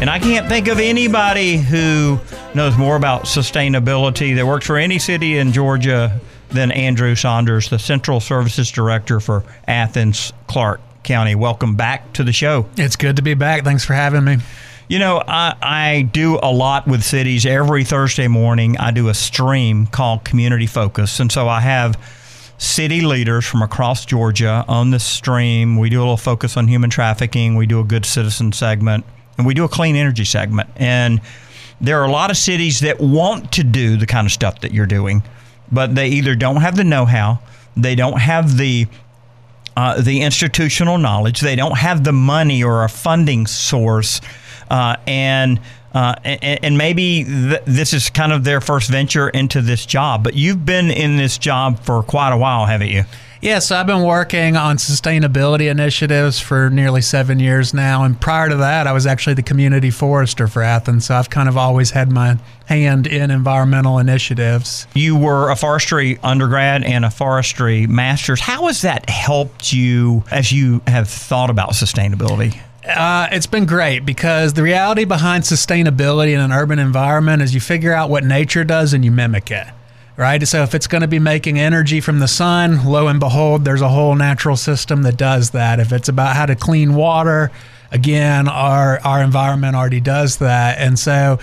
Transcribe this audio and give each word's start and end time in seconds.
And 0.00 0.08
I 0.08 0.20
can't 0.20 0.48
think 0.48 0.68
of 0.68 0.78
anybody 0.78 1.56
who 1.56 2.20
knows 2.54 2.78
more 2.78 2.94
about 2.94 3.24
sustainability 3.24 4.36
that 4.36 4.46
works 4.46 4.64
for 4.64 4.76
any 4.76 5.00
city 5.00 5.38
in 5.38 5.52
Georgia 5.52 6.20
than 6.50 6.70
Andrew 6.70 7.16
Saunders, 7.16 7.68
the 7.68 7.80
Central 7.80 8.20
Services 8.20 8.70
Director 8.70 9.18
for 9.18 9.42
Athens 9.66 10.32
Clarke 10.46 10.80
County. 11.02 11.34
Welcome 11.34 11.74
back 11.74 12.12
to 12.12 12.22
the 12.22 12.32
show. 12.32 12.66
It's 12.76 12.94
good 12.94 13.16
to 13.16 13.22
be 13.22 13.34
back. 13.34 13.64
Thanks 13.64 13.84
for 13.84 13.94
having 13.94 14.22
me. 14.22 14.36
You 14.88 15.00
know, 15.00 15.20
I, 15.26 15.56
I 15.60 16.02
do 16.02 16.38
a 16.44 16.52
lot 16.52 16.86
with 16.86 17.02
cities. 17.02 17.44
Every 17.44 17.82
Thursday 17.82 18.28
morning, 18.28 18.78
I 18.78 18.92
do 18.92 19.08
a 19.08 19.14
stream 19.14 19.88
called 19.88 20.24
Community 20.24 20.68
Focus. 20.68 21.18
And 21.18 21.32
so 21.32 21.48
I 21.48 21.60
have 21.60 22.00
city 22.56 23.00
leaders 23.00 23.44
from 23.44 23.62
across 23.62 24.04
Georgia 24.06 24.64
on 24.68 24.90
the 24.92 25.00
stream. 25.00 25.76
We 25.76 25.90
do 25.90 25.98
a 25.98 26.02
little 26.02 26.16
focus 26.16 26.56
on 26.56 26.68
human 26.68 26.88
trafficking, 26.88 27.56
we 27.56 27.66
do 27.66 27.80
a 27.80 27.84
good 27.84 28.06
citizen 28.06 28.52
segment, 28.52 29.04
and 29.38 29.46
we 29.46 29.54
do 29.54 29.64
a 29.64 29.68
clean 29.68 29.96
energy 29.96 30.24
segment. 30.24 30.68
And 30.76 31.20
there 31.80 32.00
are 32.00 32.04
a 32.04 32.10
lot 32.10 32.30
of 32.30 32.36
cities 32.36 32.80
that 32.80 33.00
want 33.00 33.52
to 33.52 33.64
do 33.64 33.96
the 33.96 34.06
kind 34.06 34.26
of 34.26 34.32
stuff 34.32 34.60
that 34.60 34.72
you're 34.72 34.86
doing, 34.86 35.22
but 35.70 35.94
they 35.94 36.08
either 36.08 36.34
don't 36.34 36.56
have 36.56 36.76
the 36.76 36.84
know 36.84 37.04
how, 37.04 37.38
they 37.76 37.94
don't 37.94 38.20
have 38.20 38.56
the 38.56 38.86
uh, 39.76 40.00
the 40.02 40.22
institutional 40.22 40.98
knowledge, 40.98 41.40
they 41.40 41.54
don't 41.54 41.78
have 41.78 42.02
the 42.02 42.10
money 42.10 42.64
or 42.64 42.82
a 42.82 42.88
funding 42.88 43.46
source, 43.46 44.20
uh, 44.72 44.96
and, 45.06 45.60
uh, 45.94 46.16
and 46.24 46.64
and 46.64 46.76
maybe 46.76 47.22
th- 47.22 47.62
this 47.64 47.92
is 47.92 48.10
kind 48.10 48.32
of 48.32 48.42
their 48.42 48.60
first 48.60 48.90
venture 48.90 49.28
into 49.28 49.62
this 49.62 49.86
job. 49.86 50.24
But 50.24 50.34
you've 50.34 50.66
been 50.66 50.90
in 50.90 51.16
this 51.16 51.38
job 51.38 51.78
for 51.84 52.02
quite 52.02 52.32
a 52.32 52.36
while, 52.36 52.66
haven't 52.66 52.88
you? 52.88 53.04
Yeah, 53.40 53.60
so 53.60 53.76
I've 53.76 53.86
been 53.86 54.02
working 54.02 54.56
on 54.56 54.78
sustainability 54.78 55.70
initiatives 55.70 56.40
for 56.40 56.70
nearly 56.70 57.00
seven 57.00 57.38
years 57.38 57.72
now. 57.72 58.02
And 58.02 58.20
prior 58.20 58.48
to 58.48 58.56
that, 58.56 58.88
I 58.88 58.92
was 58.92 59.06
actually 59.06 59.34
the 59.34 59.44
community 59.44 59.90
forester 59.92 60.48
for 60.48 60.60
Athens. 60.60 61.06
So 61.06 61.14
I've 61.14 61.30
kind 61.30 61.48
of 61.48 61.56
always 61.56 61.92
had 61.92 62.10
my 62.10 62.38
hand 62.66 63.06
in 63.06 63.30
environmental 63.30 63.98
initiatives. 64.00 64.88
You 64.94 65.16
were 65.16 65.50
a 65.50 65.56
forestry 65.56 66.18
undergrad 66.24 66.82
and 66.82 67.04
a 67.04 67.10
forestry 67.10 67.86
master's. 67.86 68.40
How 68.40 68.66
has 68.66 68.82
that 68.82 69.08
helped 69.08 69.72
you 69.72 70.24
as 70.32 70.50
you 70.50 70.82
have 70.88 71.08
thought 71.08 71.48
about 71.48 71.70
sustainability? 71.70 72.58
Uh, 72.84 73.28
it's 73.30 73.46
been 73.46 73.66
great 73.66 74.00
because 74.00 74.54
the 74.54 74.64
reality 74.64 75.04
behind 75.04 75.44
sustainability 75.44 76.32
in 76.32 76.40
an 76.40 76.50
urban 76.50 76.80
environment 76.80 77.42
is 77.42 77.54
you 77.54 77.60
figure 77.60 77.92
out 77.92 78.10
what 78.10 78.24
nature 78.24 78.64
does 78.64 78.94
and 78.94 79.04
you 79.04 79.12
mimic 79.12 79.50
it 79.52 79.68
right? 80.18 80.46
So 80.46 80.62
if 80.64 80.74
it's 80.74 80.88
going 80.88 81.00
to 81.00 81.08
be 81.08 81.20
making 81.20 81.58
energy 81.58 82.00
from 82.02 82.18
the 82.18 82.28
sun, 82.28 82.84
lo 82.84 83.06
and 83.06 83.20
behold, 83.20 83.64
there's 83.64 83.80
a 83.80 83.88
whole 83.88 84.16
natural 84.16 84.56
system 84.56 85.02
that 85.04 85.16
does 85.16 85.50
that. 85.50 85.80
If 85.80 85.92
it's 85.92 86.08
about 86.08 86.36
how 86.36 86.44
to 86.44 86.56
clean 86.56 86.94
water, 86.94 87.50
again, 87.92 88.48
our 88.48 89.00
our 89.04 89.22
environment 89.22 89.76
already 89.76 90.00
does 90.00 90.36
that, 90.38 90.78
and 90.78 90.98
so. 90.98 91.38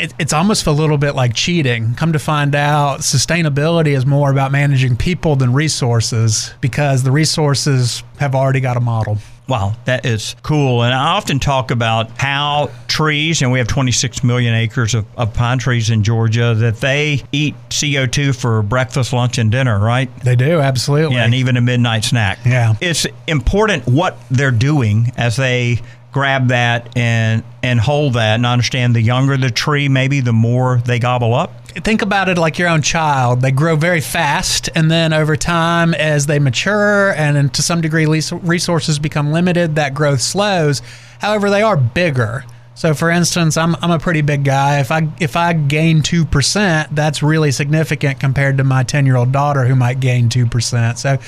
It, 0.00 0.14
it's 0.16 0.32
almost 0.32 0.68
a 0.68 0.70
little 0.70 0.96
bit 0.96 1.16
like 1.16 1.34
cheating. 1.34 1.96
Come 1.96 2.12
to 2.12 2.20
find 2.20 2.54
out, 2.54 3.00
sustainability 3.00 3.96
is 3.96 4.06
more 4.06 4.30
about 4.30 4.52
managing 4.52 4.96
people 4.96 5.34
than 5.34 5.52
resources 5.52 6.54
because 6.60 7.02
the 7.02 7.10
resources 7.10 8.04
have 8.20 8.32
already 8.32 8.60
got 8.60 8.76
a 8.76 8.80
model. 8.80 9.18
Wow, 9.48 9.74
that 9.86 10.04
is 10.04 10.36
cool. 10.42 10.82
And 10.82 10.92
I 10.92 11.16
often 11.16 11.38
talk 11.38 11.70
about 11.70 12.10
how 12.18 12.70
trees, 12.86 13.40
and 13.40 13.50
we 13.50 13.58
have 13.58 13.66
26 13.68 14.22
million 14.22 14.54
acres 14.54 14.94
of, 14.94 15.06
of, 15.16 15.32
pine 15.32 15.58
trees 15.58 15.88
in 15.88 16.02
Georgia, 16.02 16.54
that 16.54 16.76
they 16.76 17.22
eat 17.32 17.54
CO2 17.70 18.38
for 18.38 18.62
breakfast, 18.62 19.12
lunch, 19.12 19.38
and 19.38 19.50
dinner, 19.50 19.78
right? 19.78 20.14
They 20.20 20.36
do, 20.36 20.60
absolutely. 20.60 21.16
Yeah, 21.16 21.24
and 21.24 21.34
even 21.34 21.56
a 21.56 21.62
midnight 21.62 22.04
snack. 22.04 22.40
Yeah. 22.44 22.74
It's 22.80 23.06
important 23.26 23.86
what 23.86 24.18
they're 24.30 24.50
doing 24.50 25.12
as 25.16 25.36
they 25.36 25.80
grab 26.12 26.48
that 26.48 26.96
and 26.96 27.42
and 27.62 27.80
hold 27.80 28.14
that. 28.14 28.34
And 28.34 28.46
understand 28.46 28.94
the 28.94 29.02
younger 29.02 29.36
the 29.36 29.50
tree 29.50 29.88
maybe 29.88 30.20
the 30.20 30.32
more 30.32 30.80
they 30.84 30.98
gobble 30.98 31.34
up. 31.34 31.52
Think 31.68 32.02
about 32.02 32.28
it 32.28 32.38
like 32.38 32.58
your 32.58 32.68
own 32.68 32.82
child. 32.82 33.40
They 33.40 33.52
grow 33.52 33.76
very 33.76 34.00
fast 34.00 34.68
and 34.74 34.90
then 34.90 35.12
over 35.12 35.36
time 35.36 35.94
as 35.94 36.26
they 36.26 36.38
mature 36.38 37.12
and 37.12 37.52
to 37.54 37.62
some 37.62 37.80
degree 37.80 38.06
resources 38.06 38.98
become 38.98 39.32
limited 39.32 39.76
that 39.76 39.94
growth 39.94 40.20
slows. 40.20 40.82
However 41.20 41.50
they 41.50 41.62
are 41.62 41.76
bigger. 41.76 42.44
So 42.74 42.94
for 42.94 43.10
instance 43.10 43.56
I'm, 43.56 43.76
I'm 43.76 43.90
a 43.90 43.98
pretty 43.98 44.22
big 44.22 44.44
guy. 44.44 44.80
If 44.80 44.90
i 44.90 45.08
if 45.20 45.36
i 45.36 45.52
gain 45.52 46.00
2% 46.00 46.88
that's 46.92 47.22
really 47.22 47.52
significant 47.52 48.18
compared 48.18 48.58
to 48.58 48.64
my 48.64 48.82
10 48.82 49.06
year 49.06 49.16
old 49.16 49.30
daughter 49.30 49.66
who 49.66 49.74
might 49.74 50.00
gain 50.00 50.28
2% 50.28 50.98
so 50.98 51.18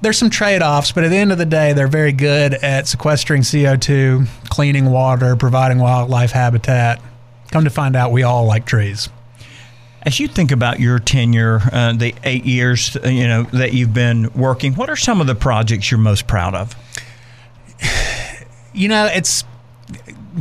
there's 0.00 0.18
some 0.18 0.30
trade 0.30 0.62
offs, 0.62 0.92
but 0.92 1.04
at 1.04 1.08
the 1.08 1.16
end 1.16 1.32
of 1.32 1.38
the 1.38 1.46
day, 1.46 1.72
they're 1.72 1.88
very 1.88 2.12
good 2.12 2.54
at 2.54 2.86
sequestering 2.86 3.42
CO2, 3.42 4.26
cleaning 4.48 4.90
water, 4.90 5.36
providing 5.36 5.78
wildlife 5.78 6.30
habitat. 6.30 7.02
Come 7.50 7.64
to 7.64 7.70
find 7.70 7.96
out, 7.96 8.12
we 8.12 8.22
all 8.22 8.44
like 8.44 8.64
trees. 8.64 9.08
As 10.02 10.20
you 10.20 10.28
think 10.28 10.52
about 10.52 10.78
your 10.78 10.98
tenure, 10.98 11.60
uh, 11.72 11.92
the 11.92 12.14
eight 12.22 12.44
years 12.44 12.96
uh, 12.96 13.08
you 13.08 13.26
know 13.26 13.42
that 13.52 13.72
you've 13.72 13.92
been 13.92 14.32
working, 14.32 14.74
what 14.74 14.88
are 14.88 14.96
some 14.96 15.20
of 15.20 15.26
the 15.26 15.34
projects 15.34 15.90
you're 15.90 15.98
most 15.98 16.26
proud 16.26 16.54
of? 16.54 16.74
You 18.74 18.86
know, 18.86 19.06
it's 19.06 19.42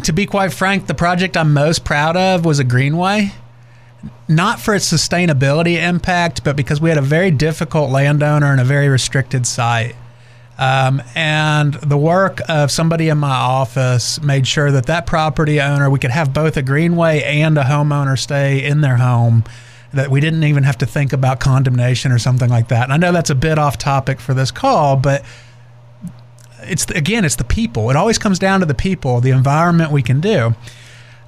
to 0.04 0.14
be 0.14 0.28
quite 0.28 0.54
frank, 0.54 0.86
the 0.86 0.94
project 0.94 1.36
I'm 1.36 1.54
most 1.54 1.84
proud 1.84 2.16
of 2.16 2.46
was 2.46 2.60
a 2.60 2.64
greenway 2.64 3.32
not 4.28 4.60
for 4.60 4.76
its 4.76 4.92
sustainability 4.92 5.82
impact, 5.82 6.44
but 6.44 6.56
because 6.56 6.82
we 6.82 6.90
had 6.90 6.98
a 6.98 7.02
very 7.02 7.32
difficult 7.32 7.90
landowner 7.90 8.52
and 8.52 8.62
a 8.62 8.66
very 8.66 8.90
restricted 8.90 9.46
site. 9.46 9.96
Um, 10.58 11.04
and 11.14 11.76
the 11.76 11.98
work 11.98 12.42
of 12.50 12.72
somebody 12.72 13.10
in 13.10 13.20
my 13.20 13.36
office 13.36 14.20
made 14.22 14.48
sure 14.48 14.72
that 14.72 14.88
that 14.88 15.06
property 15.06 15.62
owner, 15.62 15.90
we 15.90 16.00
could 16.00 16.12
have 16.12 16.34
both 16.34 16.58
a 16.58 16.64
greenway 16.64 17.22
and 17.22 17.58
a 17.58 17.64
homeowner 17.64 18.18
stay 18.18 18.66
in 18.66 18.82
their 18.82 18.98
home, 18.98 19.44
that 19.94 20.10
we 20.10 20.20
didn't 20.20 20.44
even 20.44 20.64
have 20.64 20.78
to 20.80 20.86
think 20.86 21.14
about 21.14 21.40
condemnation 21.40 22.12
or 22.12 22.18
something 22.18 22.50
like 22.50 22.70
that. 22.70 22.84
And 22.84 22.94
I 22.94 22.98
know 22.98 23.12
that's 23.12 23.30
a 23.30 23.36
bit 23.36 23.60
off 23.60 23.78
topic 23.78 24.20
for 24.20 24.34
this 24.34 24.50
call, 24.50 24.98
but 24.98 25.24
it's 26.64 26.86
again, 26.90 27.24
it's 27.24 27.36
the 27.36 27.44
people. 27.44 27.90
It 27.90 27.96
always 27.96 28.18
comes 28.18 28.40
down 28.40 28.60
to 28.62 28.66
the 28.66 28.74
people, 28.74 29.22
the 29.22 29.30
environment 29.32 29.92
we 29.92 30.02
can 30.02 30.20
do. 30.20 30.56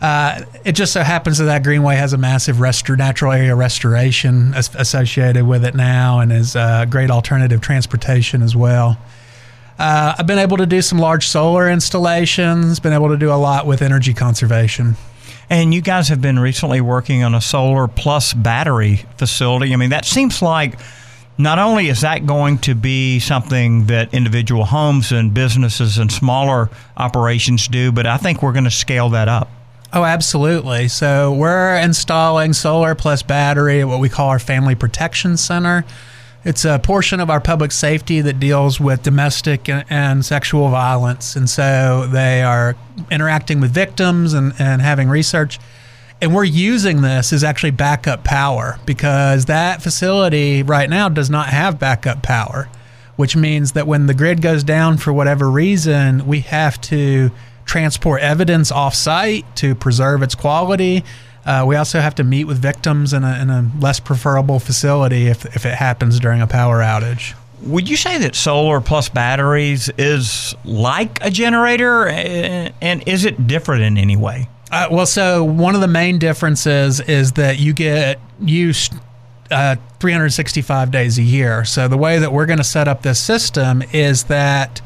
Uh, 0.02 0.44
it 0.64 0.74
just 0.74 0.94
so 0.94 1.04
happens 1.04 1.40
that 1.40 1.46
that 1.46 1.64
greenway 1.64 1.96
has 1.96 2.14
a 2.14 2.18
massive 2.18 2.62
rest- 2.62 2.88
natural 2.90 3.34
area 3.34 3.56
restoration 3.56 4.54
as- 4.54 4.74
associated 4.76 5.46
with 5.46 5.66
it 5.66 5.76
now, 5.76 6.20
and 6.20 6.32
is 6.32 6.56
a 6.56 6.88
great 6.90 7.12
alternative 7.12 7.60
transportation 7.60 8.42
as 8.42 8.56
well. 8.56 8.98
Uh, 9.78 10.16
I've 10.18 10.28
been 10.28 10.40
able 10.40 10.58
to 10.58 10.66
do 10.66 10.82
some 10.82 11.00
large 11.00 11.28
solar 11.28 11.70
installations. 11.70 12.80
Been 12.80 12.94
able 12.94 13.10
to 13.10 13.18
do 13.18 13.32
a 13.32 13.36
lot 13.36 13.66
with 13.66 13.82
energy 13.82 14.14
conservation. 14.14 14.96
And 15.50 15.74
you 15.74 15.82
guys 15.82 16.10
have 16.10 16.22
been 16.22 16.38
recently 16.38 16.80
working 16.80 17.24
on 17.24 17.34
a 17.34 17.42
solar 17.42 17.88
plus 17.88 18.34
battery 18.34 19.06
facility. 19.18 19.74
I 19.74 19.78
mean, 19.78 19.90
that 19.90 20.06
seems 20.06 20.42
like 20.42 20.78
not 21.38 21.60
only 21.60 21.88
is 21.88 22.02
that 22.02 22.26
going 22.26 22.58
to 22.60 22.76
be 22.76 23.20
something 23.20 23.86
that 23.86 24.14
individual 24.14 24.66
homes 24.66 25.12
and 25.12 25.34
businesses 25.34 25.98
and 25.98 26.12
smaller 26.12 26.70
operations 26.98 27.68
do, 27.68 27.92
but 27.92 28.06
I 28.06 28.18
think 28.18 28.44
we're 28.44 28.52
going 28.52 28.66
to 28.66 28.72
scale 28.72 29.10
that 29.10 29.28
up. 29.30 29.50
Oh, 29.92 30.04
absolutely. 30.04 30.88
So 30.88 31.34
we're 31.34 31.76
installing 31.78 32.54
solar 32.54 32.94
plus 32.94 33.24
battery 33.24 33.82
at 33.82 33.88
what 33.88 34.00
we 34.00 34.08
call 34.08 34.30
our 34.30 34.38
Family 34.38 34.76
Protection 34.76 35.36
Center. 35.36 35.84
It's 36.46 36.64
a 36.64 36.78
portion 36.78 37.20
of 37.20 37.32
our 37.32 37.42
public 37.42 37.72
safety 37.72 38.22
that 38.22 38.40
deals 38.40 38.80
with 38.80 39.02
domestic 39.02 39.68
and, 39.68 40.24
sexual 40.24 40.70
violence. 40.70 41.36
And 41.36 41.50
so 41.50 42.08
they 42.08 42.44
are 42.44 42.76
interacting 43.10 43.62
with 43.62 43.72
victims 43.72 44.34
and, 44.34 44.54
and 44.60 44.80
having 44.82 45.10
research. 45.10 45.60
And 46.22 46.36
we're 46.36 46.44
using 46.44 47.02
this 47.02 47.34
as 47.34 47.44
actually 47.44 47.72
backup 47.72 48.24
power 48.24 48.78
because 48.86 49.46
that 49.46 49.82
facility 49.82 50.62
right 50.62 50.90
now 50.90 51.10
does 51.10 51.32
not 51.32 51.48
have 51.48 51.80
backup 51.80 52.22
power, 52.22 52.70
which 53.16 53.36
means 53.36 53.72
that 53.72 53.88
when 53.88 54.06
the 54.06 54.14
grid 54.14 54.42
goes 54.42 54.64
down 54.64 54.98
for 54.98 55.12
whatever 55.12 55.50
reason, 55.50 56.28
we 56.28 56.42
have 56.42 56.80
to 56.82 57.32
transport 57.70 58.20
evidence 58.22 58.72
off 58.72 58.96
site 58.96 59.46
to 59.56 59.76
preserve 59.76 60.24
its 60.24 60.34
quality. 60.34 61.04
Uh, 61.46 61.64
we 61.68 61.76
also 61.76 62.00
have 62.00 62.16
to 62.16 62.24
meet 62.24 62.46
with 62.46 62.58
victims 62.58 63.14
in 63.14 63.24
a, 63.24 63.40
in 63.40 63.52
a 63.52 63.70
less 63.80 64.00
preferable 64.00 64.60
facility 64.60 65.28
if, 65.28 65.46
if 65.56 65.68
it 65.68 65.76
happens 65.76 66.20
during 66.20 66.42
a 66.42 66.48
power 66.48 66.80
outage. 66.80 67.36
would 67.62 67.88
you 67.88 67.96
say 67.96 68.18
that 68.18 68.36
solar 68.36 68.82
plus 68.82 69.08
batteries 69.08 69.88
is 70.00 70.56
like 70.66 71.24
a 71.24 71.30
generator, 71.30 72.08
and, 72.08 73.08
is 73.08 73.24
it 73.24 73.46
different 73.46 73.84
in 73.84 74.00
any 74.00 74.18
way? 74.18 74.50
Uh, 74.72 74.88
well, 74.90 75.06
so 75.06 75.44
one 75.44 75.76
of 75.76 75.82
the 75.82 75.88
main 75.88 76.18
differences 76.18 77.00
is 77.02 77.34
that 77.34 77.60
you 77.60 77.74
get 77.74 78.20
use 78.42 78.90
uh, 79.52 79.76
365 80.00 80.90
days 80.90 81.20
a 81.20 81.24
year. 81.24 81.66
So 81.66 81.88
the 81.88 81.98
way 81.98 82.18
that 82.18 82.34
we're 82.34 82.48
going 82.48 82.58
to 82.58 82.64
set 82.64 82.88
up 82.88 83.04
this 83.04 83.20
system 83.20 83.84
is 83.94 84.24
that 84.26 84.82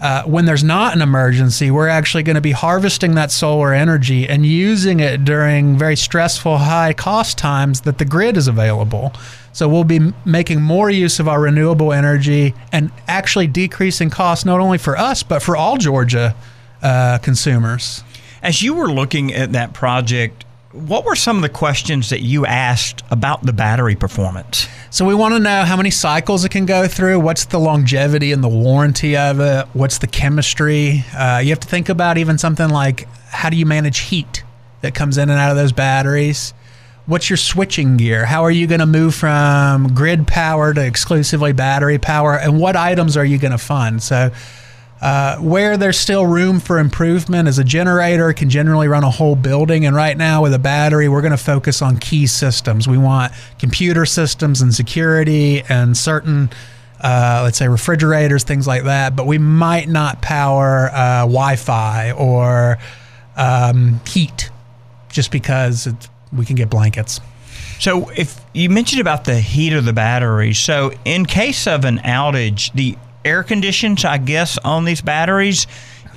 uh, 0.00 0.24
when 0.24 0.44
there's 0.44 0.64
not 0.64 0.94
an 0.94 1.02
emergency, 1.02 1.70
we're 1.70 1.88
actually 1.88 2.22
going 2.22 2.34
to 2.34 2.40
be 2.40 2.50
harvesting 2.50 3.14
that 3.14 3.30
solar 3.30 3.72
energy 3.72 4.28
and 4.28 4.44
using 4.44 5.00
it 5.00 5.24
during 5.24 5.78
very 5.78 5.96
stressful, 5.96 6.58
high 6.58 6.92
cost 6.92 7.38
times 7.38 7.82
that 7.82 7.98
the 7.98 8.04
grid 8.04 8.36
is 8.36 8.48
available. 8.48 9.12
So 9.52 9.68
we'll 9.68 9.84
be 9.84 10.12
making 10.24 10.60
more 10.60 10.90
use 10.90 11.20
of 11.20 11.28
our 11.28 11.40
renewable 11.40 11.92
energy 11.92 12.54
and 12.72 12.90
actually 13.06 13.46
decreasing 13.46 14.10
costs 14.10 14.44
not 14.44 14.58
only 14.58 14.78
for 14.78 14.98
us, 14.98 15.22
but 15.22 15.42
for 15.42 15.56
all 15.56 15.76
Georgia 15.76 16.34
uh, 16.82 17.18
consumers. 17.18 18.02
As 18.42 18.62
you 18.62 18.74
were 18.74 18.90
looking 18.90 19.32
at 19.32 19.52
that 19.52 19.72
project, 19.72 20.44
what 20.74 21.04
were 21.04 21.14
some 21.14 21.36
of 21.36 21.42
the 21.42 21.48
questions 21.48 22.10
that 22.10 22.22
you 22.22 22.44
asked 22.44 23.04
about 23.12 23.42
the 23.46 23.52
battery 23.52 23.94
performance? 23.94 24.66
So 24.90 25.04
we 25.04 25.14
want 25.14 25.34
to 25.34 25.38
know 25.38 25.62
how 25.62 25.76
many 25.76 25.90
cycles 25.90 26.44
it 26.44 26.48
can 26.48 26.66
go 26.66 26.88
through. 26.88 27.20
What's 27.20 27.44
the 27.44 27.60
longevity 27.60 28.32
and 28.32 28.42
the 28.42 28.48
warranty 28.48 29.16
of 29.16 29.38
it? 29.38 29.68
What's 29.72 29.98
the 29.98 30.08
chemistry? 30.08 31.04
Uh, 31.16 31.40
you 31.42 31.50
have 31.50 31.60
to 31.60 31.68
think 31.68 31.88
about 31.88 32.18
even 32.18 32.38
something 32.38 32.68
like 32.68 33.08
how 33.28 33.50
do 33.50 33.56
you 33.56 33.66
manage 33.66 34.00
heat 34.00 34.42
that 34.80 34.96
comes 34.96 35.16
in 35.16 35.30
and 35.30 35.38
out 35.38 35.50
of 35.50 35.56
those 35.56 35.72
batteries? 35.72 36.52
What's 37.06 37.30
your 37.30 37.36
switching 37.36 37.96
gear? 37.96 38.26
How 38.26 38.42
are 38.42 38.50
you 38.50 38.66
going 38.66 38.80
to 38.80 38.86
move 38.86 39.14
from 39.14 39.94
grid 39.94 40.26
power 40.26 40.74
to 40.74 40.84
exclusively 40.84 41.52
battery 41.52 41.98
power? 41.98 42.36
And 42.36 42.58
what 42.58 42.74
items 42.74 43.16
are 43.16 43.24
you 43.24 43.38
going 43.38 43.52
to 43.52 43.58
fund? 43.58 44.02
So 44.02 44.32
uh, 45.04 45.36
where 45.36 45.76
there's 45.76 45.98
still 45.98 46.24
room 46.24 46.58
for 46.58 46.78
improvement 46.78 47.46
is 47.46 47.58
a 47.58 47.64
generator 47.64 48.32
can 48.32 48.48
generally 48.48 48.88
run 48.88 49.04
a 49.04 49.10
whole 49.10 49.36
building. 49.36 49.84
And 49.84 49.94
right 49.94 50.16
now, 50.16 50.40
with 50.40 50.54
a 50.54 50.58
battery, 50.58 51.10
we're 51.10 51.20
going 51.20 51.32
to 51.32 51.36
focus 51.36 51.82
on 51.82 51.98
key 51.98 52.26
systems. 52.26 52.88
We 52.88 52.96
want 52.96 53.34
computer 53.58 54.06
systems 54.06 54.62
and 54.62 54.74
security 54.74 55.62
and 55.68 55.94
certain, 55.94 56.48
uh, 57.02 57.42
let's 57.44 57.58
say, 57.58 57.68
refrigerators, 57.68 58.44
things 58.44 58.66
like 58.66 58.84
that. 58.84 59.14
But 59.14 59.26
we 59.26 59.36
might 59.36 59.90
not 59.90 60.22
power 60.22 60.88
uh, 60.90 61.20
Wi 61.26 61.56
Fi 61.56 62.12
or 62.12 62.78
um, 63.36 64.00
heat 64.06 64.48
just 65.10 65.30
because 65.30 65.86
we 66.32 66.46
can 66.46 66.56
get 66.56 66.70
blankets. 66.70 67.20
So, 67.78 68.08
if 68.16 68.40
you 68.54 68.70
mentioned 68.70 69.02
about 69.02 69.24
the 69.24 69.38
heat 69.38 69.74
of 69.74 69.84
the 69.84 69.92
battery, 69.92 70.54
so 70.54 70.92
in 71.04 71.26
case 71.26 71.66
of 71.66 71.84
an 71.84 71.98
outage, 71.98 72.72
the 72.72 72.96
air 73.24 73.42
conditions, 73.42 74.04
I 74.04 74.18
guess, 74.18 74.58
on 74.58 74.84
these 74.84 75.00
batteries. 75.00 75.66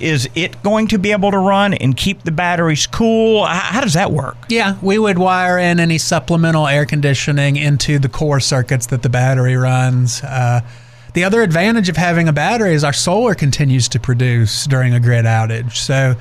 Is 0.00 0.28
it 0.34 0.62
going 0.62 0.88
to 0.88 0.98
be 0.98 1.10
able 1.10 1.32
to 1.32 1.38
run 1.38 1.74
and 1.74 1.96
keep 1.96 2.22
the 2.22 2.30
batteries 2.30 2.86
cool? 2.86 3.44
How 3.44 3.80
does 3.80 3.94
that 3.94 4.12
work? 4.12 4.36
Yeah, 4.48 4.76
we 4.80 4.98
would 4.98 5.18
wire 5.18 5.58
in 5.58 5.80
any 5.80 5.98
supplemental 5.98 6.68
air 6.68 6.86
conditioning 6.86 7.56
into 7.56 7.98
the 7.98 8.08
core 8.08 8.38
circuits 8.38 8.86
that 8.86 9.02
the 9.02 9.08
battery 9.08 9.56
runs. 9.56 10.22
Uh, 10.22 10.60
the 11.14 11.24
other 11.24 11.42
advantage 11.42 11.88
of 11.88 11.96
having 11.96 12.28
a 12.28 12.32
battery 12.32 12.74
is 12.74 12.84
our 12.84 12.92
solar 12.92 13.34
continues 13.34 13.88
to 13.88 13.98
produce 13.98 14.66
during 14.66 14.94
a 14.94 15.00
grid 15.00 15.24
outage. 15.24 15.74
So, 15.74 16.14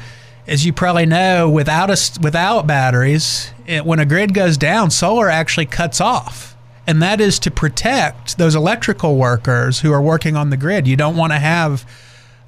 as 0.47 0.65
you 0.65 0.73
probably 0.73 1.05
know, 1.05 1.49
without 1.49 1.91
a, 1.91 2.19
without 2.21 2.65
batteries, 2.65 3.51
it, 3.67 3.85
when 3.85 3.99
a 3.99 4.05
grid 4.05 4.33
goes 4.33 4.57
down, 4.57 4.89
solar 4.89 5.29
actually 5.29 5.67
cuts 5.67 6.01
off 6.01 6.56
and 6.87 7.01
that 7.01 7.19
is 7.19 7.37
to 7.39 7.51
protect 7.51 8.37
those 8.37 8.55
electrical 8.55 9.17
workers 9.17 9.81
who 9.81 9.91
are 9.91 10.01
working 10.01 10.35
on 10.35 10.49
the 10.49 10.57
grid. 10.57 10.87
You 10.87 10.95
don't 10.95 11.17
want 11.17 11.33
to 11.33 11.39
have 11.39 11.85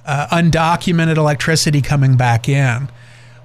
uh, 0.05 0.27
undocumented 0.31 1.17
electricity 1.17 1.81
coming 1.81 2.15
back 2.15 2.47
in. 2.47 2.89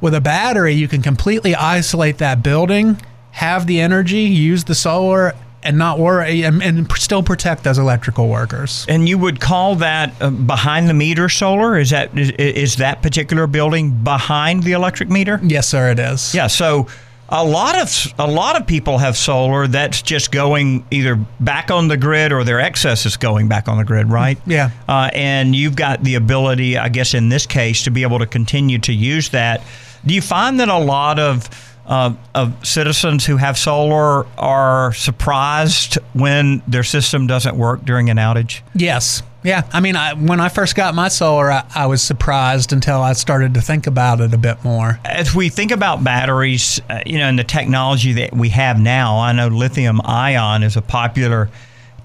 With 0.01 0.15
a 0.15 0.21
battery, 0.21 0.73
you 0.73 0.87
can 0.87 1.03
completely 1.03 1.55
isolate 1.55 2.19
that 2.19 2.43
building, 2.43 3.01
have 3.33 3.67
the 3.67 3.81
energy, 3.81 4.21
use 4.21 4.65
the 4.65 4.75
solar, 4.75 5.35
and 5.65 5.79
not 5.79 5.99
worry 5.99 6.43
and, 6.43 6.63
and, 6.63 6.93
still 6.93 7.23
protect 7.23 7.65
those 7.65 7.79
electrical 7.79 8.29
workers. 8.29 8.85
And 8.89 9.09
you 9.09 9.17
would 9.19 9.41
call 9.41 9.77
that 9.77 10.13
uh, 10.21 10.29
behind 10.31 10.89
the 10.89 10.95
meter 10.95 11.31
solar? 11.31 11.79
Is 11.79 11.91
that 11.91 12.17
is, 12.17 12.31
is 12.33 12.77
that 12.77 13.03
particular 13.03 13.47
building 13.47 14.05
behind 14.05 14.63
the 14.63 14.73
electric 14.73 15.09
meter? 15.09 15.41
Yes, 15.43 15.67
sir, 15.67 15.91
it 15.91 15.99
is. 15.99 16.35
Yeah, 16.35 16.49
so 16.49 16.87
a 17.29 17.45
lot 17.45 17.81
of 17.81 18.15
a 18.19 18.31
lot 18.31 18.61
of 18.61 18.67
people 18.67 18.99
have 18.99 19.17
solar 19.17 19.67
that's 19.67 20.03
just 20.03 20.31
going 20.31 20.85
either 20.91 21.17
back 21.41 21.71
on 21.71 21.89
the 21.89 21.97
grid 21.97 22.33
or 22.33 22.45
their 22.45 22.61
excess 22.61 23.07
is 23.07 23.17
going 23.17 23.49
back 23.49 23.69
on 23.69 23.79
the 23.79 23.85
grid, 23.85 24.11
right? 24.11 24.39
Yeah. 24.47 24.71
Uh, 24.89 25.11
and 25.13 25.57
you've 25.57 25.77
got 25.77 26.05
the 26.05 26.17
ability, 26.17 26.77
I 26.77 26.89
guess, 26.91 27.15
in 27.15 27.31
this 27.31 27.47
case, 27.47 27.85
to 27.85 27.91
be 27.91 28.03
able 28.03 28.19
to 28.19 28.27
continue 28.27 28.79
to 28.81 28.93
use 28.93 29.31
that. 29.31 29.63
Do 30.05 30.15
you 30.15 30.21
find 30.21 30.61
that 30.61 30.69
a 30.69 30.79
lot 30.79 31.19
of 31.19 31.49
uh, 31.87 32.15
of 32.35 32.67
citizens 32.67 33.25
who 33.25 33.37
have 33.37 33.59
solar 33.59 34.27
are 34.39 34.93
surprised 34.95 35.99
when 36.13 36.63
their 36.67 36.85
system 36.85 37.27
doesn't 37.27 37.57
work 37.57 37.85
during 37.85 38.11
an 38.11 38.17
outage? 38.17 38.61
Yes. 38.75 39.23
Yeah. 39.45 39.63
I 39.73 39.81
mean, 39.81 39.95
I, 39.95 40.15
when 40.15 40.41
I 40.41 40.49
first 40.49 40.75
got 40.75 40.95
my 40.95 41.09
solar, 41.09 41.53
I, 41.53 41.65
I, 41.75 41.87
was 41.87 42.03
surprised 42.03 42.73
until 42.73 43.03
I 43.03 43.13
started 43.13 43.53
to 43.55 43.61
think 43.61 43.87
about 43.87 44.23
it 44.23 44.33
a 44.33 44.39
bit 44.39 44.65
more. 44.65 44.99
As 45.05 45.35
we 45.35 45.51
think 45.51 45.71
about 45.71 46.03
batteries, 46.03 46.81
uh, 46.89 47.01
you 47.05 47.19
know, 47.19 47.29
and 47.29 47.39
the 47.39 47.45
technology 47.45 48.15
that 48.15 48.33
we 48.33 48.49
have 48.49 48.81
now, 48.81 49.19
I 49.19 49.33
know 49.33 49.49
lithium 49.49 50.01
ion 50.03 50.63
is 50.63 50.79
a 50.79 50.83
popular 50.83 51.51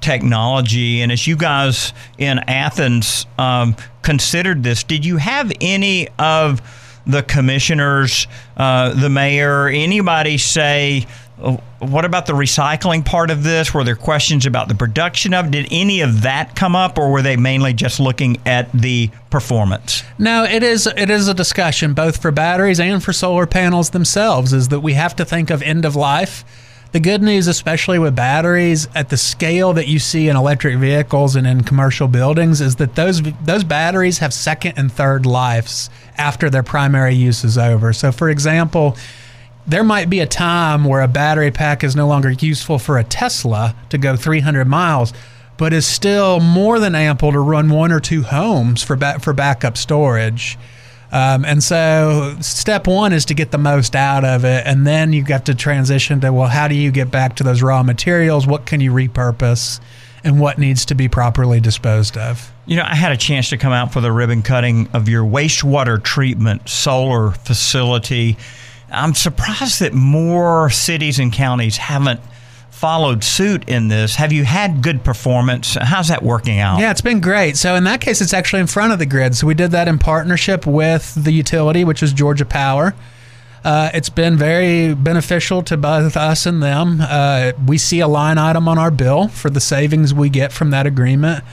technology. 0.02 1.02
And 1.02 1.14
as 1.14 1.28
you 1.28 1.38
guys 1.38 1.94
in 2.18 2.40
Athens 2.40 3.26
um, 3.38 3.78
considered 4.02 4.62
this, 4.62 4.84
did 4.84 5.06
you 5.06 5.16
have 5.16 5.50
any 5.62 6.10
of 6.20 6.62
the 7.08 7.24
commissioners, 7.24 8.28
uh, 8.58 8.94
the 8.94 9.10
mayor, 9.10 9.70
anybody 9.70 10.38
say, 10.38 11.08
what 11.80 12.04
about 12.04 12.26
the 12.26 12.34
recycling 12.34 13.06
part 13.06 13.32
of 13.32 13.44
this? 13.44 13.74
Were 13.74 13.86
there 13.86 13.96
questions 13.96 14.46
about 14.46 14.68
the 14.68 14.76
production 14.76 15.34
of? 15.34 15.52
Did 15.52 15.68
any 15.72 16.02
of 16.02 16.24
that 16.24 16.56
come 16.56 16.76
up, 16.76 16.98
or 16.98 17.12
were 17.12 17.22
they 17.22 17.38
mainly 17.38 17.74
just 17.74 18.00
looking 18.00 18.38
at 18.46 18.72
the 18.74 19.10
performance? 19.30 20.04
No, 20.18 20.44
it 20.44 20.64
is 20.64 20.86
it 20.86 21.10
is 21.10 21.28
a 21.28 21.34
discussion 21.34 21.94
both 21.94 22.22
for 22.22 22.32
batteries 22.32 22.80
and 22.80 23.02
for 23.02 23.14
solar 23.14 23.46
panels 23.46 23.92
themselves. 23.92 24.52
Is 24.52 24.68
that 24.68 24.82
we 24.82 24.94
have 24.94 25.16
to 25.16 25.26
think 25.26 25.50
of 25.50 25.62
end 25.62 25.86
of 25.86 25.96
life. 25.96 26.44
The 26.92 27.00
good 27.00 27.22
news, 27.22 27.46
especially 27.46 28.00
with 28.00 28.16
batteries 28.16 28.88
at 28.96 29.10
the 29.10 29.18
scale 29.18 29.74
that 29.74 29.88
you 29.88 30.00
see 30.00 30.28
in 30.28 30.36
electric 30.36 30.76
vehicles 30.80 31.36
and 31.36 31.46
in 31.46 31.64
commercial 31.64 32.08
buildings, 32.08 32.62
is 32.62 32.78
that 32.78 32.96
those 32.96 33.22
those 33.44 33.64
batteries 33.64 34.18
have 34.18 34.34
second 34.34 34.74
and 34.76 34.92
third 34.92 35.26
lives 35.26 35.90
after 36.18 36.50
their 36.50 36.64
primary 36.64 37.14
use 37.14 37.44
is 37.44 37.58
over. 37.58 37.94
So, 37.94 38.12
for 38.12 38.30
example, 38.30 38.98
there 39.68 39.84
might 39.84 40.10
be 40.10 40.20
a 40.20 40.26
time 40.26 40.84
where 40.86 41.02
a 41.02 41.08
battery 41.08 41.52
pack 41.52 41.84
is 41.84 41.96
no 41.96 42.08
longer 42.08 42.32
useful 42.32 42.80
for 42.80 42.98
a 42.98 43.04
Tesla 43.04 43.76
to 43.90 43.98
go 43.98 44.16
300 44.16 44.66
miles, 44.66 45.14
but 45.58 45.74
is 45.74 45.86
still 45.86 46.40
more 46.40 46.80
than 46.80 46.96
ample 46.96 47.32
to 47.32 47.40
run 47.40 47.70
one 47.70 47.92
or 47.92 48.00
two 48.00 48.24
homes 48.24 48.82
for 48.82 48.96
ba- 48.96 49.20
for 49.20 49.34
backup 49.34 49.78
storage. 49.78 50.58
Um, 51.12 51.44
and 51.44 51.64
so, 51.64 52.36
step 52.40 52.88
one 52.88 53.14
is 53.14 53.26
to 53.26 53.34
get 53.34 53.52
the 53.52 53.58
most 53.58 53.96
out 53.96 54.24
of 54.24 54.46
it, 54.46 54.66
and 54.66 54.86
then 54.86 55.12
you 55.12 55.24
have 55.26 55.44
to 55.46 55.56
transition 55.56 56.22
to 56.22 56.32
well, 56.32 56.48
how 56.48 56.68
do 56.68 56.76
you 56.76 56.92
get 56.92 57.10
back 57.10 57.36
to 57.38 57.44
those 57.44 57.62
raw 57.62 57.82
materials? 57.82 58.46
What 58.46 58.68
can 58.68 58.80
you 58.80 58.92
repurpose, 58.92 59.80
and 60.24 60.40
what 60.40 60.60
needs 60.60 60.86
to 60.86 60.96
be 60.96 61.08
properly 61.08 61.60
disposed 61.60 62.16
of? 62.16 62.52
You 62.68 62.76
know, 62.76 62.86
I 62.86 62.94
had 62.94 63.12
a 63.12 63.18
chance 63.18 63.50
to 63.50 63.58
come 63.58 63.74
out 63.74 63.92
for 63.92 64.02
the 64.02 64.12
ribbon 64.12 64.44
cutting 64.44 64.88
of 64.94 65.10
your 65.10 65.24
wastewater 65.24 66.02
treatment 66.02 66.70
solar 66.70 67.32
facility. 67.32 68.38
I'm 68.92 69.14
surprised 69.14 69.82
that 69.82 69.94
more 69.94 70.70
cities 70.70 71.20
and 71.20 71.32
counties 71.32 71.78
haven't 71.78 72.20
followed 72.72 73.24
suit 73.24 73.68
in 73.68 73.90
this. 73.90 74.16
Have 74.16 74.32
you 74.32 74.46
had 74.46 74.82
good 74.82 75.04
performance? 75.04 75.76
How's 75.76 76.08
that 76.08 76.24
working 76.24 76.60
out? 76.60 76.80
Yeah, 76.80 76.92
it's 76.92 77.02
been 77.02 77.20
great. 77.20 77.58
So 77.58 77.76
in 77.76 77.84
that 77.84 78.00
case, 78.00 78.22
it's 78.22 78.34
actually 78.34 78.62
in 78.62 78.68
front 78.68 78.94
of 78.94 79.00
the 79.00 79.06
grid. 79.06 79.36
So 79.36 79.48
we 79.48 79.54
did 79.54 79.72
that 79.72 79.90
in 79.90 80.00
partnership 80.00 80.66
with 80.66 81.14
the 81.22 81.32
utility, 81.32 81.84
which 81.84 82.02
is 82.02 82.14
Georgia 82.14 82.46
Power. 82.46 82.96
Uh, 83.66 83.90
it's 83.94 84.08
been 84.10 84.38
very 84.38 84.94
beneficial 84.94 85.62
to 85.64 85.76
both 85.76 86.16
us 86.16 86.46
and 86.46 86.64
them. 86.64 87.00
Uh, 87.02 87.52
we 87.68 87.78
see 87.78 88.00
a 88.00 88.08
line 88.08 88.38
item 88.38 88.70
on 88.70 88.78
our 88.78 88.92
bill 88.92 89.28
for 89.28 89.50
the 89.50 89.60
savings 89.60 90.14
we 90.14 90.30
get 90.30 90.54
from 90.54 90.70
that 90.70 90.88
agreement. 90.88 91.44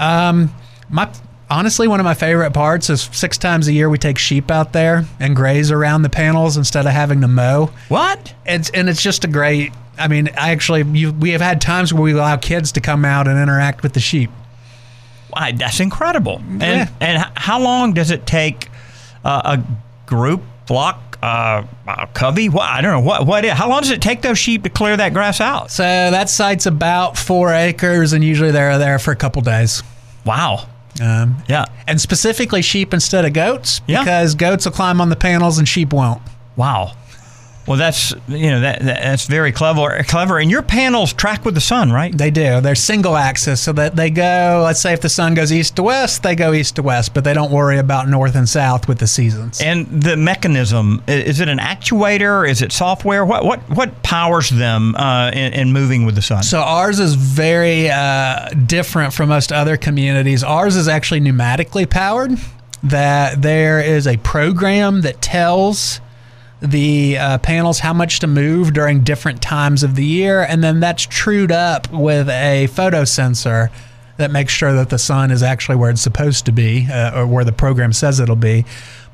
Um, 0.00 0.52
my 0.90 1.08
honestly, 1.50 1.88
one 1.88 2.00
of 2.00 2.04
my 2.04 2.14
favorite 2.14 2.52
parts 2.52 2.90
is 2.90 3.02
six 3.12 3.38
times 3.38 3.68
a 3.68 3.72
year 3.72 3.88
we 3.88 3.98
take 3.98 4.18
sheep 4.18 4.50
out 4.50 4.72
there 4.72 5.04
and 5.20 5.36
graze 5.36 5.70
around 5.70 6.02
the 6.02 6.10
panels 6.10 6.56
instead 6.56 6.86
of 6.86 6.92
having 6.92 7.20
to 7.20 7.28
mow. 7.28 7.70
What? 7.88 8.34
It's 8.46 8.70
and 8.70 8.88
it's 8.88 9.02
just 9.02 9.24
a 9.24 9.28
great 9.28 9.72
I 9.98 10.08
mean, 10.08 10.28
I 10.36 10.50
actually, 10.50 10.82
you, 10.98 11.12
we 11.12 11.30
have 11.30 11.40
had 11.40 11.60
times 11.60 11.92
where 11.92 12.02
we 12.02 12.12
allow 12.12 12.36
kids 12.36 12.72
to 12.72 12.80
come 12.80 13.04
out 13.04 13.28
and 13.28 13.38
interact 13.38 13.82
with 13.82 13.92
the 13.92 14.00
sheep. 14.00 14.30
Why, 15.30 15.52
that's 15.52 15.80
incredible. 15.80 16.42
Yeah. 16.58 16.64
And 16.64 16.90
and 17.00 17.32
how 17.34 17.60
long 17.60 17.92
does 17.92 18.10
it 18.10 18.26
take 18.26 18.68
uh, 19.24 19.58
a 19.58 19.64
group 20.06 20.42
flock 20.66 21.18
uh, 21.22 21.64
a 21.88 22.06
covey? 22.08 22.48
What 22.48 22.68
I 22.68 22.80
don't 22.80 22.92
know 22.92 23.00
what 23.00 23.26
what. 23.26 23.44
Is, 23.44 23.52
how 23.52 23.68
long 23.68 23.80
does 23.80 23.90
it 23.90 24.00
take 24.00 24.22
those 24.22 24.38
sheep 24.38 24.62
to 24.62 24.68
clear 24.68 24.96
that 24.96 25.12
grass 25.12 25.40
out? 25.40 25.72
So 25.72 25.82
that 25.82 26.28
site's 26.28 26.66
about 26.66 27.18
four 27.18 27.52
acres, 27.52 28.12
and 28.12 28.22
usually 28.22 28.52
they're 28.52 28.78
there 28.78 29.00
for 29.00 29.10
a 29.10 29.16
couple 29.16 29.42
days. 29.42 29.82
Wow. 30.24 30.68
Um, 31.02 31.36
Yeah. 31.48 31.64
and 31.88 32.00
specifically 32.00 32.62
sheep 32.62 32.94
instead 32.94 33.24
of 33.24 33.32
goats, 33.32 33.80
Yeah. 33.86 34.00
because 34.00 34.34
goats 34.34 34.64
will 34.64 34.72
climb 34.72 35.00
on 35.00 35.08
the 35.08 35.16
panels 35.16 35.58
and 35.58 35.68
sheep 35.68 35.92
won't. 35.92 36.22
Wow. 36.56 36.92
Well, 37.66 37.78
that's 37.78 38.12
you 38.28 38.50
know 38.50 38.60
that, 38.60 38.80
that 38.80 39.02
that's 39.02 39.26
very 39.26 39.52
clever. 39.52 40.02
Clever. 40.04 40.38
And 40.38 40.50
your 40.50 40.62
panels 40.62 41.12
track 41.12 41.44
with 41.44 41.54
the 41.54 41.60
sun, 41.60 41.90
right? 41.90 42.16
They 42.16 42.30
do. 42.30 42.60
They're 42.60 42.74
single 42.74 43.16
axis, 43.16 43.60
so 43.60 43.72
that 43.72 43.96
they 43.96 44.10
go. 44.10 44.62
Let's 44.64 44.80
say 44.80 44.92
if 44.92 45.00
the 45.00 45.08
sun 45.08 45.34
goes 45.34 45.52
east 45.52 45.76
to 45.76 45.82
west, 45.82 46.22
they 46.22 46.34
go 46.34 46.52
east 46.52 46.76
to 46.76 46.82
west, 46.82 47.14
but 47.14 47.24
they 47.24 47.32
don't 47.32 47.50
worry 47.50 47.78
about 47.78 48.08
north 48.08 48.34
and 48.34 48.48
south 48.48 48.86
with 48.86 48.98
the 48.98 49.06
seasons. 49.06 49.60
And 49.60 49.86
the 50.02 50.16
mechanism 50.16 51.02
is 51.08 51.40
it 51.40 51.48
an 51.48 51.58
actuator? 51.58 52.48
Is 52.48 52.62
it 52.62 52.72
software? 52.72 53.24
What 53.24 53.44
what 53.44 53.60
what 53.70 54.02
powers 54.02 54.50
them 54.50 54.94
uh, 54.96 55.30
in, 55.32 55.52
in 55.54 55.72
moving 55.72 56.04
with 56.04 56.14
the 56.14 56.22
sun? 56.22 56.42
So 56.42 56.60
ours 56.60 57.00
is 57.00 57.14
very 57.14 57.90
uh, 57.90 58.50
different 58.66 59.14
from 59.14 59.30
most 59.30 59.52
other 59.52 59.76
communities. 59.76 60.44
Ours 60.44 60.76
is 60.76 60.88
actually 60.88 61.20
pneumatically 61.20 61.88
powered. 61.88 62.38
That 62.82 63.40
there 63.40 63.80
is 63.80 64.06
a 64.06 64.18
program 64.18 65.00
that 65.02 65.22
tells 65.22 66.00
the 66.64 67.18
uh, 67.18 67.38
panels 67.38 67.78
how 67.78 67.92
much 67.92 68.20
to 68.20 68.26
move 68.26 68.72
during 68.72 69.02
different 69.02 69.42
times 69.42 69.82
of 69.82 69.94
the 69.94 70.04
year, 70.04 70.42
and 70.42 70.64
then 70.64 70.80
that's 70.80 71.04
trued 71.04 71.52
up 71.52 71.90
with 71.92 72.28
a 72.28 72.66
photo 72.68 73.04
sensor 73.04 73.70
that 74.16 74.30
makes 74.30 74.52
sure 74.52 74.72
that 74.72 74.90
the 74.90 74.98
sun 74.98 75.30
is 75.30 75.42
actually 75.42 75.76
where 75.76 75.90
it's 75.90 76.00
supposed 76.00 76.46
to 76.46 76.52
be, 76.52 76.86
uh, 76.90 77.18
or 77.18 77.26
where 77.26 77.44
the 77.44 77.52
program 77.52 77.92
says 77.92 78.20
it'll 78.20 78.36
be. 78.36 78.64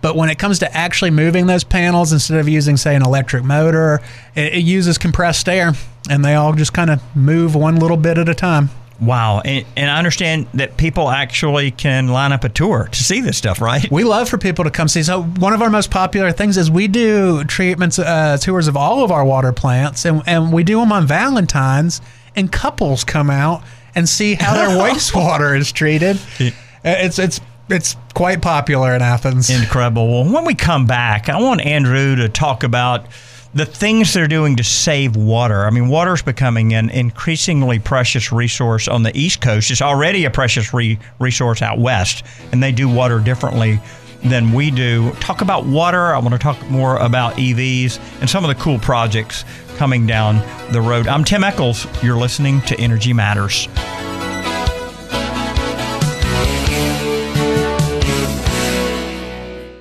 But 0.02 0.16
when 0.16 0.30
it 0.30 0.38
comes 0.38 0.58
to 0.60 0.76
actually 0.76 1.10
moving 1.10 1.46
those 1.46 1.64
panels, 1.64 2.12
instead 2.12 2.38
of 2.38 2.48
using, 2.48 2.76
say, 2.76 2.94
an 2.94 3.02
electric 3.02 3.44
motor, 3.44 4.00
it, 4.34 4.54
it 4.54 4.64
uses 4.64 4.98
compressed 4.98 5.48
air, 5.48 5.72
and 6.08 6.24
they 6.24 6.34
all 6.34 6.52
just 6.52 6.72
kind 6.72 6.90
of 6.90 7.02
move 7.16 7.54
one 7.54 7.76
little 7.76 7.96
bit 7.96 8.16
at 8.18 8.28
a 8.28 8.34
time. 8.34 8.70
Wow. 9.00 9.40
And, 9.40 9.64
and 9.76 9.90
I 9.90 9.98
understand 9.98 10.46
that 10.54 10.76
people 10.76 11.08
actually 11.08 11.70
can 11.70 12.08
line 12.08 12.32
up 12.32 12.44
a 12.44 12.48
tour 12.48 12.88
to 12.90 13.02
see 13.02 13.20
this 13.20 13.36
stuff, 13.36 13.60
right? 13.60 13.90
We 13.90 14.04
love 14.04 14.28
for 14.28 14.38
people 14.38 14.64
to 14.64 14.70
come 14.70 14.88
see. 14.88 15.02
So 15.02 15.22
one 15.22 15.52
of 15.52 15.62
our 15.62 15.70
most 15.70 15.90
popular 15.90 16.32
things 16.32 16.56
is 16.56 16.70
we 16.70 16.88
do 16.88 17.44
treatments, 17.44 17.98
uh, 17.98 18.36
tours 18.40 18.68
of 18.68 18.76
all 18.76 19.04
of 19.04 19.10
our 19.10 19.24
water 19.24 19.52
plants, 19.52 20.04
and, 20.04 20.22
and 20.26 20.52
we 20.52 20.62
do 20.62 20.80
them 20.80 20.92
on 20.92 21.06
Valentine's, 21.06 22.00
and 22.36 22.52
couples 22.52 23.04
come 23.04 23.30
out 23.30 23.62
and 23.94 24.08
see 24.08 24.34
how 24.34 24.54
their 24.54 24.68
wastewater 24.84 25.58
is 25.58 25.72
treated. 25.72 26.16
Uh, 26.38 26.50
It's 26.84 27.18
it's 27.18 27.40
it's 27.68 27.96
quite 28.14 28.42
popular 28.42 28.94
in 28.94 29.02
Athens. 29.02 29.48
Incredible. 29.50 30.08
Well, 30.08 30.32
when 30.32 30.44
we 30.44 30.54
come 30.54 30.86
back, 30.86 31.28
I 31.28 31.40
want 31.40 31.60
Andrew 31.60 32.16
to 32.16 32.28
talk 32.28 32.62
about 32.64 33.06
the 33.54 33.66
things 33.66 34.14
they're 34.14 34.28
doing 34.28 34.56
to 34.56 34.64
save 34.64 35.16
water. 35.16 35.64
I 35.64 35.70
mean, 35.70 35.88
water 35.88 36.14
is 36.14 36.22
becoming 36.22 36.74
an 36.74 36.90
increasingly 36.90 37.78
precious 37.78 38.30
resource 38.30 38.86
on 38.86 39.02
the 39.02 39.16
East 39.18 39.40
Coast. 39.40 39.70
It's 39.70 39.82
already 39.82 40.24
a 40.24 40.30
precious 40.30 40.72
re- 40.72 40.98
resource 41.18 41.60
out 41.60 41.78
west, 41.78 42.24
and 42.52 42.62
they 42.62 42.72
do 42.72 42.88
water 42.88 43.18
differently 43.18 43.80
than 44.22 44.52
we 44.52 44.70
do. 44.70 45.10
Talk 45.14 45.40
about 45.40 45.66
water. 45.66 46.14
I 46.14 46.18
want 46.18 46.32
to 46.32 46.38
talk 46.38 46.62
more 46.70 46.96
about 46.98 47.34
EVs 47.34 47.98
and 48.20 48.30
some 48.30 48.44
of 48.44 48.48
the 48.48 48.62
cool 48.62 48.78
projects 48.78 49.44
coming 49.76 50.06
down 50.06 50.36
the 50.72 50.80
road. 50.80 51.08
I'm 51.08 51.24
Tim 51.24 51.42
Echols. 51.42 51.86
You're 52.02 52.18
listening 52.18 52.60
to 52.62 52.78
Energy 52.78 53.12
Matters. 53.12 53.66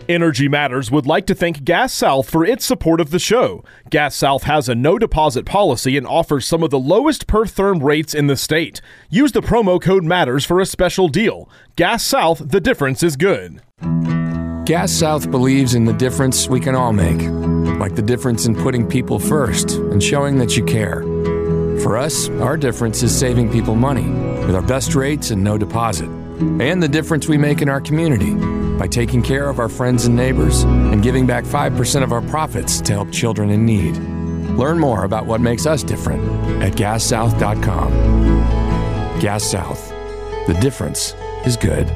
Energy 0.09 0.47
Matters 0.47 0.89
would 0.89 1.05
like 1.05 1.27
to 1.27 1.35
thank 1.35 1.63
Gas 1.63 1.93
South 1.93 2.27
for 2.27 2.43
its 2.43 2.65
support 2.65 2.99
of 2.99 3.11
the 3.11 3.19
show. 3.19 3.63
Gas 3.91 4.15
South 4.15 4.43
has 4.43 4.67
a 4.67 4.73
no 4.73 4.97
deposit 4.97 5.45
policy 5.45 5.95
and 5.97 6.07
offers 6.07 6.47
some 6.47 6.63
of 6.63 6.71
the 6.71 6.79
lowest 6.79 7.27
per 7.27 7.45
therm 7.45 7.83
rates 7.83 8.15
in 8.15 8.25
the 8.25 8.35
state. 8.35 8.81
Use 9.11 9.33
the 9.33 9.41
promo 9.41 9.79
code 9.79 10.03
MATTERS 10.03 10.47
for 10.47 10.59
a 10.59 10.65
special 10.65 11.09
deal. 11.09 11.47
Gas 11.75 12.03
South, 12.03 12.41
the 12.43 12.59
difference 12.59 13.03
is 13.03 13.15
good. 13.15 13.61
Gas 14.65 14.91
South 14.91 15.29
believes 15.29 15.75
in 15.75 15.85
the 15.85 15.93
difference 15.93 16.49
we 16.49 16.59
can 16.59 16.73
all 16.73 16.91
make, 16.91 17.21
like 17.79 17.93
the 17.93 18.01
difference 18.01 18.47
in 18.47 18.55
putting 18.55 18.87
people 18.87 19.19
first 19.19 19.73
and 19.73 20.01
showing 20.01 20.39
that 20.39 20.57
you 20.57 20.65
care. 20.65 21.03
For 21.83 21.97
us, 21.97 22.29
our 22.29 22.57
difference 22.57 23.03
is 23.03 23.15
saving 23.15 23.51
people 23.51 23.75
money 23.75 24.09
with 24.45 24.55
our 24.55 24.63
best 24.63 24.95
rates 24.95 25.29
and 25.29 25.43
no 25.43 25.55
deposit, 25.55 26.09
and 26.39 26.81
the 26.81 26.87
difference 26.87 27.27
we 27.27 27.37
make 27.37 27.61
in 27.61 27.69
our 27.69 27.81
community 27.81 28.33
by 28.77 28.87
taking 28.87 29.21
care 29.21 29.49
of 29.49 29.59
our 29.59 29.69
friends 29.69 30.05
and 30.05 30.15
neighbors 30.15 30.63
and 30.63 31.03
giving 31.03 31.27
back 31.27 31.43
5% 31.43 32.03
of 32.03 32.11
our 32.11 32.21
profits 32.21 32.81
to 32.81 32.93
help 32.93 33.11
children 33.11 33.49
in 33.49 33.65
need. 33.65 33.97
Learn 34.57 34.79
more 34.79 35.03
about 35.03 35.25
what 35.25 35.41
makes 35.41 35.65
us 35.65 35.83
different 35.83 36.23
at 36.63 36.73
gassouth.com. 36.73 37.91
Gas 39.19 39.43
South. 39.43 39.89
The 40.47 40.57
difference 40.61 41.13
is 41.45 41.57
good. 41.57 41.91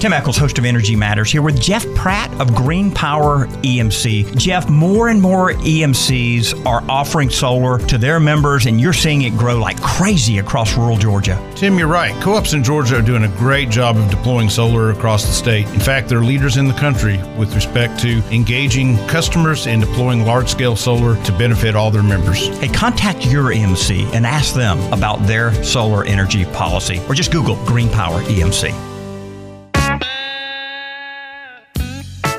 Tim 0.00 0.14
Echols, 0.14 0.38
host 0.38 0.56
of 0.56 0.64
Energy 0.64 0.96
Matters, 0.96 1.30
here 1.30 1.42
with 1.42 1.60
Jeff 1.60 1.84
Pratt 1.94 2.32
of 2.40 2.54
Green 2.54 2.90
Power 2.90 3.46
EMC. 3.62 4.34
Jeff, 4.34 4.70
more 4.70 5.10
and 5.10 5.20
more 5.20 5.52
EMCs 5.52 6.64
are 6.64 6.82
offering 6.88 7.28
solar 7.28 7.78
to 7.86 7.98
their 7.98 8.18
members, 8.18 8.64
and 8.64 8.80
you're 8.80 8.94
seeing 8.94 9.20
it 9.22 9.36
grow 9.36 9.58
like 9.58 9.78
crazy 9.82 10.38
across 10.38 10.74
rural 10.74 10.96
Georgia. 10.96 11.38
Tim, 11.54 11.78
you're 11.78 11.86
right. 11.86 12.14
Co 12.22 12.32
ops 12.32 12.54
in 12.54 12.64
Georgia 12.64 12.96
are 12.96 13.02
doing 13.02 13.24
a 13.24 13.36
great 13.36 13.68
job 13.68 13.98
of 13.98 14.08
deploying 14.08 14.48
solar 14.48 14.90
across 14.90 15.26
the 15.26 15.32
state. 15.32 15.66
In 15.74 15.80
fact, 15.80 16.08
they're 16.08 16.24
leaders 16.24 16.56
in 16.56 16.66
the 16.66 16.72
country 16.72 17.18
with 17.36 17.54
respect 17.54 18.00
to 18.00 18.22
engaging 18.34 18.96
customers 19.06 19.66
and 19.66 19.82
deploying 19.82 20.24
large 20.24 20.48
scale 20.48 20.76
solar 20.76 21.22
to 21.24 21.32
benefit 21.32 21.76
all 21.76 21.90
their 21.90 22.02
members. 22.02 22.48
Hey, 22.58 22.68
contact 22.68 23.26
your 23.26 23.50
EMC 23.50 24.14
and 24.14 24.24
ask 24.24 24.54
them 24.54 24.80
about 24.94 25.26
their 25.26 25.52
solar 25.62 26.04
energy 26.04 26.46
policy, 26.46 27.02
or 27.06 27.14
just 27.14 27.30
Google 27.30 27.62
Green 27.66 27.90
Power 27.90 28.22
EMC. 28.22 28.89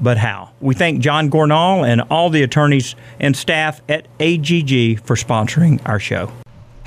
but 0.00 0.18
how. 0.18 0.50
We 0.60 0.74
thank 0.74 1.00
John 1.00 1.30
Gornall 1.30 1.86
and 1.86 2.02
all 2.10 2.30
the 2.30 2.42
attorneys 2.42 2.94
and 3.20 3.36
staff 3.36 3.80
at 3.88 4.06
AGG 4.20 5.00
for 5.04 5.16
sponsoring 5.16 5.80
our 5.86 6.00
show. 6.00 6.30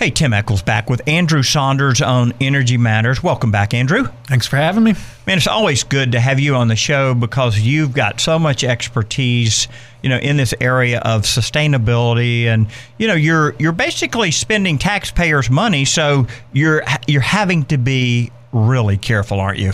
Hey, 0.02 0.10
Tim 0.10 0.34
Echols 0.34 0.64
back 0.64 0.90
with 0.90 1.08
Andrew 1.08 1.44
Saunders 1.44 2.02
on 2.02 2.34
Energy 2.42 2.76
Matters. 2.76 3.22
Welcome 3.22 3.52
back, 3.52 3.76
Andrew. 3.76 4.08
Thanks 4.24 4.48
for 4.48 4.56
having 4.56 4.84
me. 4.84 4.96
Man, 5.28 5.38
it's 5.38 5.46
always 5.46 5.84
good 5.84 6.14
to 6.14 6.20
have 6.20 6.40
you 6.40 6.56
on 6.56 6.70
the 6.70 6.76
show 6.76 7.14
because 7.14 7.60
you've 7.60 7.94
got 7.94 8.20
so 8.20 8.40
much 8.40 8.64
expertise, 8.64 9.68
you 10.02 10.10
know, 10.10 10.18
in 10.18 10.38
this 10.38 10.56
area 10.60 11.02
of 11.02 11.22
sustainability, 11.22 12.46
and 12.46 12.66
you 12.98 13.08
know, 13.08 13.14
you're 13.14 13.54
you're 13.60 13.74
basically 13.74 14.32
spending 14.32 14.80
taxpayers' 14.80 15.52
money, 15.52 15.86
so 15.86 16.26
you're 16.52 16.82
you're 17.06 17.22
having 17.22 17.66
to 17.66 17.78
be 17.78 18.32
really 18.52 18.98
careful, 18.98 19.40
aren't 19.40 19.60
you? 19.60 19.72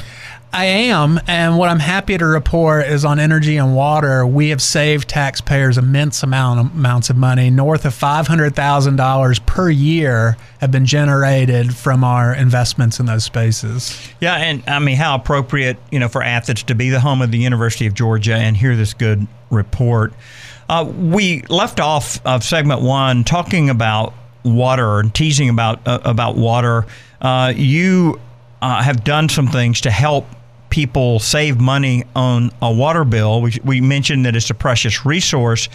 I 0.54 0.66
am, 0.66 1.20
and 1.28 1.58
what 1.58 1.70
I'm 1.70 1.80
happy 1.80 2.18
to 2.18 2.26
report 2.26 2.88
is 2.88 3.04
on 3.04 3.20
energy 3.20 3.58
and 3.58 3.76
water, 3.76 4.26
we 4.26 4.50
have 4.50 4.62
saved 4.62 5.08
taxpayers 5.08 5.78
immense 5.78 6.24
amount 6.24 6.74
amounts 6.74 7.10
of 7.10 7.18
money. 7.18 7.50
North 7.50 7.86
of 7.86 7.94
five 7.94 8.28
hundred 8.28 8.56
thousand 8.56 8.96
dollars 8.96 9.40
per 9.40 9.70
year 9.70 10.38
have 10.60 10.72
been 10.72 10.86
generated 10.86 11.76
from 11.76 12.04
our 12.04 12.34
investments 12.34 13.00
in 13.00 13.06
those 13.06 13.26
spaces. 13.26 14.00
Yeah, 14.20 14.36
and 14.36 14.64
I 14.68 14.80
mean, 14.80 14.96
how 14.96 15.16
appropriate, 15.16 15.78
you 15.92 16.00
know, 16.00 16.08
for 16.08 16.24
Athens 16.24 16.64
to 16.64 16.76
be 16.76 16.90
the 16.90 17.02
home 17.02 17.22
of 17.22 17.30
the 17.30 17.38
University 17.38 17.86
of 17.86 17.94
Georgia 17.94 18.36
and 18.36 18.56
hear 18.56 18.76
this 18.76 18.94
good 18.94 19.28
report. 19.52 20.14
Uh, 20.70 20.92
we 20.98 21.42
left 21.44 21.80
off 21.80 22.26
of 22.26 22.44
segment 22.44 22.82
one 22.82 23.24
talking 23.26 23.70
about 23.70 24.14
water 24.44 25.00
and 25.00 25.14
teasing 25.14 25.50
about 25.50 25.86
uh, 25.86 26.00
about 26.04 26.36
water. 26.36 26.86
Uh, 27.22 27.54
you 27.56 28.20
uh, 28.62 28.82
have 28.82 29.04
done 29.04 29.28
some 29.30 29.48
things 29.48 29.82
to 29.82 29.92
help 29.92 30.26
people 30.78 31.18
save 31.18 31.60
money 31.60 32.04
on 32.16 32.52
a 32.62 32.72
water 32.72 33.04
bill. 33.04 33.42
We, 33.42 33.58
we 33.66 33.82
mentioned 33.82 34.28
that 34.28 34.36
it's 34.36 34.52
a 34.52 34.54
precious 34.54 35.08
resource, 35.08 35.70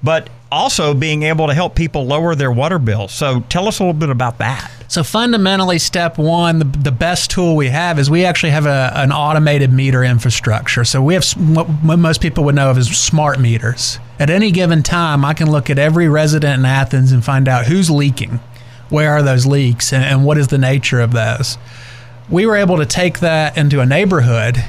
but 0.00 0.30
also 0.52 0.94
being 0.94 1.24
able 1.24 1.48
to 1.48 1.54
help 1.54 1.74
people 1.74 2.06
lower 2.06 2.36
their 2.36 2.52
water 2.52 2.78
bill. 2.78 3.08
So 3.08 3.40
tell 3.48 3.66
us 3.66 3.80
a 3.80 3.82
little 3.82 3.98
bit 3.98 4.10
about 4.10 4.38
that. 4.38 4.70
So 4.86 5.02
fundamentally, 5.02 5.80
step 5.80 6.18
one, 6.18 6.60
the, 6.60 6.66
the 6.66 6.92
best 6.92 7.32
tool 7.32 7.56
we 7.56 7.66
have 7.66 7.98
is 7.98 8.08
we 8.08 8.24
actually 8.24 8.50
have 8.50 8.66
a, 8.66 8.92
an 8.94 9.10
automated 9.10 9.72
meter 9.72 10.04
infrastructure. 10.04 10.84
So 10.84 11.02
we 11.02 11.14
have 11.14 11.24
what 11.32 11.98
most 11.98 12.20
people 12.20 12.44
would 12.44 12.54
know 12.54 12.70
of 12.70 12.78
as 12.78 12.96
smart 12.96 13.40
meters. 13.40 13.98
At 14.20 14.30
any 14.30 14.52
given 14.52 14.84
time, 14.84 15.24
I 15.24 15.34
can 15.34 15.50
look 15.50 15.68
at 15.68 15.80
every 15.80 16.08
resident 16.08 16.60
in 16.60 16.64
Athens 16.64 17.10
and 17.10 17.24
find 17.24 17.48
out 17.48 17.66
who's 17.66 17.90
leaking, 17.90 18.38
where 18.88 19.10
are 19.10 19.22
those 19.24 19.46
leaks, 19.46 19.92
and, 19.92 20.04
and 20.04 20.24
what 20.24 20.38
is 20.38 20.46
the 20.46 20.58
nature 20.58 21.00
of 21.00 21.10
those. 21.10 21.58
We 22.30 22.46
were 22.46 22.56
able 22.56 22.78
to 22.78 22.86
take 22.86 23.20
that 23.20 23.56
into 23.56 23.80
a 23.80 23.86
neighborhood 23.86 24.62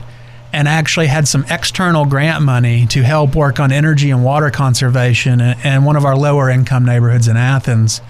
and 0.54 0.68
actually 0.68 1.08
had 1.08 1.28
some 1.28 1.46
external 1.50 2.06
grant 2.06 2.44
money 2.44 2.86
to 2.88 3.02
help 3.02 3.36
work 3.36 3.60
on 3.60 3.72
energy 3.72 4.10
and 4.10 4.24
water 4.24 4.50
conservation 4.50 5.42
in, 5.42 5.84
one 5.84 5.96
of 5.96 6.06
our 6.06 6.16
lower 6.16 6.50
income 6.50 6.86
neighborhoods 6.86 7.28
in 7.28 7.36
Athens 7.36 8.02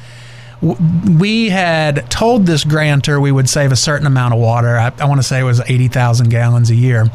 we 0.61 1.49
had 1.49 2.09
told 2.09 2.45
this 2.45 2.63
grantor 2.63 3.19
we 3.19 3.31
would 3.31 3.49
save 3.49 3.71
a 3.71 3.75
certain 3.75 4.07
amount 4.07 4.33
of 4.33 4.39
water. 4.39 4.77
I, 4.77 4.91
I 4.99 5.05
want 5.05 5.19
to 5.19 5.27
say 5.27 5.39
it 5.39 5.43
was 5.43 5.61
80,000 5.61 6.29
gallons 6.29 6.69
a 6.69 6.75
year. 6.75 7.05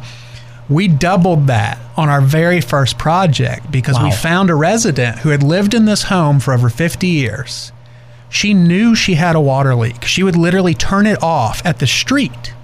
We 0.69 0.87
doubled 0.87 1.49
that 1.49 1.79
on 1.97 2.09
our 2.09 2.21
very 2.21 2.61
first 2.61 2.97
project 2.97 3.71
because 3.73 4.01
we 4.01 4.13
found 4.13 4.51
a 4.51 4.55
resident 4.55 5.19
who 5.19 5.31
had 5.31 5.43
lived 5.43 5.75
in 5.75 5.85
this 5.85 6.05
home 6.05 6.39
for 6.39 6.55
over 6.55 6.69
50 6.69 7.09
years. 7.09 7.73
She 8.31 8.55
knew 8.55 8.95
she 8.95 9.15
had 9.15 9.37
a 9.37 9.41
water 9.41 9.75
leak. 9.75 10.05
She 10.05 10.23
would 10.23 10.37
literally 10.37 10.73
turn 10.73 11.07
it 11.07 11.23
off 11.23 11.61
at 11.67 11.81
the 11.81 11.87
street. 11.87 12.55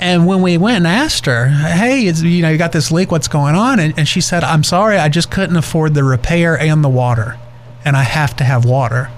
And 0.00 0.26
when 0.26 0.42
we 0.42 0.58
went 0.58 0.78
and 0.78 0.86
asked 0.86 1.26
her, 1.26 1.48
"Hey, 1.48 2.00
you 2.00 2.42
know, 2.42 2.50
you 2.50 2.58
got 2.58 2.72
this 2.72 2.90
leak. 2.90 3.10
What's 3.10 3.28
going 3.28 3.54
on?" 3.54 3.80
And, 3.80 3.94
and 3.96 4.06
she 4.06 4.20
said, 4.20 4.44
"I'm 4.44 4.62
sorry, 4.62 4.98
I 4.98 5.08
just 5.08 5.30
couldn't 5.30 5.56
afford 5.56 5.94
the 5.94 6.04
repair 6.04 6.58
and 6.58 6.84
the 6.84 6.88
water, 6.88 7.36
and 7.84 7.96
I 7.96 8.02
have 8.02 8.36
to 8.36 8.44
have 8.44 8.64
water." 8.64 9.10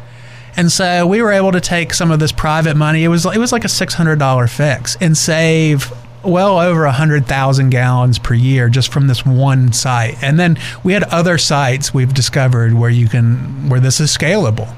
And 0.57 0.71
so 0.71 1.07
we 1.07 1.23
were 1.23 1.33
able 1.33 1.53
to 1.53 1.61
take 1.61 1.95
some 1.95 2.11
of 2.11 2.19
this 2.19 2.33
private 2.33 2.77
money. 2.77 3.05
It 3.05 3.09
was 3.09 3.27
it 3.27 3.39
was 3.39 3.53
like 3.53 3.65
a 3.65 3.69
six 3.69 3.95
hundred 3.95 4.19
dollar 4.19 4.47
fix 4.47 4.97
and 5.01 5.17
save 5.17 5.93
well 6.23 6.59
over 6.59 6.85
a 6.85 6.93
hundred 6.93 7.27
thousand 7.27 7.71
gallons 7.71 8.19
per 8.19 8.35
year 8.35 8.69
just 8.69 8.93
from 8.93 9.07
this 9.07 9.25
one 9.25 9.73
site. 9.73 10.23
And 10.23 10.39
then 10.39 10.59
we 10.83 10.93
had 10.93 11.05
other 11.05 11.39
sites 11.39 11.95
we've 11.95 12.13
discovered 12.13 12.75
where 12.75 12.91
you 12.91 13.09
can 13.09 13.69
where 13.69 13.81
this 13.81 14.01
is 14.01 14.15
scalable. 14.17 14.75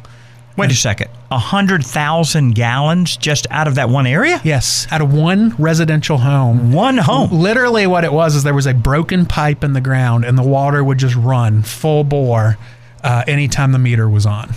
Wait 0.57 0.71
a 0.71 0.75
second. 0.75 1.11
A 1.31 1.39
hundred 1.39 1.85
thousand 1.85 2.55
gallons 2.55 3.17
just 3.17 3.47
out 3.51 3.67
of 3.67 3.77
that 3.77 3.89
one 3.89 4.07
area? 4.07 4.41
Yes, 4.45 4.87
out 4.91 5.01
of 5.01 5.13
one 5.13 5.55
residential 5.59 6.19
home. 6.19 6.73
One 6.73 6.99
home. 6.99 7.31
Literally, 7.33 7.87
what 7.87 8.05
it 8.05 8.13
was 8.13 8.35
is 8.35 8.43
there 8.43 8.55
was 8.55 8.67
a 8.67 8.75
broken 8.75 9.25
pipe 9.25 9.65
in 9.65 9.73
the 9.73 9.81
ground, 9.81 10.25
and 10.25 10.37
the 10.37 10.43
water 10.43 10.85
would 10.85 10.99
just 10.99 11.17
run 11.17 11.63
full 11.63 12.05
bore 12.05 12.59
uh, 13.03 13.25
anytime 13.27 13.73
the 13.73 13.79
meter 13.79 14.09
was 14.09 14.27
on. 14.27 14.55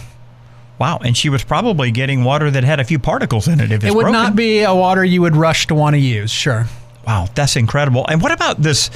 Wow. 0.77 0.99
And 1.03 1.15
she 1.15 1.29
was 1.29 1.43
probably 1.43 1.91
getting 1.91 2.23
water 2.23 2.51
that 2.51 2.63
had 2.63 2.79
a 2.79 2.83
few 2.83 2.99
particles 2.99 3.47
in 3.47 3.59
it. 3.59 3.71
If 3.71 3.83
it 3.83 3.93
would 3.93 4.03
broken. 4.03 4.11
not 4.11 4.35
be 4.35 4.61
a 4.61 4.75
water 4.75 5.05
you 5.05 5.21
would 5.21 5.35
rush 5.35 5.67
to 5.67 5.75
want 5.75 5.93
to 5.93 5.99
use. 5.99 6.31
Sure. 6.31 6.67
Wow, 7.07 7.27
that's 7.33 7.55
incredible. 7.55 8.05
And 8.07 8.21
what 8.21 8.31
about 8.31 8.61
this 8.61 8.89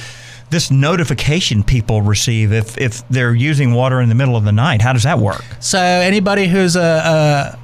this 0.50 0.70
notification 0.70 1.62
people 1.62 2.02
receive 2.02 2.52
if 2.52 2.76
if 2.78 3.06
they're 3.08 3.34
using 3.34 3.72
water 3.72 4.00
in 4.00 4.08
the 4.08 4.14
middle 4.14 4.36
of 4.36 4.44
the 4.44 4.52
night? 4.52 4.82
How 4.82 4.92
does 4.92 5.04
that 5.04 5.18
work? 5.18 5.44
So 5.60 5.78
anybody 5.78 6.46
who's 6.48 6.76
a, 6.76 6.80
a 6.80 7.58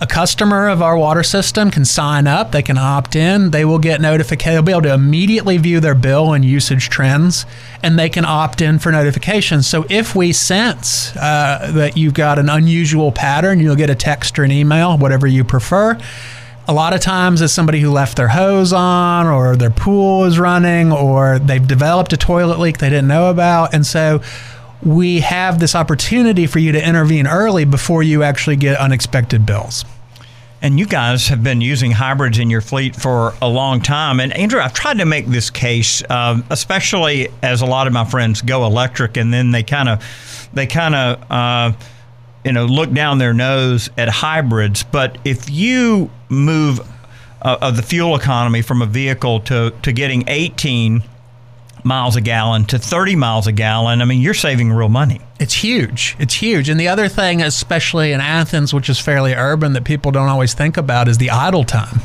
a 0.00 0.06
customer 0.06 0.68
of 0.68 0.82
our 0.82 0.98
water 0.98 1.22
system 1.22 1.70
can 1.70 1.84
sign 1.84 2.26
up. 2.26 2.52
They 2.52 2.62
can 2.62 2.76
opt 2.76 3.16
in. 3.16 3.50
They 3.50 3.64
will 3.64 3.78
get 3.78 4.00
notification. 4.00 4.52
They'll 4.54 4.62
be 4.62 4.72
able 4.72 4.82
to 4.82 4.94
immediately 4.94 5.56
view 5.58 5.80
their 5.80 5.94
bill 5.94 6.32
and 6.32 6.44
usage 6.44 6.90
trends, 6.90 7.46
and 7.82 7.98
they 7.98 8.08
can 8.08 8.24
opt 8.24 8.60
in 8.60 8.78
for 8.78 8.90
notifications. 8.90 9.66
So 9.66 9.86
if 9.88 10.14
we 10.14 10.32
sense 10.32 11.16
uh, 11.16 11.70
that 11.74 11.96
you've 11.96 12.14
got 12.14 12.38
an 12.38 12.48
unusual 12.48 13.12
pattern, 13.12 13.60
you'll 13.60 13.76
get 13.76 13.90
a 13.90 13.94
text 13.94 14.38
or 14.38 14.44
an 14.44 14.50
email, 14.50 14.98
whatever 14.98 15.26
you 15.26 15.44
prefer. 15.44 15.98
A 16.66 16.72
lot 16.72 16.94
of 16.94 17.00
times 17.00 17.42
it's 17.42 17.52
somebody 17.52 17.80
who 17.80 17.90
left 17.90 18.16
their 18.16 18.28
hose 18.28 18.72
on 18.72 19.26
or 19.26 19.54
their 19.54 19.70
pool 19.70 20.24
is 20.24 20.38
running 20.38 20.92
or 20.92 21.38
they've 21.38 21.66
developed 21.66 22.14
a 22.14 22.16
toilet 22.16 22.58
leak 22.58 22.78
they 22.78 22.88
didn't 22.88 23.08
know 23.08 23.28
about. 23.28 23.74
And 23.74 23.84
so 23.84 24.22
we 24.82 25.20
have 25.20 25.58
this 25.58 25.74
opportunity 25.74 26.46
for 26.46 26.58
you 26.58 26.72
to 26.72 26.88
intervene 26.88 27.26
early 27.26 27.66
before 27.66 28.02
you 28.02 28.22
actually 28.22 28.56
get 28.56 28.78
unexpected 28.78 29.44
bills. 29.44 29.84
And 30.62 30.78
you 30.78 30.86
guys 30.86 31.28
have 31.28 31.42
been 31.42 31.60
using 31.60 31.90
hybrids 31.90 32.38
in 32.38 32.48
your 32.48 32.62
fleet 32.62 32.96
for 32.96 33.34
a 33.42 33.48
long 33.48 33.82
time. 33.82 34.18
And 34.18 34.32
Andrew, 34.32 34.60
I've 34.60 34.72
tried 34.72 34.96
to 34.98 35.04
make 35.04 35.26
this 35.26 35.50
case, 35.50 36.02
um, 36.08 36.42
especially 36.48 37.28
as 37.42 37.60
a 37.60 37.66
lot 37.66 37.86
of 37.86 37.92
my 37.92 38.06
friends 38.06 38.40
go 38.40 38.64
electric, 38.64 39.18
and 39.18 39.30
then 39.30 39.50
they 39.50 39.62
kind 39.62 39.90
of, 39.90 40.48
they 40.54 40.66
kind 40.66 40.94
of, 40.94 41.30
uh, 41.30 41.72
you 42.44 42.52
know, 42.52 42.66
look 42.66 42.92
down 42.92 43.18
their 43.18 43.34
nose 43.34 43.90
at 43.96 44.08
hybrids. 44.08 44.82
But 44.82 45.18
if 45.24 45.50
you 45.50 46.10
move 46.28 46.80
uh, 47.42 47.58
of 47.60 47.76
the 47.76 47.82
fuel 47.82 48.16
economy 48.16 48.62
from 48.62 48.82
a 48.82 48.86
vehicle 48.86 49.40
to 49.40 49.72
to 49.82 49.92
getting 49.92 50.24
18 50.28 51.02
miles 51.84 52.16
a 52.16 52.20
gallon 52.20 52.64
to 52.64 52.78
30 52.78 53.16
miles 53.16 53.46
a 53.46 53.52
gallon, 53.52 54.00
I 54.00 54.06
mean, 54.06 54.20
you're 54.20 54.34
saving 54.34 54.72
real 54.72 54.88
money. 54.88 55.20
It's 55.38 55.52
huge. 55.52 56.16
It's 56.18 56.34
huge. 56.34 56.68
And 56.68 56.80
the 56.80 56.88
other 56.88 57.08
thing, 57.08 57.42
especially 57.42 58.12
in 58.12 58.20
Athens, 58.20 58.72
which 58.72 58.88
is 58.88 58.98
fairly 58.98 59.34
urban, 59.34 59.74
that 59.74 59.84
people 59.84 60.10
don't 60.10 60.28
always 60.28 60.54
think 60.54 60.76
about 60.76 61.08
is 61.08 61.18
the 61.18 61.30
idle 61.30 61.64
time. 61.64 62.00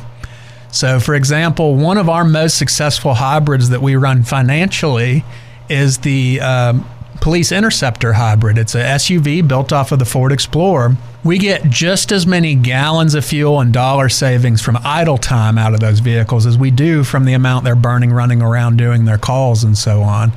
So, 0.72 1.00
for 1.00 1.16
example, 1.16 1.76
one 1.76 1.98
of 1.98 2.10
our 2.10 2.24
most 2.24 2.58
successful 2.58 3.16
hybrids 3.16 3.70
that 3.70 3.82
we 3.82 3.96
run 3.96 4.24
financially 4.24 5.24
is 5.70 6.00
the 6.00 6.42
um, 6.42 6.88
Police 7.22 7.52
Interceptor 7.52 8.14
hybrid. 8.14 8.58
It's 8.58 8.76
a 8.76 8.84
SUV 8.84 9.46
built 9.46 9.74
off 9.74 9.92
of 9.92 10.00
the 10.00 10.06
Ford 10.06 10.32
Explorer. 10.32 10.96
We 11.24 11.38
get 11.38 11.70
just 11.70 12.14
as 12.14 12.26
many 12.26 12.56
gallons 12.56 13.14
of 13.14 13.26
fuel 13.26 13.60
and 13.60 13.74
dollar 13.74 14.08
savings 14.08 14.62
from 14.62 14.78
idle 14.84 15.18
time 15.18 15.58
out 15.58 15.74
of 15.74 15.82
those 15.82 16.00
vehicles 16.00 16.46
as 16.46 16.58
we 16.58 16.72
do 16.72 17.04
from 17.04 17.26
the 17.26 17.34
amount 17.34 17.66
they're 17.66 17.76
burning 17.76 18.12
running 18.12 18.42
around 18.42 18.78
doing 18.78 19.04
their 19.04 19.18
calls 19.18 19.66
and 19.66 19.78
so 19.78 20.02
on. 20.02 20.32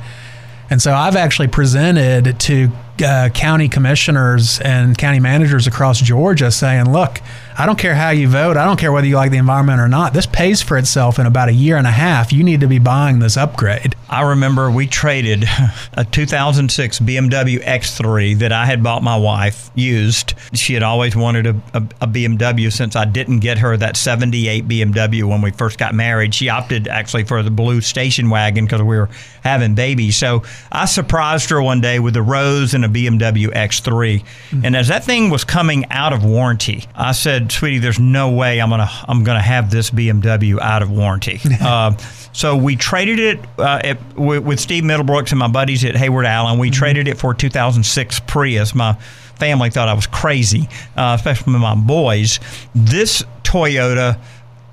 And 0.69 0.81
so 0.81 0.93
I've 0.93 1.15
actually 1.15 1.47
presented 1.47 2.37
to 2.41 2.69
uh, 3.01 3.29
county 3.29 3.69
commissioners 3.69 4.59
and 4.59 4.97
county 4.97 5.19
managers 5.19 5.67
across 5.67 5.99
Georgia 5.99 6.51
saying, 6.51 6.91
look, 6.91 7.21
I 7.57 7.65
don't 7.65 7.77
care 7.77 7.93
how 7.93 8.09
you 8.09 8.27
vote. 8.27 8.57
I 8.57 8.65
don't 8.65 8.79
care 8.79 8.91
whether 8.91 9.05
you 9.05 9.15
like 9.15 9.31
the 9.31 9.37
environment 9.37 9.79
or 9.79 9.87
not. 9.87 10.13
This 10.13 10.25
pays 10.25 10.61
for 10.61 10.77
itself 10.77 11.19
in 11.19 11.25
about 11.27 11.49
a 11.49 11.53
year 11.53 11.77
and 11.77 11.85
a 11.85 11.91
half. 11.91 12.33
You 12.33 12.43
need 12.43 12.61
to 12.61 12.67
be 12.67 12.79
buying 12.79 13.19
this 13.19 13.37
upgrade. 13.37 13.95
I 14.09 14.21
remember 14.21 14.71
we 14.71 14.87
traded 14.87 15.45
a 15.93 16.03
2006 16.03 16.99
BMW 16.99 17.63
X3 17.63 18.39
that 18.39 18.51
I 18.51 18.65
had 18.65 18.83
bought 18.83 19.03
my 19.03 19.17
wife 19.17 19.69
used. 19.75 20.33
She 20.53 20.73
had 20.73 20.83
always 20.83 21.15
wanted 21.15 21.47
a, 21.47 21.61
a, 21.73 21.77
a 22.01 22.07
BMW 22.07 22.71
since 22.71 22.95
I 22.95 23.05
didn't 23.05 23.39
get 23.39 23.59
her 23.59 23.77
that 23.77 23.97
78 23.97 24.67
BMW 24.67 25.23
when 25.23 25.41
we 25.41 25.51
first 25.51 25.77
got 25.77 25.93
married. 25.93 26.33
She 26.33 26.49
opted 26.49 26.87
actually 26.87 27.25
for 27.25 27.43
the 27.43 27.51
blue 27.51 27.81
station 27.81 28.29
wagon 28.29 28.65
because 28.65 28.81
we 28.81 28.97
were 28.97 29.09
having 29.43 29.75
babies. 29.75 30.15
So 30.15 30.43
I 30.71 30.85
surprised 30.85 31.49
her 31.51 31.61
one 31.61 31.81
day 31.81 31.99
with 31.99 32.15
a 32.15 32.21
rose 32.21 32.73
and 32.73 32.82
a 32.83 32.89
BMW 32.89 33.47
X3. 33.47 34.23
And 34.63 34.75
as 34.75 34.87
that 34.87 35.03
thing 35.03 35.29
was 35.29 35.43
coming 35.43 35.85
out 35.89 36.13
of 36.13 36.23
warranty, 36.23 36.85
I 36.95 37.11
said, 37.11 37.51
"Sweetie, 37.51 37.79
there's 37.79 37.99
no 37.99 38.31
way 38.31 38.59
I'm 38.59 38.69
gonna 38.69 38.89
I'm 39.07 39.23
gonna 39.23 39.41
have 39.41 39.71
this 39.71 39.91
BMW 39.91 40.59
out 40.59 40.81
of 40.81 40.91
warranty." 40.91 41.39
uh, 41.61 41.95
so 42.33 42.55
we 42.55 42.75
traded 42.75 43.19
it 43.19 43.39
uh, 43.59 43.81
at, 43.83 44.17
with, 44.17 44.43
with 44.43 44.59
Steve 44.59 44.83
Middlebrooks 44.83 45.31
and 45.31 45.39
my 45.39 45.47
buddies 45.47 45.85
at 45.85 45.95
Heyward 45.95 46.25
Allen. 46.25 46.59
We 46.59 46.71
traded 46.71 47.07
it 47.07 47.17
for 47.17 47.31
a 47.31 47.35
2006 47.35 48.19
Prius. 48.21 48.73
My 48.73 48.93
family 49.35 49.69
thought 49.69 49.87
I 49.87 49.93
was 49.93 50.07
crazy, 50.07 50.67
uh, 50.95 51.15
especially 51.17 51.53
my 51.53 51.75
boys. 51.75 52.39
This 52.73 53.23
Toyota 53.43 54.19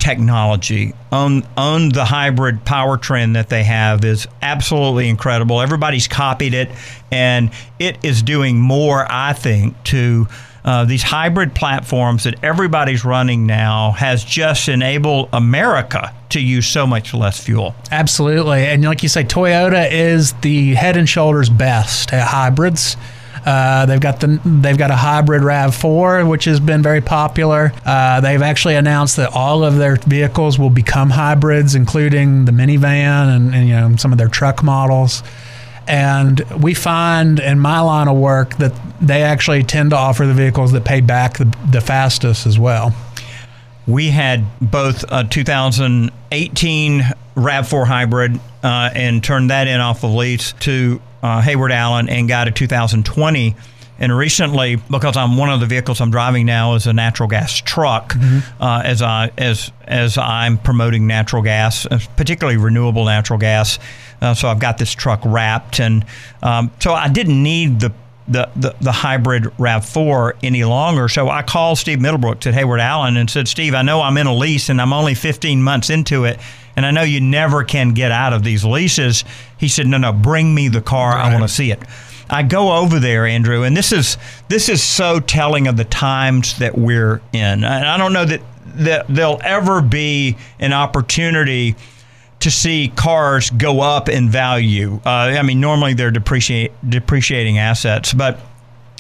technology 0.01 0.93
on 1.13 1.47
on 1.57 1.91
the 1.91 2.05
hybrid 2.05 2.65
powertrain 2.65 3.35
that 3.35 3.49
they 3.49 3.63
have 3.63 4.05
is 4.05 4.27
absolutely 4.43 5.09
incredible. 5.09 5.61
Everybody's 5.61 6.09
copied 6.09 6.55
it, 6.55 6.71
and 7.13 7.51
it 7.79 8.03
is 8.03 8.23
doing 8.23 8.59
more, 8.59 9.07
I 9.09 9.35
think, 9.35 9.81
to 9.85 10.27
uh, 10.65 10.85
these 10.85 11.03
hybrid 11.03 11.55
platforms 11.55 12.25
that 12.25 12.43
everybody's 12.43 13.05
running 13.05 13.47
now 13.47 13.93
has 13.93 14.25
just 14.25 14.69
enabled 14.69 15.29
America 15.33 16.13
to 16.31 16.41
use 16.41 16.67
so 16.67 16.87
much 16.87 17.15
less 17.15 17.43
fuel. 17.43 17.75
Absolutely. 17.91 18.67
And 18.67 18.85
like 18.85 19.03
you 19.03 19.09
say, 19.09 19.25
Toyota 19.25 19.91
is 19.91 20.33
the 20.43 20.75
head 20.75 20.97
and 20.97 21.09
shoulders 21.09 21.49
best 21.49 22.13
at 22.13 22.27
hybrids. 22.27 22.97
Uh, 23.45 23.87
they've 23.87 24.01
got 24.01 24.21
the 24.21 24.41
they've 24.45 24.79
got 24.79 24.91
a 24.91 24.97
hybrid 24.97 25.43
Rav4, 25.43 26.29
which 26.29 26.45
has 26.45 26.61
been 26.61 26.83
very 26.83 27.01
popular. 27.01 27.73
Uh, 27.85 28.21
they've 28.21 28.43
actually 28.43 28.75
announced 28.75 29.17
that 29.17 29.33
all 29.33 29.65
of 29.65 29.77
their 29.77 29.97
vehicles 29.97 30.59
will 30.59 30.71
become 30.71 31.11
hybrids, 31.11 31.75
including 31.75 32.45
the 32.45 32.53
minivan 32.53 33.35
and, 33.35 33.55
and 33.55 33.69
you 33.69 33.75
know 33.75 33.97
some 33.97 34.13
of 34.13 34.19
their 34.19 34.29
truck 34.29 34.63
models. 34.63 35.23
And 35.87 36.41
we 36.63 36.75
find 36.75 37.41
in 37.41 37.59
my 37.59 37.81
line 37.81 38.07
of 38.07 38.17
work 38.17 38.57
that 38.59 38.73
they 39.01 39.23
actually 39.23 39.65
tend 39.65 39.91
to 39.91 39.97
offer 39.97 40.25
the 40.25 40.35
vehicles 40.35 40.71
that 40.73 40.85
pay 40.85 41.01
back 41.01 41.39
the, 41.39 41.53
the 41.69 41.81
fastest 41.81 42.47
as 42.47 42.59
well. 42.59 42.95
We 43.87 44.11
had 44.11 44.45
both 44.61 45.05
a 45.11 45.25
2018 45.25 47.01
RAV4 47.35 47.87
hybrid 47.87 48.41
uh, 48.63 48.91
and 48.95 49.23
turned 49.25 49.51
that 49.51 49.67
in 49.69 49.81
off 49.81 50.05
of 50.05 50.13
lease 50.13 50.53
to 50.61 51.01
uh, 51.23 51.41
Heyward 51.43 51.73
Allen 51.73 52.09
and 52.09 52.29
got 52.29 52.49
a 52.49 52.51
2020 52.51 53.57
And 53.99 54.17
recently, 54.17 54.77
because 54.77 55.17
I'm 55.17 55.37
one 55.37 55.51
of 55.51 55.61
the 55.61 55.67
vehicles 55.67 56.01
I'm 56.01 56.11
driving 56.11 56.47
now 56.47 56.75
is 56.75 56.87
a 56.87 56.93
natural 56.95 57.29
gas 57.29 57.53
truck, 57.61 58.17
uh, 58.59 58.83
as 58.83 59.03
I 59.03 59.31
as 59.37 59.71
as 59.87 60.17
I'm 60.17 60.57
promoting 60.57 61.07
natural 61.07 61.43
gas, 61.43 61.85
uh, 61.85 61.99
particularly 62.17 62.57
renewable 62.57 63.05
natural 63.05 63.39
gas. 63.39 63.79
Uh, 64.23 64.33
so 64.33 64.49
I've 64.49 64.59
got 64.59 64.79
this 64.79 64.95
truck 64.95 65.21
wrapped, 65.27 65.81
and 65.81 66.07
um, 66.43 66.71
so 66.81 66.95
I 66.95 67.09
didn't 67.09 67.43
need 67.43 67.81
the 67.81 67.93
the, 68.31 68.49
the, 68.55 68.75
the 68.81 68.93
hybrid 68.93 69.45
RAV4 69.59 70.35
any 70.43 70.65
longer. 70.65 71.09
So 71.09 71.29
I 71.29 71.43
called 71.43 71.79
Steve 71.79 72.01
Middlebrook 72.01 72.41
to 72.41 72.53
Heyward 72.53 72.81
Allen 72.81 73.17
and 73.17 73.29
said, 73.29 73.49
Steve, 73.49 73.75
I 73.75 73.83
know 73.83 74.01
I'm 74.01 74.17
in 74.17 74.29
a 74.29 74.35
lease 74.35 74.69
and 74.69 74.81
I'm 74.81 74.93
only 74.93 75.15
15 75.15 75.63
months 75.63 75.91
into 75.91 76.25
it. 76.25 76.39
And 76.77 76.87
I 76.87 76.93
know 76.93 77.03
you 77.03 77.21
never 77.21 77.65
can 77.65 77.93
get 77.93 78.13
out 78.13 78.33
of 78.33 78.45
these 78.45 78.65
leases. 78.65 79.25
He 79.59 79.69
said, 79.69 79.87
No, 79.87 79.99
no, 79.99 80.13
bring 80.13 80.55
me 80.55 80.69
the 80.69 80.81
car. 80.81 81.13
I 81.13 81.33
want 81.33 81.43
to 81.43 81.49
see 81.49 81.73
it. 81.73 81.83
I 82.31 82.45
go 82.45 82.77
over 82.77 83.01
there, 83.01 83.27
Andrew, 83.27 83.65
and 83.65 83.77
this 83.77 83.91
is 83.91 84.17
this 84.49 84.69
is 84.69 84.81
so 84.81 85.19
telling 85.19 85.67
of 85.67 85.77
the 85.77 85.85
times 85.85 86.59
that 86.59 86.79
we're 86.79 87.21
in. 87.33 87.65
And 87.65 87.67
I 87.67 87.97
don't 87.99 88.13
know 88.13 88.25
that, 88.25 88.41
that 88.77 89.07
there'll 89.09 89.41
ever 89.43 89.83
be 89.83 90.37
an 90.61 90.73
opportunity 90.73 91.75
to 92.41 92.51
see 92.51 92.93
cars 92.97 93.51
go 93.51 93.81
up 93.81 94.09
in 94.09 94.29
value. 94.31 95.01
Uh, 95.05 95.09
I 95.39 95.43
mean, 95.43 95.61
normally 95.61 95.95
they're 95.95 96.11
depreciate, 96.11 96.73
depreciating 96.89 97.59
assets, 97.59 98.13
but 98.15 98.41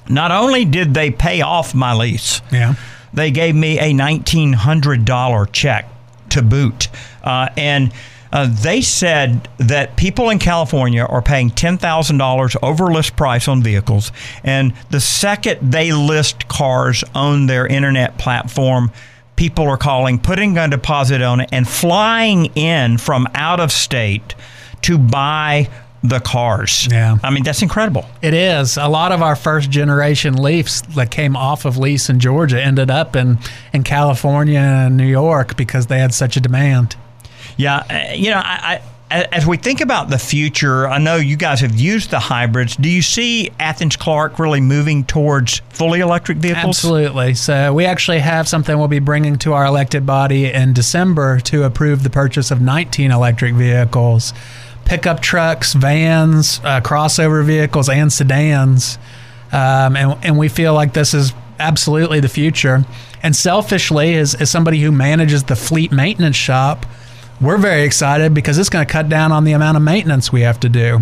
not 0.08 0.30
only 0.30 0.64
did 0.64 0.92
they 0.94 1.10
pay 1.10 1.40
off 1.40 1.74
my 1.74 1.92
lease, 1.94 2.42
Yeah. 2.52 2.74
they 3.14 3.30
gave 3.30 3.54
me 3.54 3.78
a 3.78 3.92
$1,900 3.94 5.52
check 5.52 5.88
to 6.30 6.42
boot. 6.42 6.88
Uh, 7.22 7.48
and 7.56 7.92
uh, 8.32 8.46
they 8.48 8.80
said 8.80 9.48
that 9.58 9.96
people 9.96 10.30
in 10.30 10.38
California 10.38 11.02
are 11.04 11.22
paying 11.22 11.50
$10,000 11.50 12.56
over 12.62 12.92
list 12.92 13.16
price 13.16 13.48
on 13.48 13.62
vehicles. 13.62 14.12
And 14.44 14.72
the 14.90 15.00
second 15.00 15.72
they 15.72 15.92
list 15.92 16.46
cars 16.46 17.02
on 17.14 17.46
their 17.46 17.66
internet 17.66 18.18
platform, 18.18 18.92
people 19.40 19.66
are 19.66 19.78
calling, 19.78 20.18
putting 20.18 20.58
a 20.58 20.68
deposit 20.68 21.22
on 21.22 21.40
it, 21.40 21.48
and 21.50 21.66
flying 21.66 22.44
in 22.56 22.98
from 22.98 23.26
out 23.32 23.58
of 23.58 23.72
state 23.72 24.34
to 24.82 24.98
buy 24.98 25.66
the 26.02 26.20
cars. 26.20 26.86
Yeah. 26.90 27.16
I 27.24 27.30
mean, 27.30 27.42
that's 27.42 27.62
incredible. 27.62 28.04
It 28.20 28.34
is. 28.34 28.76
A 28.76 28.86
lot 28.86 29.12
of 29.12 29.22
our 29.22 29.34
first 29.34 29.70
generation 29.70 30.34
Leafs 30.34 30.82
that 30.94 31.10
came 31.10 31.36
off 31.36 31.64
of 31.64 31.78
lease 31.78 32.10
in 32.10 32.20
Georgia 32.20 32.62
ended 32.62 32.90
up 32.90 33.16
in, 33.16 33.38
in 33.72 33.82
California 33.82 34.58
and 34.58 34.98
New 34.98 35.06
York 35.08 35.56
because 35.56 35.86
they 35.86 36.00
had 36.00 36.12
such 36.12 36.36
a 36.36 36.40
demand. 36.40 36.96
Yeah, 37.56 37.78
uh, 37.88 38.12
you 38.12 38.28
know, 38.30 38.42
I, 38.44 38.74
I, 38.74 38.82
as 39.10 39.46
we 39.46 39.56
think 39.56 39.80
about 39.80 40.08
the 40.08 40.18
future, 40.18 40.86
I 40.88 40.98
know 40.98 41.16
you 41.16 41.36
guys 41.36 41.60
have 41.60 41.74
used 41.74 42.10
the 42.10 42.20
hybrids. 42.20 42.76
Do 42.76 42.88
you 42.88 43.02
see 43.02 43.50
Athens 43.58 43.96
Clarke 43.96 44.38
really 44.38 44.60
moving 44.60 45.04
towards 45.04 45.62
fully 45.70 46.00
electric 46.00 46.38
vehicles? 46.38 46.78
Absolutely. 46.78 47.34
So 47.34 47.74
we 47.74 47.86
actually 47.86 48.20
have 48.20 48.48
something 48.48 48.78
we'll 48.78 48.88
be 48.88 49.00
bringing 49.00 49.36
to 49.38 49.52
our 49.52 49.64
elected 49.64 50.06
body 50.06 50.46
in 50.46 50.72
December 50.72 51.40
to 51.40 51.64
approve 51.64 52.04
the 52.04 52.10
purchase 52.10 52.52
of 52.52 52.60
19 52.60 53.10
electric 53.10 53.54
vehicles, 53.54 54.32
pickup 54.84 55.20
trucks, 55.20 55.72
vans, 55.72 56.60
uh, 56.62 56.80
crossover 56.80 57.44
vehicles, 57.44 57.88
and 57.88 58.12
sedans. 58.12 58.96
Um, 59.52 59.96
and, 59.96 60.24
and 60.24 60.38
we 60.38 60.48
feel 60.48 60.72
like 60.72 60.92
this 60.92 61.14
is 61.14 61.32
absolutely 61.58 62.20
the 62.20 62.28
future. 62.28 62.84
And 63.24 63.34
selfishly, 63.34 64.14
as, 64.14 64.36
as 64.36 64.50
somebody 64.50 64.80
who 64.80 64.92
manages 64.92 65.44
the 65.44 65.56
fleet 65.56 65.90
maintenance 65.90 66.36
shop, 66.36 66.86
we're 67.40 67.58
very 67.58 67.82
excited 67.82 68.34
because 68.34 68.58
it's 68.58 68.68
going 68.68 68.86
to 68.86 68.92
cut 68.92 69.08
down 69.08 69.32
on 69.32 69.44
the 69.44 69.52
amount 69.52 69.76
of 69.76 69.82
maintenance 69.82 70.32
we 70.32 70.42
have 70.42 70.60
to 70.60 70.68
do. 70.68 70.98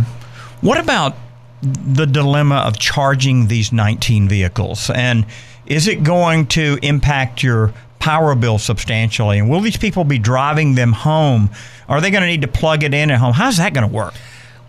What 0.61 0.79
about 0.79 1.17
the 1.63 2.07
dilemma 2.07 2.57
of 2.57 2.79
charging 2.79 3.49
these 3.49 3.73
19 3.73 4.29
vehicles? 4.29 4.91
And 4.91 5.27
is 5.67 5.89
it 5.89 6.03
going 6.03 6.47
to 6.49 6.79
impact 6.83 7.43
your 7.43 7.73
power 7.99 8.35
bill 8.35 8.59
substantially? 8.59 9.39
And 9.39 9.51
will 9.51 9.61
these 9.61 9.77
people 9.77 10.05
be 10.05 10.19
driving 10.19 10.75
them 10.75 10.93
home? 10.93 11.51
Are 11.89 12.01
they 12.01 12.11
going 12.11 12.23
to 12.23 12.29
need 12.29 12.43
to 12.43 12.49
plug 12.49 12.85
it 12.85 12.95
in 12.95 13.11
at 13.11 13.19
home? 13.19 13.33
How's 13.33 13.57
that 13.57 13.75
going 13.75 13.89
to 13.89 13.95
work? 13.95 14.15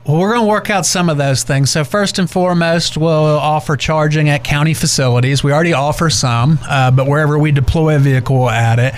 Well, 0.07 0.17
we're 0.17 0.33
going 0.33 0.45
to 0.45 0.47
work 0.47 0.69
out 0.69 0.85
some 0.85 1.09
of 1.09 1.17
those 1.17 1.43
things. 1.43 1.71
So, 1.71 1.83
first 1.83 2.19
and 2.19 2.29
foremost, 2.29 2.97
we'll 2.97 3.12
offer 3.12 3.75
charging 3.75 4.29
at 4.29 4.43
county 4.43 4.73
facilities. 4.73 5.43
We 5.43 5.51
already 5.51 5.73
offer 5.73 6.09
some, 6.09 6.57
uh, 6.67 6.91
but 6.91 7.05
wherever 7.05 7.38
we 7.38 7.51
deploy 7.51 7.95
a 7.95 7.99
vehicle, 7.99 8.49
add 8.49 8.79
it. 8.79 8.93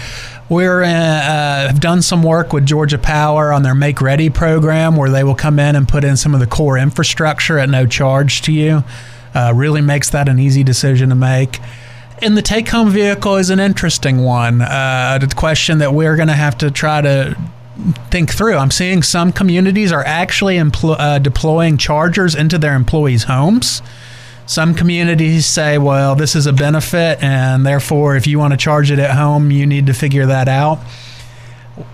We're 0.47 0.83
uh, 0.83 0.87
uh, 0.87 1.67
have 1.67 1.79
done 1.79 2.01
some 2.01 2.23
work 2.23 2.53
with 2.53 2.65
Georgia 2.65 2.97
Power 2.97 3.51
on 3.51 3.63
their 3.63 3.73
Make 3.73 3.99
Ready 3.99 4.29
program, 4.29 4.95
where 4.95 5.09
they 5.09 5.23
will 5.23 5.35
come 5.35 5.59
in 5.59 5.75
and 5.75 5.87
put 5.87 6.03
in 6.03 6.17
some 6.17 6.33
of 6.33 6.39
the 6.39 6.47
core 6.47 6.77
infrastructure 6.77 7.57
at 7.57 7.69
no 7.69 7.87
charge 7.87 8.41
to 8.43 8.51
you. 8.51 8.83
Uh, 9.33 9.53
really 9.55 9.81
makes 9.81 10.09
that 10.11 10.29
an 10.29 10.39
easy 10.39 10.63
decision 10.63 11.09
to 11.09 11.15
make. 11.15 11.59
And 12.21 12.37
the 12.37 12.41
take 12.41 12.69
home 12.69 12.89
vehicle 12.89 13.37
is 13.37 13.49
an 13.49 13.59
interesting 13.59 14.23
one. 14.23 14.61
Uh, 14.61 15.17
the 15.19 15.33
question 15.33 15.79
that 15.79 15.93
we're 15.93 16.15
going 16.15 16.27
to 16.27 16.33
have 16.35 16.57
to 16.59 16.69
try 16.69 17.01
to 17.01 17.35
think 18.09 18.31
through. 18.31 18.55
I'm 18.55 18.71
seeing 18.71 19.03
some 19.03 19.31
communities 19.31 19.91
are 19.91 20.03
actually 20.05 20.57
empl- 20.57 20.99
uh, 20.99 21.19
deploying 21.19 21.77
chargers 21.77 22.35
into 22.35 22.57
their 22.57 22.75
employees' 22.75 23.23
homes. 23.23 23.81
Some 24.45 24.73
communities 24.73 25.45
say, 25.45 25.77
well, 25.77 26.15
this 26.15 26.35
is 26.35 26.45
a 26.45 26.53
benefit, 26.53 27.21
and 27.23 27.65
therefore, 27.65 28.15
if 28.15 28.27
you 28.27 28.37
want 28.39 28.51
to 28.51 28.57
charge 28.57 28.91
it 28.91 28.99
at 28.99 29.15
home, 29.15 29.51
you 29.51 29.65
need 29.65 29.85
to 29.85 29.93
figure 29.93 30.25
that 30.25 30.47
out. 30.47 30.79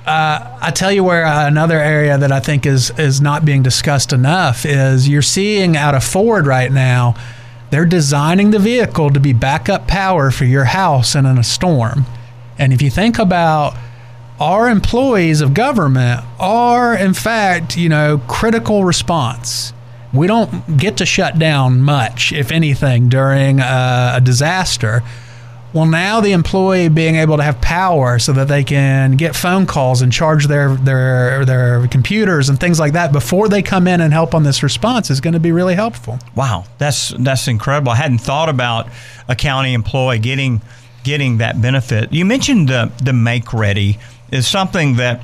Uh, 0.06 0.58
I 0.60 0.72
tell 0.72 0.92
you 0.92 1.04
where 1.04 1.26
uh, 1.26 1.48
another 1.48 1.78
area 1.78 2.18
that 2.18 2.32
I 2.32 2.40
think 2.40 2.66
is 2.66 2.90
is 2.98 3.22
not 3.22 3.46
being 3.46 3.62
discussed 3.62 4.12
enough 4.12 4.66
is 4.66 5.08
you're 5.08 5.22
seeing 5.22 5.78
out 5.78 5.94
of 5.94 6.04
Ford 6.04 6.48
right 6.48 6.72
now, 6.72 7.16
they're 7.70 7.86
designing 7.86 8.52
the 8.52 8.60
vehicle 8.60 9.12
to 9.12 9.20
be 9.20 9.34
backup 9.34 9.88
power 9.88 10.32
for 10.32 10.46
your 10.46 10.66
house 10.66 11.16
and 11.16 11.28
in 11.28 11.38
a 11.38 11.44
storm. 11.44 12.06
And 12.58 12.74
if 12.74 12.82
you 12.82 12.90
think 12.90 13.20
about 13.20 13.76
our 14.40 14.70
employees 14.70 15.42
of 15.42 15.54
government 15.54 16.24
are 16.40 16.96
in 16.96 17.14
fact, 17.14 17.78
you 17.78 17.90
know, 17.90 18.22
critical 18.28 18.84
response. 18.84 19.74
We 20.14 20.28
don't 20.28 20.78
get 20.78 20.98
to 20.98 21.06
shut 21.06 21.38
down 21.38 21.82
much, 21.82 22.32
if 22.32 22.52
anything, 22.52 23.10
during 23.10 23.60
a, 23.60 24.14
a 24.16 24.22
disaster. 24.24 25.04
Well, 25.74 25.86
now 25.86 26.22
the 26.22 26.32
employee 26.32 26.88
being 26.88 27.18
able 27.18 27.38
to 27.38 27.44
have 27.44 27.60
power 27.60 28.20
so 28.20 28.32
that 28.34 28.48
they 28.48 28.64
can 28.64 29.12
get 29.12 29.36
phone 29.36 29.66
calls 29.66 30.02
and 30.02 30.12
charge 30.14 30.48
their 30.48 30.76
their 30.76 31.44
their 31.46 31.88
computers 31.90 32.48
and 32.50 32.60
things 32.60 32.80
like 32.80 32.94
that 32.94 33.12
before 33.12 33.50
they 33.50 33.62
come 33.62 33.86
in 33.88 34.00
and 34.00 34.14
help 34.14 34.34
on 34.34 34.44
this 34.44 34.64
response 34.64 35.10
is 35.10 35.20
going 35.20 35.34
to 35.34 35.40
be 35.40 35.52
really 35.52 35.76
helpful. 35.76 36.20
Wow, 36.36 36.64
that's 36.78 37.10
that's 37.20 37.48
incredible. 37.48 37.92
I 37.92 37.96
hadn't 37.96 38.20
thought 38.20 38.50
about 38.50 38.88
a 39.28 39.36
county 39.36 39.74
employee 39.74 40.20
getting 40.20 40.62
getting 41.04 41.40
that 41.40 41.62
benefit. 41.62 42.14
You 42.14 42.24
mentioned 42.24 42.70
the 42.70 42.92
the 43.04 43.14
make 43.14 43.54
ready 43.54 44.00
is 44.32 44.48
something 44.48 44.98
that 44.98 45.22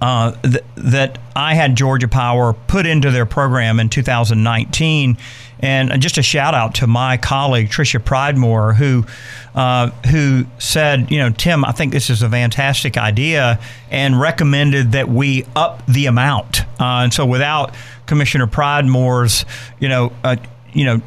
uh, 0.00 0.32
th- 0.42 0.64
that 0.76 1.18
I 1.34 1.54
had 1.54 1.76
Georgia 1.76 2.08
Power 2.08 2.52
put 2.52 2.86
into 2.86 3.10
their 3.10 3.26
program 3.26 3.80
in 3.80 3.88
2019. 3.88 5.16
And 5.58 6.02
just 6.02 6.18
a 6.18 6.22
shout 6.22 6.52
out 6.52 6.74
to 6.76 6.86
my 6.86 7.16
colleague 7.16 7.70
Tricia 7.70 7.98
Pridemore, 7.98 8.74
who 8.76 9.06
uh, 9.54 9.88
who 10.10 10.44
said, 10.58 11.10
you 11.10 11.18
know, 11.18 11.30
Tim, 11.30 11.64
I 11.64 11.72
think 11.72 11.92
this 11.92 12.10
is 12.10 12.20
a 12.20 12.28
fantastic 12.28 12.98
idea, 12.98 13.58
and 13.90 14.20
recommended 14.20 14.92
that 14.92 15.08
we 15.08 15.46
up 15.56 15.84
the 15.86 16.06
amount. 16.06 16.60
Uh, 16.78 17.04
and 17.04 17.14
so, 17.14 17.24
without 17.24 17.74
Commissioner 18.04 18.46
Pridemore's, 18.46 19.46
you 19.80 19.88
know, 19.88 20.12
uh, 20.22 20.36
you 20.74 20.84
know, 20.84 21.00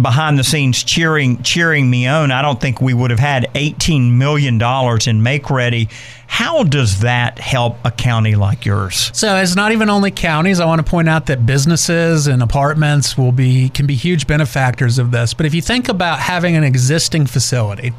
behind 0.00 0.38
the 0.38 0.44
scenes 0.44 0.82
cheering 0.82 1.42
cheering 1.42 1.88
me 1.88 2.06
on, 2.06 2.30
I 2.30 2.42
don't 2.42 2.60
think 2.60 2.80
we 2.80 2.94
would 2.94 3.10
have 3.10 3.20
had 3.20 3.50
18 3.54 4.18
million 4.18 4.58
dollars 4.58 5.06
in 5.06 5.22
make 5.22 5.50
ready. 5.50 5.88
How 6.26 6.64
does 6.64 7.00
that 7.00 7.38
help 7.38 7.78
a 7.84 7.90
county 7.90 8.34
like 8.34 8.64
yours? 8.64 9.10
So 9.14 9.36
it's 9.36 9.56
not 9.56 9.72
even 9.72 9.88
only 9.88 10.10
counties. 10.10 10.60
I 10.60 10.66
want 10.66 10.84
to 10.84 10.90
point 10.90 11.08
out 11.08 11.26
that 11.26 11.46
businesses 11.46 12.26
and 12.26 12.42
apartments 12.42 13.16
will 13.16 13.32
be 13.32 13.68
can 13.70 13.86
be 13.86 13.94
huge 13.94 14.26
benefactors 14.26 14.98
of 14.98 15.10
this. 15.10 15.34
But 15.34 15.46
if 15.46 15.54
you 15.54 15.62
think 15.62 15.88
about 15.88 16.18
having 16.18 16.56
an 16.56 16.64
existing 16.64 17.26
facility, 17.26 17.92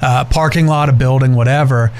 uh, 0.00 0.24
parking 0.24 0.66
lot, 0.66 0.88
a 0.88 0.92
building, 0.92 1.34
whatever, 1.34 1.92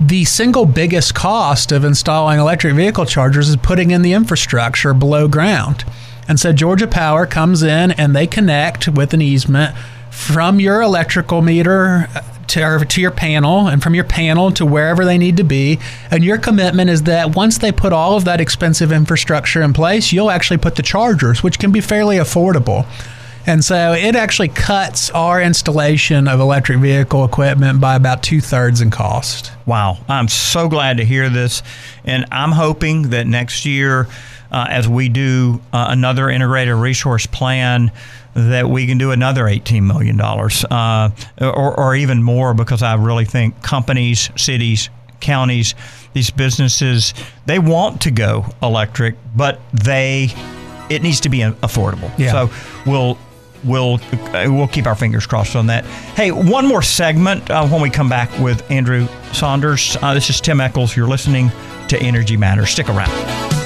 the 0.00 0.24
single 0.24 0.66
biggest 0.66 1.14
cost 1.14 1.72
of 1.72 1.84
installing 1.84 2.38
electric 2.38 2.74
vehicle 2.74 3.06
chargers 3.06 3.48
is 3.48 3.56
putting 3.56 3.90
in 3.90 4.02
the 4.02 4.12
infrastructure 4.12 4.92
below 4.92 5.26
ground. 5.26 5.84
And 6.28 6.40
so 6.40 6.52
Georgia 6.52 6.86
Power 6.86 7.26
comes 7.26 7.62
in 7.62 7.92
and 7.92 8.14
they 8.14 8.26
connect 8.26 8.88
with 8.88 9.14
an 9.14 9.22
easement 9.22 9.76
from 10.10 10.60
your 10.60 10.80
electrical 10.80 11.42
meter 11.42 12.08
uh, 12.14 12.22
to, 12.48 12.84
to 12.84 13.00
your 13.00 13.10
panel 13.10 13.68
and 13.68 13.82
from 13.82 13.94
your 13.94 14.04
panel 14.04 14.50
to 14.52 14.64
wherever 14.64 15.04
they 15.04 15.18
need 15.18 15.36
to 15.36 15.44
be. 15.44 15.78
And 16.10 16.24
your 16.24 16.38
commitment 16.38 16.90
is 16.90 17.02
that 17.04 17.36
once 17.36 17.58
they 17.58 17.70
put 17.70 17.92
all 17.92 18.16
of 18.16 18.24
that 18.24 18.40
expensive 18.40 18.92
infrastructure 18.92 19.62
in 19.62 19.72
place, 19.72 20.12
you'll 20.12 20.30
actually 20.30 20.58
put 20.58 20.76
the 20.76 20.82
chargers, 20.82 21.42
which 21.42 21.58
can 21.58 21.70
be 21.70 21.80
fairly 21.80 22.16
affordable. 22.16 22.86
And 23.46 23.64
so 23.64 23.92
it 23.92 24.16
actually 24.16 24.48
cuts 24.48 25.08
our 25.10 25.40
installation 25.40 26.26
of 26.26 26.40
electric 26.40 26.78
vehicle 26.78 27.24
equipment 27.24 27.80
by 27.80 27.94
about 27.94 28.22
two 28.22 28.40
thirds 28.40 28.80
in 28.80 28.90
cost. 28.90 29.52
Wow, 29.66 29.98
I'm 30.08 30.28
so 30.28 30.68
glad 30.68 30.96
to 30.96 31.04
hear 31.04 31.28
this. 31.28 31.62
And 32.04 32.26
I'm 32.32 32.50
hoping 32.50 33.10
that 33.10 33.26
next 33.26 33.64
year 33.64 34.08
uh, 34.50 34.66
as 34.68 34.88
we 34.88 35.08
do 35.08 35.60
uh, 35.72 35.86
another 35.90 36.28
integrated 36.28 36.74
resource 36.74 37.26
plan 37.26 37.92
that 38.34 38.68
we 38.68 38.86
can 38.86 38.98
do 38.98 39.12
another 39.12 39.44
$18 39.44 39.82
million 39.82 40.20
uh, 40.20 41.10
or, 41.40 41.80
or 41.80 41.94
even 41.94 42.22
more 42.22 42.52
because 42.52 42.82
I 42.82 42.94
really 42.94 43.24
think 43.24 43.62
companies, 43.62 44.30
cities, 44.36 44.90
counties, 45.20 45.74
these 46.12 46.30
businesses, 46.30 47.14
they 47.46 47.58
want 47.58 48.02
to 48.02 48.10
go 48.10 48.46
electric, 48.62 49.16
but 49.34 49.60
they 49.72 50.28
it 50.88 51.02
needs 51.02 51.20
to 51.20 51.28
be 51.28 51.38
affordable. 51.38 52.16
Yeah. 52.16 52.32
So 52.32 52.90
we'll 52.90 53.18
we'll 53.64 54.00
we'll 54.32 54.68
keep 54.68 54.86
our 54.86 54.94
fingers 54.94 55.26
crossed 55.26 55.56
on 55.56 55.66
that. 55.66 55.84
Hey, 55.84 56.30
one 56.32 56.66
more 56.66 56.82
segment 56.82 57.50
uh, 57.50 57.66
when 57.66 57.80
we 57.80 57.90
come 57.90 58.08
back 58.08 58.30
with 58.38 58.68
Andrew 58.70 59.08
Saunders. 59.32 59.96
Uh, 60.02 60.14
this 60.14 60.30
is 60.30 60.40
Tim 60.40 60.60
Echols. 60.60 60.96
You're 60.96 61.08
listening 61.08 61.50
to 61.88 61.98
Energy 62.00 62.36
Matters. 62.36 62.70
Stick 62.70 62.88
around. 62.88 63.65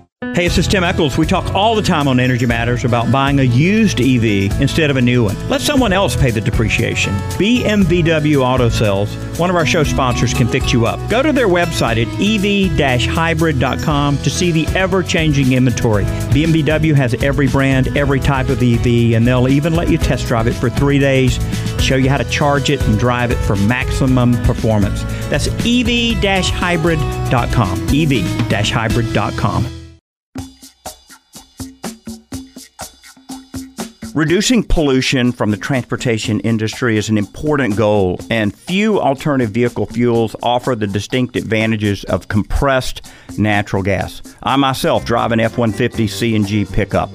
Hey, 0.35 0.47
this 0.47 0.59
is 0.59 0.67
Tim 0.67 0.83
Echols. 0.83 1.17
We 1.17 1.25
talk 1.25 1.55
all 1.55 1.73
the 1.75 1.81
time 1.81 2.07
on 2.07 2.19
Energy 2.19 2.45
Matters 2.45 2.85
about 2.85 3.11
buying 3.11 3.39
a 3.39 3.43
used 3.43 3.99
EV 3.99 4.61
instead 4.61 4.91
of 4.91 4.95
a 4.95 5.01
new 5.01 5.23
one. 5.23 5.35
Let 5.49 5.61
someone 5.61 5.91
else 5.91 6.15
pay 6.15 6.29
the 6.29 6.39
depreciation. 6.39 7.11
BMW 7.39 8.39
Auto 8.39 8.69
Sales, 8.69 9.15
one 9.39 9.49
of 9.49 9.55
our 9.55 9.65
show 9.65 9.83
sponsors, 9.83 10.31
can 10.33 10.47
fix 10.47 10.71
you 10.71 10.85
up. 10.85 10.99
Go 11.09 11.23
to 11.23 11.33
their 11.33 11.47
website 11.47 11.97
at 11.97 12.07
ev-hybrid.com 12.21 14.17
to 14.19 14.29
see 14.29 14.51
the 14.51 14.67
ever-changing 14.67 15.53
inventory. 15.53 16.03
BMW 16.05 16.93
has 16.95 17.15
every 17.15 17.47
brand, 17.47 17.97
every 17.97 18.19
type 18.19 18.49
of 18.49 18.61
EV, 18.61 19.15
and 19.15 19.27
they'll 19.27 19.49
even 19.49 19.73
let 19.73 19.89
you 19.89 19.97
test 19.97 20.27
drive 20.27 20.45
it 20.45 20.53
for 20.53 20.69
three 20.69 20.99
days, 20.99 21.39
show 21.83 21.95
you 21.95 22.11
how 22.11 22.17
to 22.17 22.29
charge 22.29 22.69
it 22.69 22.79
and 22.83 22.99
drive 22.99 23.31
it 23.31 23.39
for 23.39 23.55
maximum 23.55 24.33
performance. 24.43 25.01
That's 25.29 25.47
ev-hybrid.com. 25.47 27.87
ev-hybrid.com. 27.89 29.80
Reducing 34.13 34.63
pollution 34.63 35.31
from 35.31 35.51
the 35.51 35.57
transportation 35.57 36.41
industry 36.41 36.97
is 36.97 37.07
an 37.07 37.17
important 37.17 37.77
goal, 37.77 38.19
and 38.29 38.53
few 38.53 38.99
alternative 38.99 39.51
vehicle 39.51 39.85
fuels 39.85 40.35
offer 40.43 40.75
the 40.75 40.85
distinct 40.85 41.37
advantages 41.37 42.03
of 42.05 42.27
compressed 42.27 43.09
natural 43.37 43.81
gas. 43.81 44.21
I 44.43 44.57
myself 44.57 45.05
drive 45.05 45.31
an 45.31 45.39
F 45.39 45.57
150 45.57 46.07
CNG 46.07 46.69
pickup. 46.73 47.09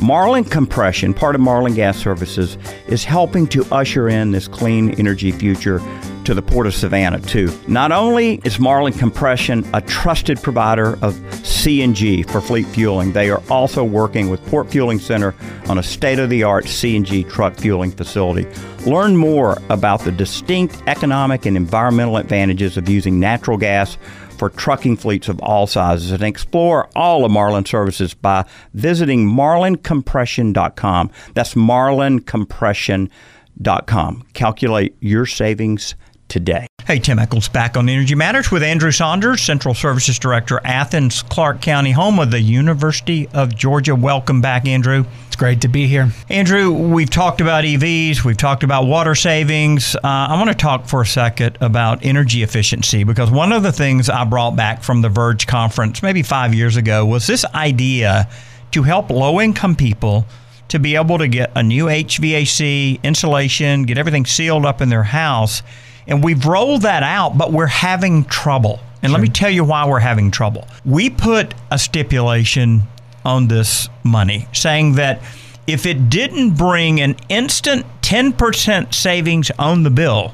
Marlin 0.00 0.44
Compression, 0.44 1.14
part 1.14 1.34
of 1.34 1.40
Marlin 1.40 1.74
Gas 1.74 1.98
Services, 1.98 2.58
is 2.86 3.02
helping 3.02 3.48
to 3.48 3.64
usher 3.72 4.08
in 4.08 4.30
this 4.30 4.46
clean 4.46 4.94
energy 5.00 5.32
future 5.32 5.80
to 6.26 6.34
the 6.34 6.42
Port 6.42 6.66
of 6.66 6.74
Savannah, 6.74 7.20
too. 7.20 7.56
Not 7.68 7.92
only 7.92 8.40
is 8.44 8.58
Marlin 8.58 8.92
Compression 8.92 9.64
a 9.72 9.80
trusted 9.80 10.42
provider 10.42 10.94
of 10.94 11.14
CNG 11.42 12.28
for 12.28 12.40
fleet 12.40 12.66
fueling, 12.66 13.12
they 13.12 13.30
are 13.30 13.40
also 13.48 13.84
working 13.84 14.28
with 14.28 14.44
Port 14.46 14.68
Fueling 14.70 14.98
Center 14.98 15.36
on 15.68 15.78
a 15.78 15.84
state 15.84 16.18
of 16.18 16.28
the 16.28 16.42
art 16.42 16.64
CNG 16.64 17.30
truck 17.30 17.54
fueling 17.54 17.92
facility. 17.92 18.44
Learn 18.84 19.16
more 19.16 19.56
about 19.70 20.00
the 20.00 20.10
distinct 20.10 20.82
economic 20.88 21.46
and 21.46 21.56
environmental 21.56 22.16
advantages 22.16 22.76
of 22.76 22.88
using 22.88 23.20
natural 23.20 23.56
gas 23.56 23.96
for 24.36 24.50
trucking 24.50 24.96
fleets 24.96 25.28
of 25.28 25.38
all 25.40 25.68
sizes 25.68 26.10
and 26.10 26.24
explore 26.24 26.88
all 26.96 27.24
of 27.24 27.30
Marlin 27.30 27.64
services 27.64 28.14
by 28.14 28.44
visiting 28.74 29.28
marlincompression.com. 29.28 31.10
That's 31.34 31.54
marlincompression.com. 31.54 34.26
Calculate 34.34 34.96
your 35.00 35.26
savings 35.26 35.94
today. 36.28 36.66
Hey, 36.86 37.00
Tim 37.00 37.18
Echols 37.18 37.48
back 37.48 37.76
on 37.76 37.88
Energy 37.88 38.14
Matters 38.14 38.52
with 38.52 38.62
Andrew 38.62 38.92
Saunders, 38.92 39.42
Central 39.42 39.74
Services 39.74 40.20
Director, 40.20 40.60
Athens, 40.64 41.22
Clarke 41.22 41.60
County, 41.60 41.90
home 41.90 42.20
of 42.20 42.30
the 42.30 42.40
University 42.40 43.28
of 43.34 43.56
Georgia. 43.56 43.96
Welcome 43.96 44.40
back, 44.40 44.68
Andrew. 44.68 45.04
It's 45.26 45.34
great 45.34 45.60
to 45.62 45.68
be 45.68 45.88
here. 45.88 46.12
Andrew, 46.30 46.70
we've 46.70 47.10
talked 47.10 47.40
about 47.40 47.64
EVs, 47.64 48.22
we've 48.24 48.36
talked 48.36 48.62
about 48.62 48.86
water 48.86 49.16
savings. 49.16 49.96
Uh, 49.96 50.00
I 50.04 50.34
want 50.34 50.48
to 50.48 50.54
talk 50.54 50.86
for 50.86 51.00
a 51.00 51.06
second 51.06 51.58
about 51.60 52.04
energy 52.04 52.44
efficiency 52.44 53.02
because 53.02 53.32
one 53.32 53.50
of 53.50 53.64
the 53.64 53.72
things 53.72 54.08
I 54.08 54.22
brought 54.22 54.54
back 54.54 54.84
from 54.84 55.02
the 55.02 55.08
Verge 55.08 55.48
conference 55.48 56.04
maybe 56.04 56.22
five 56.22 56.54
years 56.54 56.76
ago 56.76 57.04
was 57.04 57.26
this 57.26 57.44
idea 57.46 58.28
to 58.70 58.84
help 58.84 59.10
low 59.10 59.40
income 59.40 59.74
people 59.74 60.24
to 60.68 60.78
be 60.78 60.94
able 60.94 61.18
to 61.18 61.26
get 61.26 61.50
a 61.56 61.64
new 61.64 61.86
HVAC 61.86 63.02
insulation, 63.02 63.82
get 63.82 63.98
everything 63.98 64.24
sealed 64.24 64.64
up 64.64 64.80
in 64.80 64.88
their 64.88 65.02
house 65.02 65.64
and 66.06 66.22
we've 66.22 66.44
rolled 66.46 66.82
that 66.82 67.02
out, 67.02 67.36
but 67.36 67.52
we're 67.52 67.66
having 67.66 68.24
trouble. 68.24 68.80
And 69.02 69.10
sure. 69.10 69.18
let 69.18 69.22
me 69.22 69.28
tell 69.28 69.50
you 69.50 69.64
why 69.64 69.86
we're 69.88 70.00
having 70.00 70.30
trouble. 70.30 70.66
We 70.84 71.10
put 71.10 71.54
a 71.70 71.78
stipulation 71.78 72.82
on 73.24 73.48
this 73.48 73.88
money 74.04 74.46
saying 74.52 74.94
that 74.94 75.20
if 75.66 75.84
it 75.84 76.08
didn't 76.08 76.56
bring 76.56 77.00
an 77.00 77.16
instant 77.28 77.84
10% 78.02 78.94
savings 78.94 79.50
on 79.58 79.82
the 79.82 79.90
bill, 79.90 80.32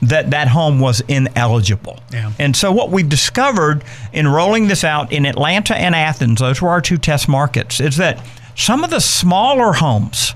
that 0.00 0.30
that 0.30 0.48
home 0.48 0.78
was 0.78 1.00
ineligible. 1.08 1.98
Yeah. 2.12 2.32
And 2.38 2.54
so 2.54 2.70
what 2.70 2.90
we've 2.90 3.08
discovered 3.08 3.82
in 4.12 4.28
rolling 4.28 4.68
this 4.68 4.84
out 4.84 5.12
in 5.12 5.26
Atlanta 5.26 5.76
and 5.76 5.94
Athens, 5.94 6.40
those 6.40 6.62
were 6.62 6.68
our 6.68 6.80
two 6.80 6.98
test 6.98 7.28
markets, 7.28 7.80
is 7.80 7.96
that 7.96 8.24
some 8.54 8.84
of 8.84 8.90
the 8.90 9.00
smaller 9.00 9.72
homes 9.72 10.34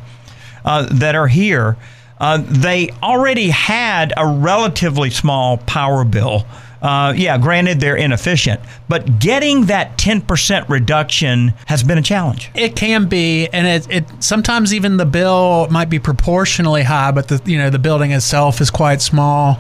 uh, 0.65 0.89
that 0.91 1.15
are 1.15 1.29
here 1.29 1.77
uh, 2.23 2.39
they 2.47 2.89
already 3.03 3.51
had 3.51 4.13
a 4.17 4.25
relatively 4.25 5.11
small 5.11 5.59
power 5.59 6.05
bill. 6.05 6.47
Uh, 6.81 7.13
yeah, 7.17 7.37
granted 7.37 7.81
they're 7.81 7.97
inefficient, 7.97 8.61
but 8.89 9.19
getting 9.19 9.67
that 9.67 9.99
10% 9.99 10.69
reduction 10.69 11.53
has 11.67 11.83
been 11.83 11.99
a 11.99 12.03
challenge. 12.03 12.51
It 12.55 12.75
can 12.75 13.09
be, 13.09 13.49
and 13.49 13.67
it, 13.67 13.91
it 13.91 14.05
sometimes 14.23 14.73
even 14.73 14.97
the 14.97 15.05
bill 15.05 15.69
might 15.71 15.91
be 15.91 15.99
proportionally 15.99 16.83
high, 16.83 17.11
but 17.11 17.29
the 17.29 17.41
you 17.45 17.59
know 17.59 17.71
the 17.71 17.79
building 17.79 18.13
itself 18.13 18.61
is 18.61 18.71
quite 18.71 19.01
small. 19.03 19.59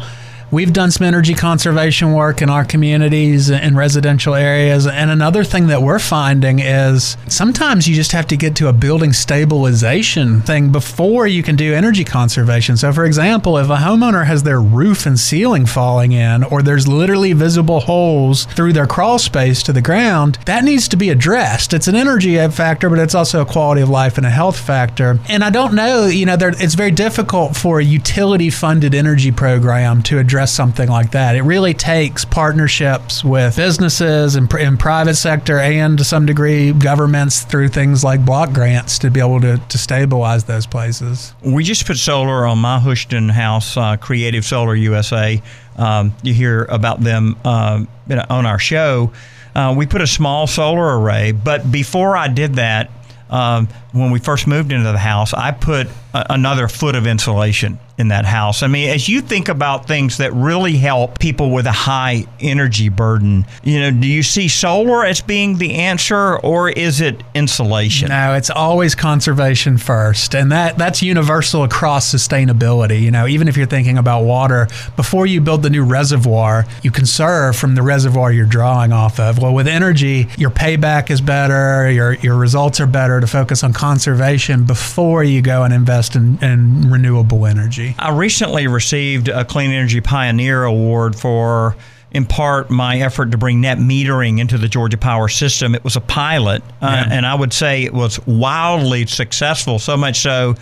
We've 0.52 0.70
done 0.70 0.90
some 0.90 1.06
energy 1.06 1.32
conservation 1.32 2.12
work 2.12 2.42
in 2.42 2.50
our 2.50 2.62
communities 2.62 3.50
and 3.50 3.74
residential 3.74 4.34
areas. 4.34 4.86
And 4.86 5.10
another 5.10 5.44
thing 5.44 5.68
that 5.68 5.80
we're 5.80 5.98
finding 5.98 6.58
is 6.58 7.16
sometimes 7.26 7.88
you 7.88 7.94
just 7.94 8.12
have 8.12 8.26
to 8.26 8.36
get 8.36 8.54
to 8.56 8.68
a 8.68 8.72
building 8.74 9.14
stabilization 9.14 10.42
thing 10.42 10.70
before 10.70 11.26
you 11.26 11.42
can 11.42 11.56
do 11.56 11.72
energy 11.72 12.04
conservation. 12.04 12.76
So, 12.76 12.92
for 12.92 13.06
example, 13.06 13.56
if 13.56 13.70
a 13.70 13.76
homeowner 13.76 14.26
has 14.26 14.42
their 14.42 14.60
roof 14.60 15.06
and 15.06 15.18
ceiling 15.18 15.64
falling 15.64 16.12
in, 16.12 16.44
or 16.44 16.60
there's 16.60 16.86
literally 16.86 17.32
visible 17.32 17.80
holes 17.80 18.44
through 18.44 18.74
their 18.74 18.86
crawl 18.86 19.18
space 19.18 19.62
to 19.62 19.72
the 19.72 19.80
ground, 19.80 20.38
that 20.44 20.64
needs 20.64 20.86
to 20.88 20.98
be 20.98 21.08
addressed. 21.08 21.72
It's 21.72 21.88
an 21.88 21.94
energy 21.94 22.36
factor, 22.48 22.90
but 22.90 22.98
it's 22.98 23.14
also 23.14 23.40
a 23.40 23.46
quality 23.46 23.80
of 23.80 23.88
life 23.88 24.18
and 24.18 24.26
a 24.26 24.30
health 24.30 24.58
factor. 24.58 25.18
And 25.30 25.42
I 25.42 25.48
don't 25.48 25.72
know, 25.72 26.08
you 26.08 26.26
know, 26.26 26.36
it's 26.38 26.74
very 26.74 26.90
difficult 26.90 27.56
for 27.56 27.80
a 27.80 27.84
utility 27.84 28.50
funded 28.50 28.94
energy 28.94 29.32
program 29.32 30.02
to 30.02 30.18
address 30.18 30.41
address 30.42 30.52
something 30.52 30.88
like 30.88 31.12
that. 31.12 31.36
It 31.36 31.42
really 31.42 31.72
takes 31.72 32.24
partnerships 32.24 33.22
with 33.22 33.54
businesses 33.56 34.34
and, 34.34 34.52
and 34.54 34.78
private 34.78 35.14
sector 35.14 35.60
and 35.60 35.96
to 35.98 36.04
some 36.04 36.26
degree 36.26 36.72
governments 36.72 37.42
through 37.42 37.68
things 37.68 38.02
like 38.02 38.24
block 38.24 38.52
grants 38.52 38.98
to 39.00 39.10
be 39.10 39.20
able 39.20 39.40
to, 39.42 39.58
to 39.58 39.78
stabilize 39.78 40.44
those 40.44 40.66
places. 40.66 41.32
We 41.42 41.62
just 41.62 41.86
put 41.86 41.96
solar 41.96 42.44
on 42.44 42.58
my 42.58 42.80
Houston 42.80 43.28
house, 43.28 43.76
uh, 43.76 43.96
Creative 43.98 44.44
Solar 44.44 44.74
USA. 44.74 45.40
Um, 45.76 46.12
you 46.24 46.34
hear 46.34 46.64
about 46.64 47.00
them 47.00 47.36
uh, 47.44 47.84
on 48.28 48.44
our 48.44 48.58
show. 48.58 49.12
Uh, 49.54 49.74
we 49.76 49.86
put 49.86 50.00
a 50.00 50.08
small 50.08 50.48
solar 50.48 50.98
array, 50.98 51.30
but 51.30 51.70
before 51.70 52.16
I 52.16 52.26
did 52.26 52.54
that, 52.54 52.90
um, 53.30 53.68
when 53.92 54.10
we 54.10 54.18
first 54.18 54.46
moved 54.46 54.72
into 54.72 54.90
the 54.90 54.98
house, 54.98 55.32
I 55.34 55.52
put 55.52 55.86
a, 56.14 56.26
another 56.30 56.68
foot 56.68 56.94
of 56.94 57.06
insulation 57.06 57.78
in 57.98 58.08
that 58.08 58.24
house. 58.24 58.62
I 58.62 58.66
mean, 58.66 58.88
as 58.88 59.08
you 59.08 59.20
think 59.20 59.48
about 59.48 59.86
things 59.86 60.16
that 60.16 60.32
really 60.32 60.76
help 60.76 61.18
people 61.18 61.50
with 61.50 61.66
a 61.66 61.72
high 61.72 62.26
energy 62.40 62.88
burden, 62.88 63.46
you 63.62 63.80
know, 63.80 63.90
do 63.90 64.06
you 64.06 64.22
see 64.22 64.48
solar 64.48 65.04
as 65.04 65.20
being 65.20 65.58
the 65.58 65.74
answer 65.74 66.36
or 66.38 66.70
is 66.70 67.00
it 67.00 67.22
insulation? 67.34 68.08
No, 68.08 68.34
it's 68.34 68.50
always 68.50 68.94
conservation 68.94 69.76
first. 69.78 70.34
And 70.34 70.50
that 70.52 70.78
that's 70.78 71.02
universal 71.02 71.64
across 71.64 72.12
sustainability. 72.12 73.00
You 73.02 73.10
know, 73.10 73.26
even 73.26 73.46
if 73.46 73.56
you're 73.56 73.66
thinking 73.66 73.98
about 73.98 74.24
water, 74.24 74.68
before 74.96 75.26
you 75.26 75.40
build 75.40 75.62
the 75.62 75.70
new 75.70 75.84
reservoir, 75.84 76.66
you 76.82 76.90
conserve 76.90 77.56
from 77.56 77.74
the 77.74 77.82
reservoir 77.82 78.32
you're 78.32 78.46
drawing 78.46 78.92
off 78.92 79.20
of. 79.20 79.38
Well, 79.38 79.54
with 79.54 79.68
energy, 79.68 80.28
your 80.38 80.50
payback 80.50 81.10
is 81.10 81.20
better, 81.20 81.90
your 81.90 82.14
your 82.14 82.36
results 82.36 82.80
are 82.80 82.86
better 82.86 83.20
to 83.20 83.26
focus 83.26 83.62
on 83.62 83.72
conservation 83.82 84.62
before 84.62 85.24
you 85.24 85.42
go 85.42 85.64
and 85.64 85.74
invest 85.74 86.14
in, 86.14 86.38
in 86.40 86.88
renewable 86.88 87.46
energy. 87.46 87.96
I 87.98 88.16
recently 88.16 88.68
received 88.68 89.26
a 89.26 89.44
Clean 89.44 89.72
Energy 89.72 90.00
Pioneer 90.00 90.62
Award 90.62 91.16
for, 91.16 91.74
in 92.12 92.24
part, 92.24 92.70
my 92.70 93.00
effort 93.00 93.32
to 93.32 93.38
bring 93.38 93.60
net 93.60 93.78
metering 93.78 94.38
into 94.38 94.56
the 94.56 94.68
Georgia 94.68 94.98
Power 94.98 95.26
system. 95.26 95.74
It 95.74 95.82
was 95.82 95.96
a 95.96 96.00
pilot, 96.00 96.62
uh, 96.80 97.06
and 97.10 97.26
I 97.26 97.34
would 97.34 97.52
say 97.52 97.82
it 97.82 97.92
was 97.92 98.24
wildly 98.24 99.04
successful, 99.06 99.80
so 99.80 99.96
much 99.96 100.20
so 100.20 100.54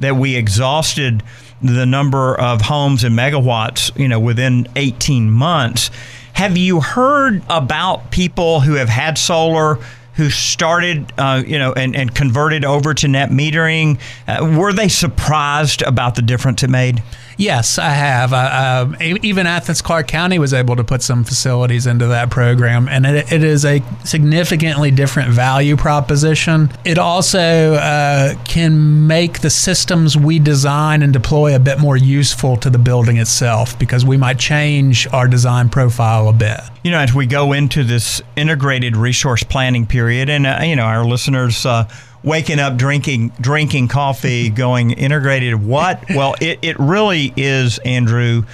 that 0.00 0.16
we 0.16 0.36
exhausted 0.36 1.22
the 1.62 1.86
number 1.86 2.38
of 2.38 2.60
homes 2.60 3.02
and 3.02 3.18
megawatts, 3.18 3.98
you 3.98 4.08
know, 4.08 4.20
within 4.20 4.68
18 4.76 5.30
months. 5.30 5.90
Have 6.34 6.58
you 6.58 6.82
heard 6.82 7.42
about 7.48 8.10
people 8.10 8.60
who 8.60 8.74
have 8.74 8.90
had 8.90 9.16
solar 9.16 9.78
who 10.18 10.30
started, 10.30 11.12
uh, 11.16 11.44
you 11.46 11.56
know, 11.60 11.72
and, 11.72 11.94
and 11.94 12.12
converted 12.12 12.64
over 12.64 12.92
to 12.92 13.06
net 13.06 13.30
metering. 13.30 14.00
Uh, 14.26 14.52
were 14.58 14.72
they 14.72 14.88
surprised 14.88 15.80
about 15.82 16.16
the 16.16 16.22
difference 16.22 16.64
it 16.64 16.70
made? 16.70 17.00
Yes, 17.38 17.78
I 17.78 17.90
have. 17.90 18.32
Uh, 18.32 18.96
even 19.00 19.46
Athens 19.46 19.80
Clarke 19.80 20.08
County 20.08 20.40
was 20.40 20.52
able 20.52 20.74
to 20.74 20.82
put 20.82 21.02
some 21.02 21.22
facilities 21.22 21.86
into 21.86 22.08
that 22.08 22.30
program, 22.30 22.88
and 22.88 23.06
it, 23.06 23.32
it 23.32 23.44
is 23.44 23.64
a 23.64 23.80
significantly 24.04 24.90
different 24.90 25.30
value 25.30 25.76
proposition. 25.76 26.68
It 26.84 26.98
also 26.98 27.74
uh, 27.74 28.34
can 28.44 29.06
make 29.06 29.40
the 29.40 29.50
systems 29.50 30.16
we 30.16 30.40
design 30.40 31.00
and 31.00 31.12
deploy 31.12 31.54
a 31.54 31.60
bit 31.60 31.78
more 31.78 31.96
useful 31.96 32.56
to 32.56 32.70
the 32.70 32.78
building 32.78 33.18
itself 33.18 33.78
because 33.78 34.04
we 34.04 34.16
might 34.16 34.40
change 34.40 35.06
our 35.12 35.28
design 35.28 35.68
profile 35.68 36.28
a 36.28 36.32
bit. 36.32 36.58
You 36.82 36.90
know, 36.90 36.98
as 36.98 37.14
we 37.14 37.26
go 37.26 37.52
into 37.52 37.84
this 37.84 38.20
integrated 38.34 38.96
resource 38.96 39.44
planning 39.44 39.86
period, 39.86 40.28
and 40.28 40.44
uh, 40.44 40.58
you 40.64 40.74
know, 40.74 40.86
our 40.86 41.04
listeners 41.04 41.64
uh, 41.64 41.88
waking 42.22 42.58
up 42.58 42.76
drinking 42.76 43.32
drinking 43.40 43.88
coffee 43.88 44.50
going 44.64 44.90
integrated. 44.92 45.62
What? 45.62 46.04
Well 46.10 46.34
it, 46.40 46.58
it 46.62 46.78
really 46.78 47.32
is 47.36 47.78
andrew 47.78 48.44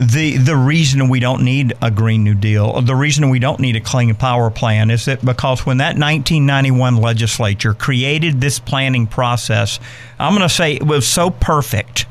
the 0.00 0.36
the 0.36 0.56
reason 0.56 1.08
we 1.08 1.18
don't 1.18 1.42
need 1.42 1.72
a 1.82 1.90
green 1.90 2.22
new 2.22 2.34
deal 2.34 2.80
the 2.82 2.94
reason 2.94 3.30
we 3.30 3.40
don't 3.40 3.58
need 3.58 3.74
a 3.74 3.80
clean 3.80 4.14
power 4.14 4.48
plan 4.48 4.90
is 4.90 5.06
that 5.06 5.24
because 5.24 5.66
when 5.66 5.78
that 5.78 5.98
1991 5.98 6.96
legislature 6.96 7.74
created 7.74 8.40
this 8.40 8.60
planning 8.60 9.08
process 9.08 9.80
i'm 10.20 10.34
going 10.36 10.48
to 10.48 10.54
say 10.54 10.74
it 10.74 10.86
was 10.86 11.06
so 11.06 11.30
perfect 11.30 12.06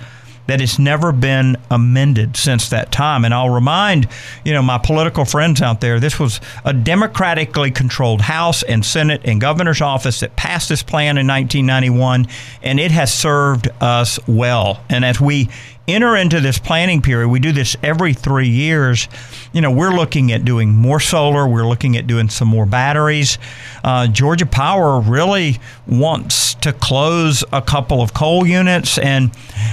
that 0.48 0.62
it's 0.62 0.80
never 0.80 1.12
been 1.12 1.58
amended 1.70 2.36
since 2.36 2.70
that 2.70 2.92
time. 2.92 3.26
And 3.26 3.34
I'll 3.34 3.50
remind, 3.50 4.08
you 4.44 4.54
know, 4.54 4.62
my 4.62 4.78
political 4.78 5.26
friends 5.26 5.62
out 5.62 5.82
there, 5.82 6.00
this 6.00 6.20
was 6.20 6.42
a 6.66 6.74
democratically 6.74 7.72
controlled 7.72 8.22
House 8.22 8.64
and 8.64 8.86
Senate 8.86 9.22
and 9.26 9.40
governor's 9.40 9.82
office 9.82 10.22
that 10.22 10.36
passed 10.36 10.70
this 10.70 10.84
plan 10.84 11.18
in 11.18 11.28
1991, 11.28 12.28
and 12.64 12.80
it 12.80 12.92
has 12.92 13.14
served 13.14 13.70
us 13.82 14.20
well. 14.28 14.82
And 14.90 15.06
as 15.06 15.22
we 15.22 15.50
enter 15.88 16.16
into 16.16 16.42
this 16.42 16.60
planning 16.60 17.02
period, 17.02 17.30
we 17.30 17.40
do 17.40 17.52
this 17.52 17.76
every 17.82 18.14
three 18.14 18.50
years. 18.50 19.08
You 19.54 19.62
know, 19.62 19.72
we're 19.72 19.94
looking 19.94 20.32
at 20.32 20.44
doing 20.44 20.70
more 20.70 21.00
solar, 21.00 21.48
we're 21.48 21.68
looking 21.68 21.98
at 21.98 22.08
doing 22.08 22.30
some 22.30 22.48
more 22.48 22.66
batteries. 22.66 23.38
Uh, 23.84 24.08
Georgia 24.08 24.46
Power 24.46 25.00
really 25.00 25.58
wants 25.88 26.56
to 26.56 26.74
close 26.74 27.44
a 27.54 27.62
couple 27.62 28.02
of 28.02 28.14
coal 28.14 28.46
units. 28.46 28.98
And 28.98 29.32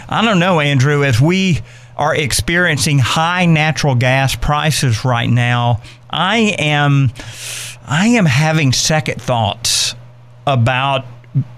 I 0.08 0.24
don't 0.24 0.38
know, 0.38 0.60
Andrew, 0.60 1.04
as 1.04 1.20
we 1.20 1.60
are 1.96 2.14
experiencing 2.14 2.98
high 2.98 3.46
natural 3.46 3.94
gas 3.94 4.34
prices 4.34 5.04
right 5.04 5.30
now, 5.30 5.80
I 6.10 6.54
am 6.58 7.12
I 7.86 8.06
am 8.08 8.24
having 8.24 8.72
second 8.72 9.20
thoughts 9.20 9.94
about 10.46 11.04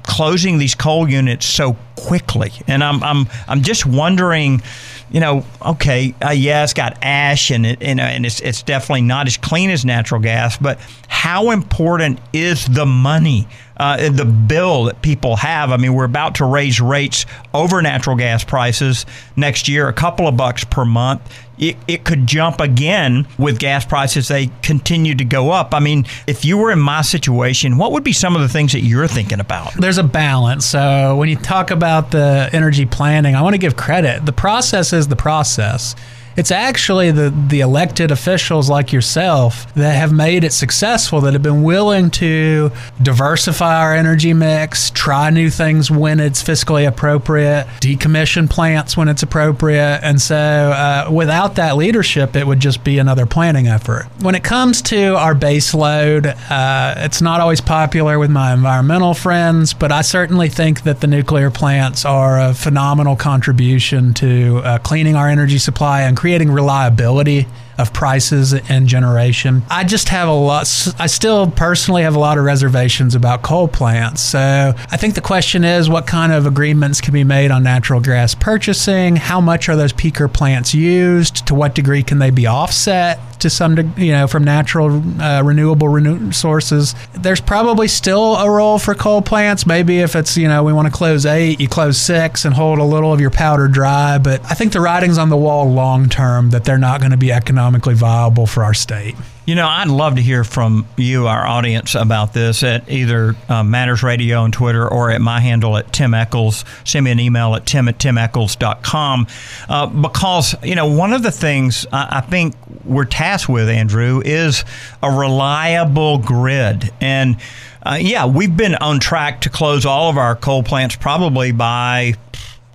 closing 0.07 0.59
these 0.59 0.75
coal 0.75 1.09
units 1.09 1.45
so 1.45 1.77
quickly. 1.97 2.53
And 2.67 2.83
I'm 2.83 3.03
I'm 3.03 3.27
I'm 3.49 3.63
just 3.63 3.85
wondering, 3.85 4.63
you 5.11 5.21
know, 5.21 5.45
okay, 5.65 6.15
uh, 6.25 6.31
yeah, 6.31 6.65
it's 6.65 6.75
got 6.75 6.99
ash 7.03 7.51
and 7.51 7.67
it, 7.67 7.83
and, 7.83 8.01
uh, 8.01 8.05
and 8.05 8.25
it's 8.25 8.41
it's 8.41 8.63
definitely 8.63 9.03
not 9.03 9.27
as 9.27 9.37
clean 9.37 9.71
as 9.71 9.85
natural 9.85 10.21
gas, 10.21 10.57
but 10.57 10.79
how 11.09 11.51
important 11.51 12.21
is 12.33 12.67
the 12.67 12.87
money? 12.87 13.47
Uh, 13.79 14.09
the 14.09 14.25
bill 14.25 14.85
that 14.85 15.03
people 15.03 15.37
have. 15.37 15.71
I 15.71 15.77
mean, 15.77 15.93
we're 15.93 16.07
about 16.07 16.37
to 16.37 16.47
raise 16.47 16.81
rates 16.81 17.27
over 17.53 17.83
natural 17.83 18.17
gas 18.17 18.43
prices 18.43 19.05
next 19.37 19.69
year, 19.69 19.87
a 19.87 19.93
couple 19.93 20.27
of 20.27 20.35
bucks 20.35 20.65
per 20.65 20.87
month 20.87 21.21
it, 21.59 21.77
it 21.89 22.05
could 22.05 22.27
jump 22.27 22.61
again 22.61 23.27
with 23.39 23.59
gas 23.59 23.85
prices 23.85 24.29
they 24.29 24.51
continue 24.63 25.15
to 25.15 25.25
go 25.25 25.51
up 25.51 25.75
i 25.75 25.81
mean 25.81 26.05
if 26.27 26.45
you 26.45 26.59
were 26.59 26.71
in 26.71 26.79
my 26.79 27.03
situation 27.03 27.79
what 27.79 27.93
would 27.93 28.05
be 28.05 28.13
some 28.13 28.35
of 28.35 28.43
the 28.43 28.49
things 28.49 28.73
that 28.73 28.81
you're 28.81 29.09
thinking 29.09 29.41
about 29.41 29.73
there's 29.75 29.96
a 29.99 30.03
balance. 30.03 30.67
So 30.67 31.17
when 31.17 31.29
you 31.29 31.37
talk 31.37 31.71
about 31.71 32.11
the 32.11 32.49
energy 32.53 32.87
planning 32.87 33.35
i 33.35 33.43
want 33.43 33.55
to 33.55 33.59
give 33.59 33.77
credit. 33.77 34.25
The 34.25 34.33
process 34.33 34.93
is 34.93 35.09
the 35.09 35.17
process 35.17 35.95
it's 36.37 36.51
actually 36.51 37.11
the, 37.11 37.31
the 37.49 37.61
elected 37.61 38.11
officials 38.11 38.69
like 38.69 38.93
yourself 38.93 39.73
that 39.75 39.95
have 39.95 40.13
made 40.13 40.45
it 40.45 40.53
successful, 40.53 41.21
that 41.23 41.33
have 41.33 41.43
been 41.43 41.63
willing 41.63 42.11
to 42.11 42.71
diversify 43.03 43.81
our 43.81 43.95
energy 43.95 44.35
mix, 44.35 44.91
try 44.91 45.31
new 45.31 45.51
things 45.51 45.91
when 45.91 46.21
it's 46.21 46.43
fiscally 46.43 46.87
appropriate, 46.87 47.67
decommission 47.81 48.49
plants 48.49 48.97
when 48.97 49.09
it's 49.09 49.23
appropriate. 49.23 50.01
And 50.03 50.21
so 50.21 50.37
uh, 50.37 51.09
without 51.11 51.57
that 51.57 51.77
leadership, 51.77 52.37
it 52.37 52.47
would 52.47 52.61
just 52.61 52.85
be 52.85 52.99
another 52.99 53.27
planning 53.27 53.67
effort. 53.67 54.07
When 54.21 54.35
it 54.35 54.45
comes 54.45 54.83
to 54.83 55.17
our 55.17 55.35
base 55.35 55.75
load, 55.75 56.27
uh, 56.27 56.95
it's 56.99 57.23
not 57.23 57.41
always 57.41 57.61
popular 57.61 58.19
with 58.19 58.31
my 58.31 58.53
environmental 58.53 59.15
friends, 59.15 59.73
but 59.73 59.91
I 59.91 60.03
certainly 60.03 60.49
think 60.49 60.83
that 60.83 61.01
the 61.01 61.07
nuclear 61.07 61.51
plants 61.51 62.05
are 62.05 62.39
a 62.41 62.55
phenomenal 62.55 63.17
contribution 63.17 64.13
to 64.15 64.59
uh, 64.59 64.79
cleaning 64.79 65.17
our 65.17 65.29
energy 65.29 65.59
supply 65.59 66.03
and 66.03 66.17
creating 66.27 66.51
reliability 66.51 67.47
of 67.79 67.93
prices 67.93 68.55
and 68.55 68.87
generation. 68.87 69.63
I 69.71 69.85
just 69.85 70.09
have 70.09 70.29
a 70.29 70.33
lot, 70.33 70.67
I 70.99 71.07
still 71.07 71.51
personally 71.51 72.03
have 72.03 72.17
a 72.17 72.19
lot 72.19 72.39
of 72.39 72.45
reservations 72.45 73.15
about 73.15 73.43
coal 73.43 73.69
plants. 73.69 74.23
So 74.23 74.75
I 74.91 74.97
think 74.97 75.15
the 75.15 75.21
question 75.21 75.65
is 75.65 75.89
what 75.89 76.07
kind 76.07 76.33
of 76.33 76.47
agreements 76.47 77.01
can 77.01 77.13
be 77.13 77.25
made 77.25 77.51
on 77.51 77.63
natural 77.63 78.01
gas 78.01 78.35
purchasing? 78.35 79.17
How 79.17 79.41
much 79.41 79.69
are 79.69 79.77
those 79.77 79.93
peaker 79.93 80.33
plants 80.33 80.75
used? 80.75 81.47
To 81.47 81.55
what 81.55 81.75
degree 81.75 82.03
can 82.03 82.19
they 82.19 82.31
be 82.31 82.47
offset? 82.47 83.19
to 83.41 83.51
some, 83.51 83.77
you 83.97 84.13
know, 84.13 84.27
from 84.27 84.45
natural 84.45 85.03
uh, 85.21 85.43
renewable 85.43 85.89
renew- 85.89 86.33
sources. 86.33 86.95
There's 87.13 87.41
probably 87.41 87.89
still 87.89 88.37
a 88.37 88.51
role 88.51 88.79
for 88.79 88.95
coal 88.95 89.23
plants. 89.23 89.67
Maybe 89.67 90.01
if 90.01 90.17
it's, 90.17 90.37
you 90.37 90.49
know, 90.49 90.65
we 90.65 90.73
want 90.73 90.87
to 90.87 90.93
close 90.93 91.27
eight, 91.27 91.61
you 91.61 91.69
close 91.69 91.99
six 92.01 92.45
and 92.45 92.55
hold 92.55 92.79
a 92.79 92.85
little 92.85 93.13
of 93.13 93.21
your 93.21 93.31
powder 93.31 93.69
dry. 93.69 94.19
But 94.19 94.45
I 94.45 94.55
think 94.55 94.73
the 94.73 94.81
writing's 94.81 95.19
on 95.19 95.29
the 95.29 95.37
wall 95.37 95.71
long 95.71 96.09
term 96.09 96.51
that 96.51 96.65
they're 96.65 96.79
not 96.79 97.01
going 97.01 97.13
to 97.13 97.17
be 97.17 97.33
economically 97.67 97.95
viable 97.95 98.47
for 98.47 98.63
our 98.63 98.75
state. 98.75 99.17
You 99.45 99.57
know, 99.57 99.67
I'd 99.67 99.89
love 99.89 100.15
to 100.17 100.23
hear 100.23 100.45
from 100.45 100.87
you, 100.97 101.27
our 101.27 101.45
audience, 101.45 101.97
about 101.97 102.33
this 102.33 102.63
at 102.63 102.89
either 102.89 103.35
uh, 103.49 103.65
Matters 103.65 104.05
Radio 104.05 104.39
on 104.39 104.53
Twitter 104.53 104.89
or 104.89 105.11
at 105.11 105.21
my 105.21 105.41
handle 105.41 105.77
at 105.77 105.93
Tim 105.93 106.15
Echols. 106.15 106.65
Send 106.85 107.05
me 107.05 107.11
an 107.11 107.19
email 107.19 107.57
at 107.57 107.67
tim 107.67 107.89
at 107.89 107.99
timechols.com. 107.99 109.27
Uh, 109.69 109.87
because, 109.87 110.55
you 110.63 110.77
know, 110.77 110.87
one 110.87 111.13
of 111.13 111.25
the 111.25 111.33
things 111.33 111.87
I, 111.93 112.19
I 112.19 112.21
think 112.21 112.55
we're 112.85 113.05
tasked 113.05 113.49
with, 113.49 113.69
Andrew, 113.69 114.23
is 114.25 114.65
a 115.03 115.11
reliable 115.11 116.19
grid. 116.19 116.93
And 117.01 117.37
uh, 117.85 117.99
yeah, 118.01 118.27
we've 118.27 118.57
been 118.57 118.77
on 118.77 119.01
track 119.01 119.41
to 119.41 119.51
close 119.51 119.85
all 119.85 120.09
of 120.09 120.19
our 120.19 120.37
coal 120.37 120.63
plants 120.63 120.95
probably 120.95 121.51
by 121.51 122.15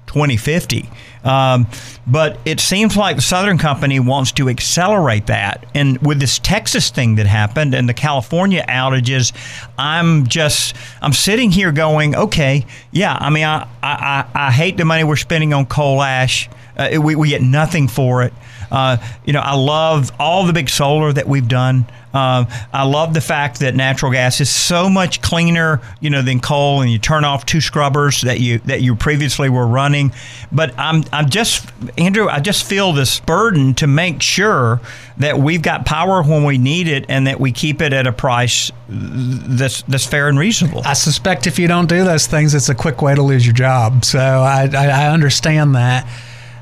2050. 0.07 0.89
Um, 1.23 1.67
but 2.07 2.39
it 2.45 2.59
seems 2.59 2.97
like 2.97 3.15
the 3.15 3.21
Southern 3.21 3.57
Company 3.57 3.99
wants 3.99 4.31
to 4.33 4.49
accelerate 4.49 5.27
that. 5.27 5.65
And 5.75 5.97
with 5.99 6.19
this 6.19 6.39
Texas 6.39 6.89
thing 6.89 7.15
that 7.15 7.27
happened 7.27 7.75
and 7.75 7.87
the 7.87 7.93
California 7.93 8.65
outages, 8.67 9.31
I'm 9.77 10.27
just 10.27 10.75
I'm 11.01 11.13
sitting 11.13 11.51
here 11.51 11.71
going, 11.71 12.15
okay, 12.15 12.65
yeah. 12.91 13.17
I 13.19 13.29
mean, 13.29 13.45
I 13.45 13.67
I, 13.83 14.25
I 14.33 14.51
hate 14.51 14.77
the 14.77 14.85
money 14.85 15.03
we're 15.03 15.15
spending 15.15 15.53
on 15.53 15.65
coal 15.65 16.01
ash. 16.01 16.49
Uh, 16.77 16.99
we, 17.01 17.15
we 17.15 17.29
get 17.29 17.41
nothing 17.41 17.87
for 17.87 18.23
it. 18.23 18.33
Uh, 18.71 18.97
you 19.25 19.33
know, 19.33 19.41
I 19.41 19.55
love 19.55 20.11
all 20.19 20.45
the 20.45 20.53
big 20.53 20.69
solar 20.69 21.11
that 21.11 21.27
we've 21.27 21.47
done. 21.47 21.85
Um, 22.13 22.47
I 22.73 22.83
love 22.83 23.13
the 23.13 23.21
fact 23.21 23.61
that 23.61 23.73
natural 23.73 24.11
gas 24.11 24.41
is 24.41 24.49
so 24.49 24.89
much 24.89 25.21
cleaner, 25.21 25.81
you 26.01 26.09
know, 26.09 26.21
than 26.21 26.41
coal, 26.41 26.81
and 26.81 26.91
you 26.91 26.99
turn 26.99 27.23
off 27.23 27.45
two 27.45 27.61
scrubbers 27.61 28.21
that 28.21 28.39
you 28.41 28.59
that 28.59 28.81
you 28.81 28.95
previously 28.95 29.49
were 29.49 29.65
running. 29.65 30.11
But 30.51 30.77
I'm 30.77 31.03
I'm 31.13 31.29
just 31.29 31.71
Andrew, 31.97 32.27
I 32.27 32.41
just 32.41 32.65
feel 32.65 32.91
this 32.91 33.19
burden 33.21 33.75
to 33.75 33.87
make 33.87 34.21
sure 34.21 34.81
that 35.17 35.37
we've 35.37 35.61
got 35.61 35.85
power 35.85 36.21
when 36.21 36.43
we 36.43 36.57
need 36.57 36.89
it, 36.89 37.05
and 37.07 37.27
that 37.27 37.39
we 37.39 37.53
keep 37.53 37.81
it 37.81 37.93
at 37.93 38.07
a 38.07 38.11
price 38.11 38.71
that's 38.89 39.83
that's 39.83 40.05
fair 40.05 40.27
and 40.27 40.37
reasonable. 40.37 40.81
I 40.83 40.93
suspect 40.93 41.47
if 41.47 41.59
you 41.59 41.67
don't 41.67 41.87
do 41.87 42.03
those 42.03 42.27
things, 42.27 42.53
it's 42.53 42.67
a 42.67 42.75
quick 42.75 43.01
way 43.01 43.15
to 43.15 43.21
lose 43.21 43.45
your 43.45 43.55
job. 43.55 44.03
So 44.03 44.19
I, 44.19 44.69
I, 44.73 44.87
I 44.87 45.13
understand 45.13 45.75
that. 45.75 46.05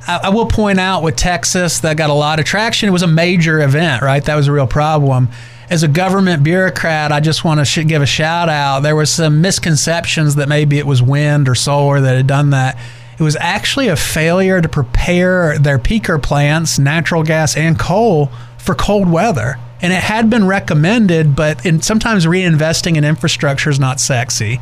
I, 0.08 0.22
I 0.24 0.30
will 0.30 0.46
point 0.46 0.80
out 0.80 1.04
with 1.04 1.16
Texas 1.16 1.80
that 1.82 1.98
got 1.98 2.10
a 2.10 2.14
lot 2.14 2.40
of 2.40 2.46
traction. 2.46 2.90
It 2.90 2.92
was 2.92 3.04
a 3.04 3.08
major 3.08 3.62
event, 3.62 4.02
right? 4.02 4.24
That 4.24 4.36
was 4.36 4.48
a 4.48 4.52
real 4.52 4.68
problem. 4.68 5.30
As 5.70 5.84
a 5.84 5.88
government 5.88 6.44
bureaucrat, 6.44 7.12
I 7.12 7.20
just 7.20 7.44
want 7.44 7.64
to 7.66 7.84
give 7.84 8.02
a 8.02 8.08
shout 8.08 8.50
out. 8.50 8.80
There 8.80 8.96
was 8.96 9.12
some 9.12 9.42
misconceptions 9.42 10.36
that 10.36 10.50
maybe 10.50 10.80
it 10.80 10.88
was 10.88 11.02
wind 11.02 11.48
or 11.48 11.54
solar 11.54 12.02
that 12.02 12.18
had 12.18 12.26
done 12.28 12.50
that. 12.52 12.78
It 13.20 13.24
was 13.24 13.36
actually 13.36 13.90
a 13.90 13.96
failure 13.96 14.62
to 14.62 14.70
prepare 14.70 15.60
their 15.60 15.78
peaker 15.78 16.22
plants, 16.22 16.80
natural 16.80 17.22
gas 17.22 17.56
and 17.56 17.78
coal, 17.78 18.32
for 18.58 18.74
cold 18.74 19.12
weather. 19.12 19.58
And 19.82 19.94
it 19.94 20.02
had 20.02 20.30
been 20.30 20.48
recommended, 20.48 21.36
but 21.36 21.66
in, 21.66 21.82
sometimes 21.82 22.26
reinvesting 22.26 22.98
in 22.98 23.04
infrastructure 23.04 23.70
is 23.70 23.80
not 23.80 24.00
sexy. 24.00 24.60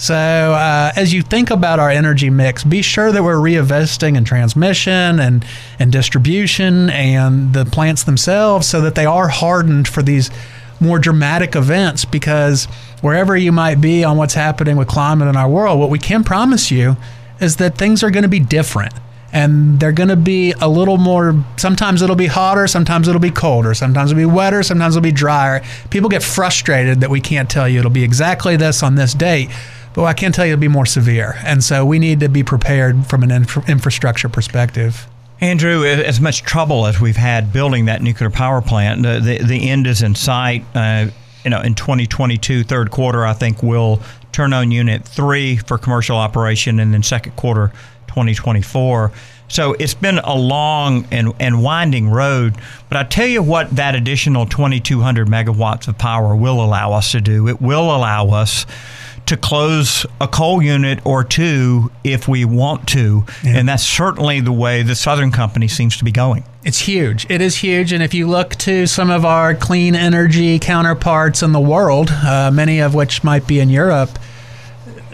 So, 0.00 0.14
uh, 0.14 0.92
as 0.94 1.12
you 1.12 1.22
think 1.22 1.50
about 1.50 1.80
our 1.80 1.90
energy 1.90 2.30
mix, 2.30 2.62
be 2.62 2.82
sure 2.82 3.10
that 3.10 3.24
we're 3.24 3.34
reinvesting 3.34 4.16
in 4.16 4.24
transmission 4.24 5.18
and, 5.18 5.44
and 5.80 5.90
distribution 5.90 6.88
and 6.90 7.52
the 7.52 7.64
plants 7.64 8.04
themselves 8.04 8.68
so 8.68 8.80
that 8.82 8.94
they 8.94 9.06
are 9.06 9.26
hardened 9.26 9.88
for 9.88 10.00
these 10.02 10.30
more 10.78 11.00
dramatic 11.00 11.56
events 11.56 12.04
because 12.04 12.66
wherever 13.00 13.36
you 13.36 13.50
might 13.50 13.80
be 13.80 14.04
on 14.04 14.16
what's 14.16 14.34
happening 14.34 14.76
with 14.76 14.86
climate 14.86 15.26
in 15.26 15.36
our 15.36 15.48
world, 15.48 15.80
what 15.80 15.90
we 15.90 15.98
can 15.98 16.22
promise 16.22 16.70
you 16.70 16.96
is 17.40 17.56
that 17.56 17.76
things 17.76 18.04
are 18.04 18.10
going 18.12 18.22
to 18.22 18.28
be 18.28 18.38
different 18.38 18.94
and 19.32 19.80
they're 19.80 19.92
going 19.92 20.08
to 20.08 20.16
be 20.16 20.52
a 20.52 20.68
little 20.68 20.96
more 20.96 21.44
sometimes 21.56 22.02
it'll 22.02 22.16
be 22.16 22.26
hotter 22.26 22.66
sometimes 22.66 23.08
it'll 23.08 23.20
be 23.20 23.30
colder 23.30 23.74
sometimes 23.74 24.10
it'll 24.10 24.20
be 24.20 24.24
wetter 24.24 24.62
sometimes 24.62 24.96
it'll 24.96 25.02
be 25.02 25.12
drier. 25.12 25.60
People 25.90 26.08
get 26.08 26.22
frustrated 26.22 27.00
that 27.00 27.10
we 27.10 27.20
can't 27.20 27.50
tell 27.50 27.68
you 27.68 27.80
it'll 27.80 27.90
be 27.90 28.04
exactly 28.04 28.56
this 28.56 28.82
on 28.82 28.94
this 28.94 29.12
date 29.12 29.50
but 29.98 30.04
I 30.04 30.12
can 30.12 30.32
tell 30.32 30.46
you 30.46 30.52
it'll 30.52 30.60
be 30.60 30.68
more 30.68 30.86
severe 30.86 31.34
and 31.44 31.62
so 31.62 31.84
we 31.84 31.98
need 31.98 32.20
to 32.20 32.28
be 32.28 32.42
prepared 32.42 33.06
from 33.06 33.22
an 33.22 33.30
infra- 33.30 33.64
infrastructure 33.68 34.28
perspective 34.28 35.06
Andrew, 35.40 35.84
as 35.84 36.20
much 36.20 36.42
trouble 36.42 36.86
as 36.86 37.00
we've 37.00 37.16
had 37.16 37.52
building 37.52 37.84
that 37.84 38.02
nuclear 38.02 38.28
power 38.28 38.60
plant, 38.60 39.04
the, 39.04 39.20
the, 39.20 39.38
the 39.44 39.70
end 39.70 39.86
is 39.86 40.02
in 40.02 40.16
sight. 40.16 40.64
Uh, 40.74 41.10
you 41.44 41.50
know, 41.50 41.60
in 41.60 41.76
2022, 41.76 42.64
third 42.64 42.90
quarter, 42.90 43.24
I 43.24 43.34
think 43.34 43.62
we'll 43.62 44.02
turn 44.32 44.52
on 44.52 44.72
Unit 44.72 45.04
3 45.04 45.58
for 45.58 45.78
commercial 45.78 46.16
operation, 46.16 46.80
and 46.80 46.92
then 46.92 47.04
second 47.04 47.36
quarter 47.36 47.68
2024. 48.08 49.12
So 49.46 49.74
it's 49.74 49.94
been 49.94 50.18
a 50.18 50.34
long 50.34 51.06
and, 51.10 51.32
and 51.38 51.62
winding 51.62 52.10
road. 52.10 52.56
But 52.88 52.98
I 52.98 53.04
tell 53.04 53.26
you 53.26 53.42
what, 53.42 53.70
that 53.76 53.94
additional 53.94 54.44
2,200 54.44 55.28
megawatts 55.28 55.86
of 55.88 55.96
power 55.96 56.34
will 56.34 56.62
allow 56.62 56.92
us 56.92 57.12
to 57.12 57.20
do. 57.20 57.48
It 57.48 57.60
will 57.60 57.94
allow 57.94 58.30
us 58.30 58.66
to 59.28 59.36
close 59.36 60.06
a 60.20 60.26
coal 60.26 60.62
unit 60.62 61.04
or 61.04 61.22
two 61.22 61.90
if 62.02 62.26
we 62.26 62.44
want 62.44 62.88
to. 62.88 63.24
Yeah. 63.44 63.58
And 63.58 63.68
that's 63.68 63.84
certainly 63.84 64.40
the 64.40 64.52
way 64.52 64.82
the 64.82 64.94
Southern 64.94 65.30
Company 65.30 65.68
seems 65.68 65.98
to 65.98 66.04
be 66.04 66.12
going. 66.12 66.44
It's 66.64 66.80
huge. 66.80 67.26
It 67.30 67.40
is 67.40 67.56
huge. 67.56 67.92
And 67.92 68.02
if 68.02 68.14
you 68.14 68.26
look 68.26 68.54
to 68.56 68.86
some 68.86 69.10
of 69.10 69.24
our 69.26 69.54
clean 69.54 69.94
energy 69.94 70.58
counterparts 70.58 71.42
in 71.42 71.52
the 71.52 71.60
world, 71.60 72.10
uh, 72.10 72.50
many 72.52 72.80
of 72.80 72.94
which 72.94 73.22
might 73.22 73.46
be 73.46 73.60
in 73.60 73.68
Europe, 73.68 74.18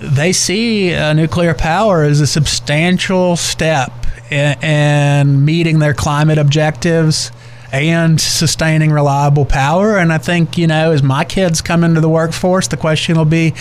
they 0.00 0.32
see 0.32 0.94
uh, 0.94 1.12
nuclear 1.12 1.54
power 1.54 2.02
as 2.02 2.20
a 2.20 2.26
substantial 2.26 3.36
step 3.36 3.92
in, 4.30 4.62
in 4.62 5.44
meeting 5.44 5.80
their 5.80 5.94
climate 5.94 6.38
objectives 6.38 7.32
and 7.72 8.20
sustaining 8.20 8.92
reliable 8.92 9.44
power. 9.44 9.98
And 9.98 10.12
I 10.12 10.18
think, 10.18 10.56
you 10.56 10.68
know, 10.68 10.92
as 10.92 11.02
my 11.02 11.24
kids 11.24 11.60
come 11.60 11.82
into 11.82 12.00
the 12.00 12.08
workforce, 12.08 12.68
the 12.68 12.76
question 12.76 13.16
will 13.16 13.24
be, 13.24 13.54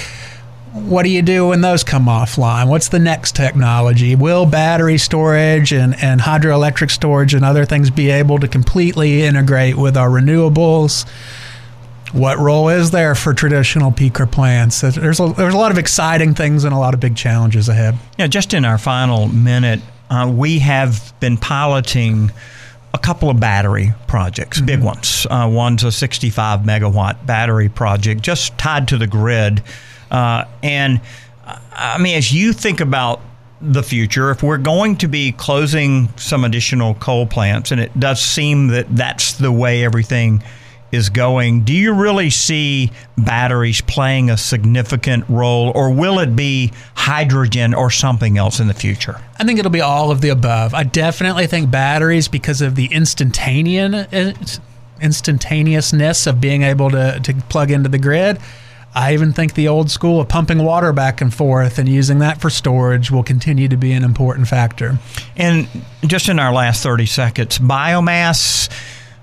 what 0.74 1.04
do 1.04 1.10
you 1.10 1.22
do 1.22 1.50
when 1.50 1.62
those 1.62 1.84
come 1.84 2.06
offline? 2.06 2.68
What's 2.68 2.90
the 2.90 2.98
next 2.98 3.36
technology? 3.36 4.16
Will 4.16 4.48
battery 4.48 4.98
storage 4.98 5.72
and, 5.72 5.96
and 6.02 6.20
hydroelectric 6.20 6.90
storage 6.90 7.36
and 7.36 7.46
other 7.46 7.64
things 7.64 7.92
be 7.92 8.10
able 8.10 8.40
to 8.40 8.48
completely 8.48 9.22
integrate 9.22 9.78
with 9.78 9.96
our 9.96 10.10
renewables? 10.10 11.08
What 12.12 12.40
role 12.40 12.70
is 12.70 12.90
there 12.90 13.14
for 13.14 13.36
traditional 13.36 13.92
peaker 13.92 14.30
plants? 14.30 14.82
There's 14.82 15.20
a, 15.20 15.34
there's 15.38 15.54
a 15.54 15.58
lot 15.58 15.72
of 15.72 15.78
exciting 15.78 16.34
things 16.34 16.64
and 16.64 16.74
a 16.74 16.78
lot 16.78 16.96
of 16.96 17.00
big 17.00 17.16
challenges 17.16 17.70
ahead. 17.70 17.96
Yeah, 18.18 18.28
just 18.28 18.54
in 18.54 18.66
our 18.66 18.80
final 18.80 19.28
minute, 19.28 19.80
uh, 20.10 20.32
we 20.36 20.60
have 20.60 21.14
been 21.20 21.38
piloting 21.38 22.32
a 22.96 23.00
couple 23.00 23.30
of 23.30 23.40
battery 23.40 23.94
projects, 24.08 24.58
mm-hmm. 24.58 24.66
big 24.66 24.84
ones. 24.84 25.28
Uh, 25.30 25.50
one's 25.52 25.84
a 25.84 25.92
65 25.92 26.62
megawatt 26.62 27.26
battery 27.28 27.70
project 27.70 28.22
just 28.22 28.58
tied 28.58 28.88
to 28.88 28.98
the 28.98 29.08
grid. 29.08 29.62
Uh, 30.12 30.46
and 30.62 31.02
I 31.74 31.98
mean, 31.98 32.18
as 32.18 32.32
you 32.32 32.54
think 32.54 32.80
about 32.80 33.22
the 33.62 33.84
future, 33.84 34.30
if 34.30 34.44
we're 34.44 34.58
going 34.58 34.98
to 34.98 35.08
be 35.08 35.32
closing 35.32 36.10
some 36.18 36.44
additional 36.44 36.96
coal 36.96 37.26
plants, 37.26 37.72
and 37.72 37.80
it 37.80 37.98
does 38.00 38.22
seem 38.22 38.68
that 38.68 38.94
that's 38.96 39.34
the 39.34 39.52
way 39.52 39.84
everything 39.84 40.44
is 40.92 41.10
going, 41.10 41.64
do 41.64 41.74
you 41.74 41.92
really 41.94 42.30
see 42.30 42.92
batteries 43.18 43.82
playing 43.82 44.30
a 44.30 44.38
significant 44.38 45.24
role, 45.28 45.72
or 45.74 45.92
will 45.92 46.20
it 46.20 46.36
be 46.36 46.72
hydrogen 46.94 47.74
or 47.74 47.90
something 47.90 48.38
else 48.38 48.60
in 48.60 48.68
the 48.68 48.74
future? 48.76 49.20
I 49.40 49.44
think 49.44 49.58
it'll 49.58 49.72
be 49.72 49.82
all 49.82 50.12
of 50.12 50.22
the 50.22 50.30
above. 50.30 50.76
I 50.76 50.84
definitely 50.84 51.48
think 51.48 51.72
batteries, 51.72 52.28
because 52.28 52.62
of 52.62 52.76
the 52.76 52.86
instantaneous 52.88 54.60
instantaneousness 55.02 56.28
of 56.28 56.40
being 56.40 56.62
able 56.62 56.90
to, 56.92 57.20
to 57.22 57.34
plug 57.50 57.72
into 57.72 57.90
the 57.90 57.98
grid. 57.98 58.38
I 58.96 59.14
even 59.14 59.34
think 59.34 59.56
the 59.56 59.68
old 59.68 59.90
school 59.90 60.22
of 60.22 60.28
pumping 60.30 60.64
water 60.64 60.94
back 60.94 61.22
and 61.22 61.34
forth 61.34 61.80
and 61.80 61.90
using 61.90 62.20
that 62.20 62.40
for 62.40 62.50
storage 62.50 63.10
will 63.10 63.24
continue 63.24 63.68
to 63.68 63.78
be 63.78 63.92
an 63.92 64.04
important 64.04 64.48
factor. 64.48 65.00
And 65.36 65.68
just 66.06 66.30
in 66.30 66.38
our 66.38 66.54
last 66.54 66.84
30 66.84 67.08
seconds, 67.08 67.58
biomass 67.58 68.70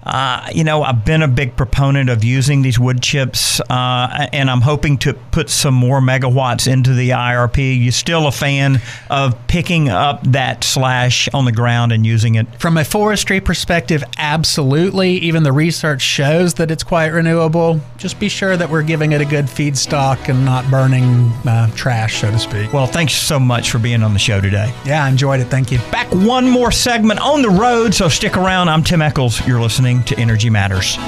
uh, 0.02 0.48
you 0.54 0.64
know, 0.64 0.82
I've 0.82 1.04
been 1.04 1.22
a 1.22 1.28
big 1.28 1.56
proponent 1.56 2.08
of 2.08 2.24
using 2.24 2.62
these 2.62 2.78
wood 2.78 3.02
chips, 3.02 3.60
uh, 3.60 4.28
and 4.32 4.50
I'm 4.50 4.62
hoping 4.62 4.98
to 4.98 5.14
put 5.14 5.50
some 5.50 5.74
more 5.74 6.00
megawatts 6.00 6.70
into 6.70 6.94
the 6.94 7.10
IRP. 7.10 7.78
You 7.78 7.90
still 7.90 8.26
a 8.26 8.32
fan 8.32 8.80
of 9.10 9.36
picking 9.46 9.88
up 9.88 10.22
that 10.24 10.64
slash 10.64 11.28
on 11.34 11.44
the 11.44 11.52
ground 11.52 11.92
and 11.92 12.06
using 12.06 12.36
it? 12.36 12.46
From 12.58 12.76
a 12.76 12.84
forestry 12.84 13.40
perspective, 13.40 14.02
absolutely. 14.16 15.12
Even 15.18 15.42
the 15.42 15.52
research 15.52 16.02
shows 16.02 16.54
that 16.54 16.70
it's 16.70 16.82
quite 16.82 17.08
renewable. 17.08 17.80
Just 17.98 18.18
be 18.18 18.28
sure 18.28 18.56
that 18.56 18.70
we're 18.70 18.82
giving 18.82 19.12
it 19.12 19.20
a 19.20 19.26
good 19.26 19.46
feedstock 19.46 20.28
and 20.28 20.44
not 20.44 20.68
burning 20.70 21.30
uh, 21.46 21.70
trash, 21.74 22.20
so 22.20 22.30
to 22.30 22.38
speak. 22.38 22.72
Well, 22.72 22.86
thanks 22.86 23.14
so 23.14 23.38
much 23.38 23.70
for 23.70 23.78
being 23.78 24.02
on 24.02 24.12
the 24.12 24.18
show 24.18 24.40
today. 24.40 24.72
Yeah, 24.86 25.04
I 25.04 25.08
enjoyed 25.08 25.40
it. 25.40 25.48
Thank 25.48 25.70
you. 25.70 25.78
Back 25.90 26.10
one 26.12 26.48
more 26.48 26.72
segment 26.72 27.20
on 27.20 27.42
the 27.42 27.50
road, 27.50 27.94
so 27.94 28.08
stick 28.08 28.36
around. 28.36 28.68
I'm 28.68 28.82
Tim 28.82 29.02
Echols. 29.02 29.46
You're 29.46 29.60
listening 29.60 29.90
listening 29.90 29.99
to 30.04 30.18
Energy 30.18 30.50
Matters. 30.50 30.98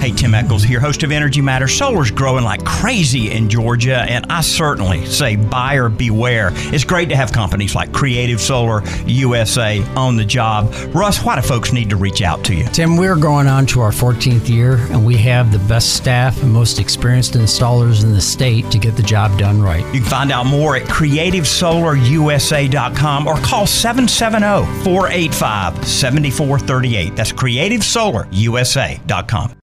Hey, 0.00 0.12
Tim 0.12 0.34
Echols 0.34 0.62
here, 0.62 0.80
host 0.80 1.02
of 1.02 1.12
Energy 1.12 1.42
Matters. 1.42 1.76
Solar's 1.76 2.10
growing 2.10 2.42
like 2.42 2.64
crazy 2.64 3.30
in 3.30 3.50
Georgia, 3.50 3.98
and 3.98 4.24
I 4.30 4.40
certainly 4.40 5.04
say 5.04 5.36
buyer 5.36 5.90
beware. 5.90 6.52
It's 6.54 6.84
great 6.84 7.10
to 7.10 7.16
have 7.16 7.34
companies 7.34 7.74
like 7.74 7.92
Creative 7.92 8.40
Solar 8.40 8.82
USA 9.04 9.84
on 9.96 10.16
the 10.16 10.24
job. 10.24 10.72
Russ, 10.94 11.22
why 11.22 11.36
do 11.36 11.42
folks 11.42 11.74
need 11.74 11.90
to 11.90 11.96
reach 11.96 12.22
out 12.22 12.42
to 12.44 12.54
you? 12.54 12.64
Tim, 12.68 12.96
we're 12.96 13.14
going 13.14 13.46
on 13.46 13.66
to 13.66 13.82
our 13.82 13.90
14th 13.90 14.48
year, 14.48 14.76
and 14.90 15.04
we 15.04 15.18
have 15.18 15.52
the 15.52 15.58
best 15.68 15.96
staff 15.96 16.42
and 16.42 16.50
most 16.50 16.78
experienced 16.78 17.34
installers 17.34 18.02
in 18.02 18.14
the 18.14 18.22
state 18.22 18.70
to 18.70 18.78
get 18.78 18.96
the 18.96 19.02
job 19.02 19.38
done 19.38 19.60
right. 19.60 19.84
You 19.94 20.00
can 20.00 20.08
find 20.08 20.32
out 20.32 20.46
more 20.46 20.76
at 20.76 20.84
creativesolarusa.com 20.84 23.26
or 23.26 23.36
call 23.40 23.66
770 23.66 24.64
485 24.82 25.86
7438. 25.86 27.14
That's 27.14 27.32
creativesolarusa.com. 27.32 29.59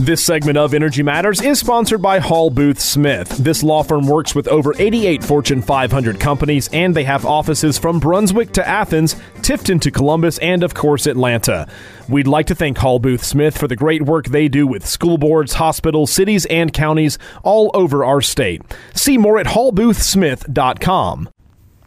This 0.00 0.24
segment 0.24 0.58
of 0.58 0.74
Energy 0.74 1.02
Matters 1.02 1.40
is 1.40 1.58
sponsored 1.58 2.02
by 2.02 2.18
Hall 2.18 2.50
Booth 2.50 2.80
Smith. 2.80 3.28
This 3.38 3.62
law 3.62 3.82
firm 3.82 4.06
works 4.06 4.34
with 4.34 4.48
over 4.48 4.74
88 4.78 5.24
Fortune 5.24 5.62
500 5.62 6.20
companies, 6.20 6.68
and 6.72 6.94
they 6.94 7.04
have 7.04 7.24
offices 7.24 7.78
from 7.78 8.00
Brunswick 8.00 8.52
to 8.52 8.68
Athens, 8.68 9.14
Tifton 9.36 9.80
to 9.80 9.90
Columbus, 9.90 10.36
and 10.38 10.62
of 10.62 10.74
course, 10.74 11.06
Atlanta. 11.06 11.68
We'd 12.08 12.26
like 12.26 12.46
to 12.48 12.54
thank 12.54 12.76
Hall 12.76 12.98
Booth 12.98 13.24
Smith 13.24 13.56
for 13.56 13.68
the 13.68 13.76
great 13.76 14.02
work 14.02 14.26
they 14.26 14.48
do 14.48 14.66
with 14.66 14.86
school 14.86 15.16
boards, 15.16 15.54
hospitals, 15.54 16.10
cities, 16.10 16.44
and 16.46 16.72
counties 16.72 17.16
all 17.42 17.70
over 17.72 18.04
our 18.04 18.20
state. 18.20 18.62
See 18.94 19.16
more 19.16 19.38
at 19.38 19.46
hallboothsmith.com. 19.46 21.29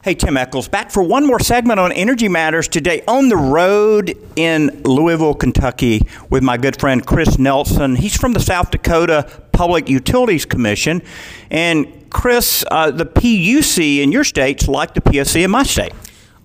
Hey, 0.04 0.16
Tim 0.16 0.36
Echols, 0.36 0.68
back 0.68 0.92
for 0.92 1.02
one 1.02 1.26
more 1.26 1.40
segment 1.40 1.80
on 1.80 1.94
Energy 1.94 2.28
Matters 2.28 2.68
today 2.68 3.04
on 3.08 3.30
the 3.30 3.38
road 3.38 4.18
in 4.36 4.82
Louisville, 4.84 5.34
Kentucky, 5.34 6.06
with 6.30 6.44
my 6.44 6.58
good 6.58 6.78
friend 6.78 7.08
Chris 7.08 7.40
Nelson. 7.40 7.96
He's 7.96 8.18
from 8.18 8.34
the 8.34 8.42
South 8.42 8.70
Dakota 8.70 9.26
Public 9.54 9.88
Utilities 9.88 10.44
Commission. 10.44 11.02
And 11.50 12.10
Chris, 12.10 12.66
uh, 12.70 12.92
the 12.92 13.06
PUC 13.06 14.04
in 14.04 14.12
your 14.12 14.26
state's 14.26 14.68
like 14.68 14.94
the 14.94 15.00
PSC 15.00 15.46
in 15.46 15.52
my 15.52 15.64
state. 15.64 15.94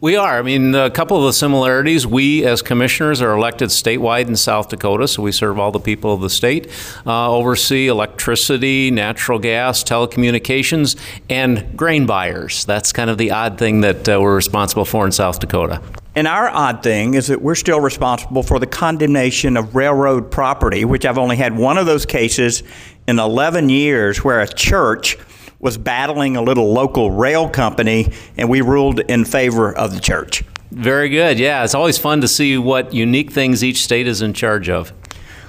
We 0.00 0.14
are. 0.14 0.38
I 0.38 0.42
mean, 0.42 0.76
a 0.76 0.90
couple 0.90 1.16
of 1.16 1.24
the 1.24 1.32
similarities. 1.32 2.06
We, 2.06 2.46
as 2.46 2.62
commissioners, 2.62 3.20
are 3.20 3.32
elected 3.32 3.70
statewide 3.70 4.28
in 4.28 4.36
South 4.36 4.68
Dakota, 4.68 5.08
so 5.08 5.24
we 5.24 5.32
serve 5.32 5.58
all 5.58 5.72
the 5.72 5.80
people 5.80 6.14
of 6.14 6.20
the 6.20 6.30
state, 6.30 6.68
uh, 7.04 7.32
oversee 7.34 7.88
electricity, 7.88 8.92
natural 8.92 9.40
gas, 9.40 9.82
telecommunications, 9.82 10.96
and 11.28 11.76
grain 11.76 12.06
buyers. 12.06 12.64
That's 12.64 12.92
kind 12.92 13.10
of 13.10 13.18
the 13.18 13.32
odd 13.32 13.58
thing 13.58 13.80
that 13.80 14.08
uh, 14.08 14.20
we're 14.20 14.36
responsible 14.36 14.84
for 14.84 15.04
in 15.04 15.10
South 15.10 15.40
Dakota. 15.40 15.82
And 16.14 16.28
our 16.28 16.48
odd 16.48 16.84
thing 16.84 17.14
is 17.14 17.26
that 17.26 17.42
we're 17.42 17.56
still 17.56 17.80
responsible 17.80 18.44
for 18.44 18.60
the 18.60 18.68
condemnation 18.68 19.56
of 19.56 19.74
railroad 19.74 20.30
property, 20.30 20.84
which 20.84 21.06
I've 21.06 21.18
only 21.18 21.36
had 21.36 21.56
one 21.56 21.76
of 21.76 21.86
those 21.86 22.06
cases 22.06 22.62
in 23.08 23.18
11 23.18 23.68
years 23.68 24.22
where 24.22 24.40
a 24.40 24.46
church 24.46 25.16
was 25.60 25.76
battling 25.76 26.36
a 26.36 26.42
little 26.42 26.72
local 26.72 27.10
rail 27.10 27.48
company, 27.48 28.12
and 28.36 28.48
we 28.48 28.60
ruled 28.60 29.00
in 29.00 29.24
favor 29.24 29.76
of 29.76 29.94
the 29.94 30.00
church. 30.00 30.44
Very 30.70 31.08
good. 31.08 31.38
Yeah, 31.38 31.64
it's 31.64 31.74
always 31.74 31.98
fun 31.98 32.20
to 32.20 32.28
see 32.28 32.58
what 32.58 32.92
unique 32.92 33.32
things 33.32 33.64
each 33.64 33.82
state 33.82 34.06
is 34.06 34.22
in 34.22 34.34
charge 34.34 34.68
of. 34.68 34.92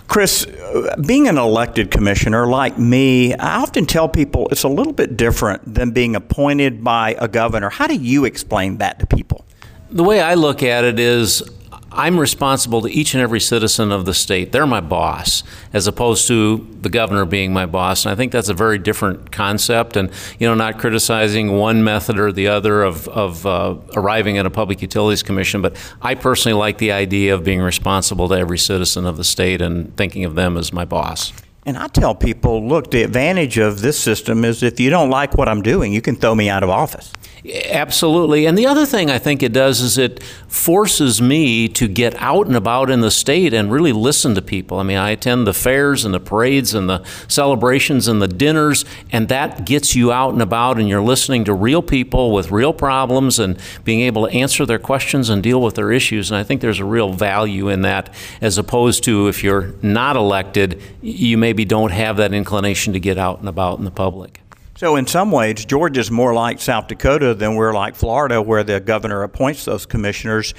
Chris, 0.08 0.48
uh, 0.48 0.96
being 1.06 1.28
an 1.28 1.38
elected 1.38 1.92
commissioner 1.92 2.48
like 2.48 2.80
me, 2.80 3.36
I 3.36 3.58
often 3.58 3.86
tell 3.86 4.10
people 4.10 4.48
it's 4.50 4.64
a 4.64 4.68
little 4.68 4.94
bit 4.94 5.18
different 5.18 5.76
than 5.76 5.92
being 5.92 6.16
appointed 6.16 6.84
by 6.84 7.16
a 7.20 7.28
governor. 7.28 7.70
How 7.70 7.86
do 7.86 7.94
you 7.94 8.26
explain 8.26 8.78
that 8.78 8.98
to 9.00 9.06
people? 9.06 9.46
The 9.92 10.04
way 10.04 10.20
I 10.20 10.34
look 10.34 10.64
at 10.64 10.84
it 10.84 11.00
is 11.00 11.44
I'm 11.92 12.20
responsible 12.20 12.82
to 12.82 12.90
each 12.90 13.14
and 13.14 13.22
every 13.22 13.40
citizen 13.40 13.92
of 13.92 14.06
the 14.06 14.14
state. 14.14 14.52
They're 14.52 14.68
my 14.68 14.82
boss, 14.82 15.44
as 15.74 15.88
opposed 15.88 16.28
to 16.28 16.68
the 16.82 16.90
governor 16.90 17.26
being 17.26 17.52
my 17.52 17.66
boss. 17.66 18.06
And 18.06 18.12
I 18.12 18.16
think 18.16 18.32
that's 18.32 18.50
a 18.50 18.54
very 18.54 18.78
different 18.78 19.32
concept. 19.32 19.96
And, 19.98 20.12
you 20.38 20.48
know, 20.48 20.54
not 20.54 20.78
criticizing 20.78 21.54
one 21.54 21.84
method 21.84 22.20
or 22.20 22.32
the 22.32 22.48
other 22.48 22.84
of, 22.84 23.08
of 23.08 23.46
uh, 23.46 23.76
arriving 23.96 24.38
at 24.38 24.46
a 24.46 24.50
Public 24.50 24.82
Utilities 24.82 25.24
Commission, 25.24 25.62
but 25.62 25.76
I 26.02 26.16
personally 26.16 26.58
like 26.58 26.78
the 26.78 26.92
idea 26.92 27.34
of 27.34 27.44
being 27.44 27.62
responsible 27.62 28.28
to 28.30 28.36
every 28.36 28.58
citizen 28.58 29.06
of 29.06 29.18
the 29.18 29.24
state 29.24 29.62
and 29.62 29.96
thinking 29.98 30.26
of 30.26 30.36
them 30.36 30.58
as 30.58 30.72
my 30.72 30.86
boss. 30.86 31.34
And 31.70 31.78
I 31.78 31.86
tell 31.86 32.16
people, 32.16 32.68
look, 32.68 32.90
the 32.90 33.04
advantage 33.04 33.60
of 33.60 33.82
this 33.82 34.00
system 34.00 34.44
is 34.44 34.64
if 34.64 34.80
you 34.80 34.90
don't 34.90 35.12
like 35.12 35.38
what 35.38 35.48
I'm 35.48 35.62
doing, 35.62 35.94
you 35.94 36.02
can 36.02 36.16
throw 36.16 36.34
me 36.34 36.50
out 36.50 36.64
of 36.64 36.70
office. 36.72 37.14
Absolutely. 37.46 38.46
And 38.46 38.58
the 38.58 38.66
other 38.66 38.86
thing 38.86 39.10
I 39.10 39.18
think 39.18 39.42
it 39.42 39.54
does 39.54 39.80
is 39.80 39.98
it 39.98 40.22
forces 40.50 41.22
me 41.22 41.70
to 41.70 41.88
get 41.88 42.14
out 42.16 42.48
and 42.48 42.56
about 42.56 42.90
in 42.90 43.00
the 43.00 43.12
state 43.12 43.54
and 43.54 43.72
really 43.72 43.94
listen 43.94 44.36
to 44.36 44.42
people. 44.42 44.80
I 44.80 44.84
mean, 44.84 44.98
I 44.98 45.12
attend 45.12 45.48
the 45.48 45.54
fairs 45.54 46.04
and 46.04 46.14
the 46.14 46.20
parades 46.20 46.74
and 46.74 46.90
the 46.90 47.04
celebrations 47.30 48.08
and 48.08 48.22
the 48.22 48.28
dinners, 48.28 48.84
and 49.12 49.30
that 49.30 49.66
gets 49.66 49.96
you 49.96 50.12
out 50.12 50.34
and 50.34 50.42
about 50.42 50.80
and 50.80 50.90
you're 50.90 51.02
listening 51.02 51.46
to 51.46 51.54
real 51.54 51.82
people 51.82 52.34
with 52.34 52.52
real 52.52 52.74
problems 52.74 53.40
and 53.40 53.58
being 53.86 54.02
able 54.02 54.28
to 54.28 54.34
answer 54.34 54.66
their 54.66 54.80
questions 54.80 55.30
and 55.30 55.42
deal 55.42 55.62
with 55.62 55.76
their 55.76 55.92
issues. 55.92 56.32
And 56.32 56.38
I 56.38 56.44
think 56.44 56.60
there's 56.60 56.80
a 56.80 56.86
real 56.86 57.14
value 57.14 57.70
in 57.70 57.84
that 57.84 58.14
as 58.42 58.58
opposed 58.58 59.04
to 59.06 59.28
if 59.28 59.44
you're 59.44 59.74
not 59.82 60.18
elected, 60.18 60.82
you 61.02 61.38
maybe 61.60 61.68
don't 61.68 61.92
have 61.92 62.18
that 62.18 62.34
inclination 62.34 62.94
to 62.94 63.00
get 63.02 63.18
out 63.18 63.40
and 63.40 63.50
about 63.50 63.80
in 63.80 63.86
the 63.86 63.92
public. 63.92 64.42
So, 64.76 64.96
in 64.96 65.08
some 65.08 65.30
ways, 65.30 65.66
Georgia's 65.66 66.10
more 66.10 66.34
like 66.34 66.62
South 66.62 66.88
Dakota 66.88 67.34
than 67.34 67.56
we're 67.56 67.74
like 67.74 67.96
Florida, 67.96 68.42
where 68.42 68.64
the 68.64 68.80
governor 68.80 69.24
appoints 69.24 69.66
those 69.66 69.86
commissioners. 69.86 70.54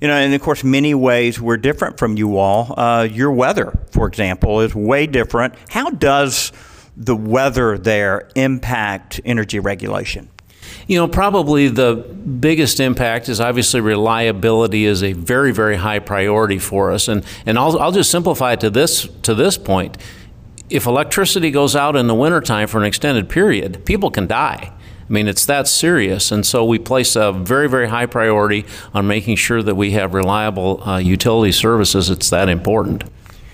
You 0.00 0.06
know, 0.06 0.14
and 0.14 0.32
of 0.32 0.40
course, 0.40 0.62
many 0.62 0.94
ways 0.94 1.40
we're 1.40 1.56
different 1.56 1.98
from 1.98 2.16
you 2.16 2.36
all. 2.36 2.72
Uh, 2.78 3.02
your 3.02 3.32
weather, 3.32 3.76
for 3.90 4.06
example, 4.06 4.60
is 4.60 4.76
way 4.76 5.08
different. 5.08 5.54
How 5.70 5.90
does 5.90 6.52
the 6.96 7.16
weather 7.16 7.78
there 7.78 8.28
impact 8.36 9.20
energy 9.24 9.58
regulation? 9.58 10.28
You 10.86 10.98
know, 10.98 11.08
probably 11.08 11.66
the 11.66 11.96
biggest 11.96 12.78
impact 12.78 13.28
is 13.28 13.40
obviously 13.40 13.80
reliability 13.80 14.84
is 14.84 15.02
a 15.02 15.14
very, 15.14 15.52
very 15.52 15.76
high 15.76 15.98
priority 15.98 16.58
for 16.58 16.92
us. 16.92 17.08
And, 17.08 17.24
and 17.44 17.58
I'll, 17.58 17.76
I'll 17.78 17.92
just 17.92 18.10
simplify 18.10 18.52
it 18.52 18.60
to 18.60 18.70
this, 18.70 19.08
to 19.22 19.34
this 19.34 19.58
point 19.58 19.98
if 20.70 20.86
electricity 20.86 21.50
goes 21.50 21.76
out 21.76 21.96
in 21.96 22.06
the 22.06 22.14
wintertime 22.14 22.68
for 22.68 22.78
an 22.78 22.84
extended 22.84 23.28
period, 23.28 23.84
people 23.84 24.10
can 24.10 24.26
die. 24.26 24.72
I 25.08 25.12
mean, 25.12 25.28
it's 25.28 25.44
that 25.46 25.68
serious. 25.68 26.32
And 26.32 26.46
so 26.46 26.64
we 26.64 26.78
place 26.78 27.14
a 27.14 27.32
very, 27.32 27.68
very 27.68 27.88
high 27.88 28.06
priority 28.06 28.64
on 28.94 29.06
making 29.06 29.36
sure 29.36 29.62
that 29.62 29.74
we 29.74 29.90
have 29.90 30.14
reliable 30.14 30.82
uh, 30.82 30.96
utility 30.96 31.52
services. 31.52 32.08
It's 32.08 32.30
that 32.30 32.48
important. 32.48 33.04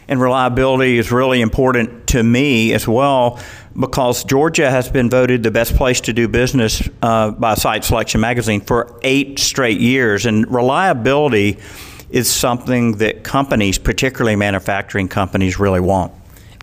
And 0.07 0.21
reliability 0.21 0.99
is 0.99 1.11
really 1.13 1.41
important 1.41 2.07
to 2.09 2.23
me 2.23 2.73
as 2.73 2.87
well 2.87 3.41
because 3.79 4.25
Georgia 4.25 4.71
has 4.71 4.89
been 4.89 5.11
voted 5.11 5.43
the 5.43 5.51
best 5.51 5.77
place 5.77 6.01
to 6.03 6.13
do 6.13 6.29
business 6.29 6.89
uh, 7.03 7.31
by 7.33 7.55
Site 7.55 7.85
Selection 7.85 8.21
Magazine 8.21 8.61
for 8.61 8.99
eight 9.03 9.39
straight 9.39 9.81
years. 9.81 10.27
And 10.27 10.51
reliability 10.53 11.59
is 12.11 12.31
something 12.31 12.99
that 12.99 13.23
companies, 13.23 13.79
particularly 13.79 14.37
manufacturing 14.37 15.09
companies, 15.09 15.61
really 15.61 15.81
want. 15.81 16.13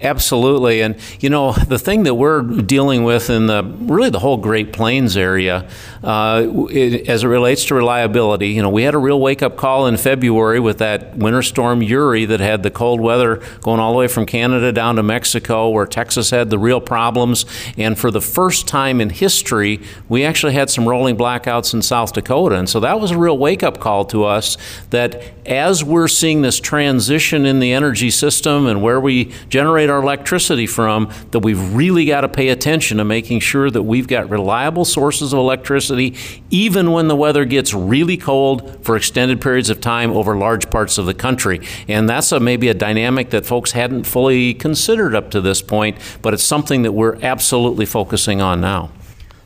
Absolutely, 0.03 0.81
and 0.81 0.95
you 1.19 1.27
know 1.31 1.53
the 1.53 1.79
thing 1.79 2.03
that 2.03 2.13
we're 2.13 2.43
dealing 2.43 3.03
with 3.03 3.31
in 3.31 3.47
the 3.47 3.63
really 3.63 4.11
the 4.11 4.19
whole 4.19 4.37
Great 4.37 4.71
Plains 4.71 5.17
area, 5.17 5.67
uh, 6.03 6.45
it, 6.69 7.09
as 7.09 7.23
it 7.23 7.27
relates 7.27 7.65
to 7.65 7.73
reliability, 7.73 8.49
you 8.49 8.61
know 8.61 8.69
we 8.69 8.83
had 8.83 8.93
a 8.93 8.99
real 8.99 9.19
wake 9.19 9.41
up 9.41 9.57
call 9.57 9.87
in 9.87 9.97
February 9.97 10.59
with 10.59 10.77
that 10.77 11.17
winter 11.17 11.41
storm 11.41 11.81
Uri 11.81 12.25
that 12.25 12.39
had 12.39 12.61
the 12.61 12.69
cold 12.69 13.01
weather 13.01 13.37
going 13.61 13.79
all 13.79 13.93
the 13.93 13.97
way 13.97 14.07
from 14.07 14.27
Canada 14.27 14.71
down 14.71 14.97
to 14.97 15.03
Mexico, 15.03 15.69
where 15.69 15.87
Texas 15.87 16.29
had 16.29 16.51
the 16.51 16.59
real 16.59 16.79
problems, 16.79 17.47
and 17.75 17.97
for 17.97 18.11
the 18.11 18.21
first 18.21 18.67
time 18.67 19.01
in 19.01 19.09
history, 19.09 19.81
we 20.07 20.23
actually 20.23 20.53
had 20.53 20.69
some 20.69 20.87
rolling 20.87 21.17
blackouts 21.17 21.73
in 21.73 21.81
South 21.81 22.13
Dakota, 22.13 22.55
and 22.55 22.69
so 22.69 22.79
that 22.79 22.99
was 22.99 23.09
a 23.09 23.17
real 23.17 23.37
wake 23.39 23.63
up 23.63 23.79
call 23.79 24.05
to 24.05 24.25
us 24.25 24.57
that 24.91 25.33
as 25.47 25.83
we're 25.83 26.07
seeing 26.07 26.43
this 26.43 26.59
transition 26.59 27.45
in 27.45 27.59
the 27.59 27.71
energy 27.71 28.11
system 28.11 28.67
and 28.67 28.83
where 28.83 28.99
we 28.99 29.31
generate 29.49 29.86
generate 29.88 29.97
our 29.97 30.03
electricity 30.03 30.67
from, 30.67 31.11
that 31.31 31.39
we've 31.39 31.73
really 31.73 32.05
got 32.05 32.21
to 32.21 32.29
pay 32.29 32.49
attention 32.49 32.97
to 32.97 33.05
making 33.05 33.39
sure 33.39 33.69
that 33.71 33.83
we've 33.83 34.07
got 34.07 34.29
reliable 34.29 34.85
sources 34.85 35.33
of 35.33 35.39
electricity, 35.39 36.15
even 36.49 36.91
when 36.91 37.07
the 37.07 37.15
weather 37.15 37.45
gets 37.45 37.73
really 37.73 38.17
cold 38.17 38.83
for 38.83 38.95
extended 38.95 39.41
periods 39.41 39.69
of 39.69 39.79
time 39.79 40.11
over 40.11 40.38
large 40.38 40.69
parts 40.69 40.97
of 40.97 41.05
the 41.05 41.13
country. 41.13 41.61
And 41.88 42.09
that's 42.09 42.31
a, 42.31 42.39
maybe 42.39 42.67
a 42.69 42.73
dynamic 42.73 43.29
that 43.31 43.45
folks 43.45 43.71
hadn't 43.71 44.03
fully 44.03 44.53
considered 44.53 45.15
up 45.15 45.31
to 45.31 45.41
this 45.41 45.61
point, 45.61 45.97
but 46.21 46.33
it's 46.33 46.43
something 46.43 46.83
that 46.83 46.91
we're 46.91 47.17
absolutely 47.21 47.85
focusing 47.85 48.41
on 48.41 48.61
now. 48.61 48.91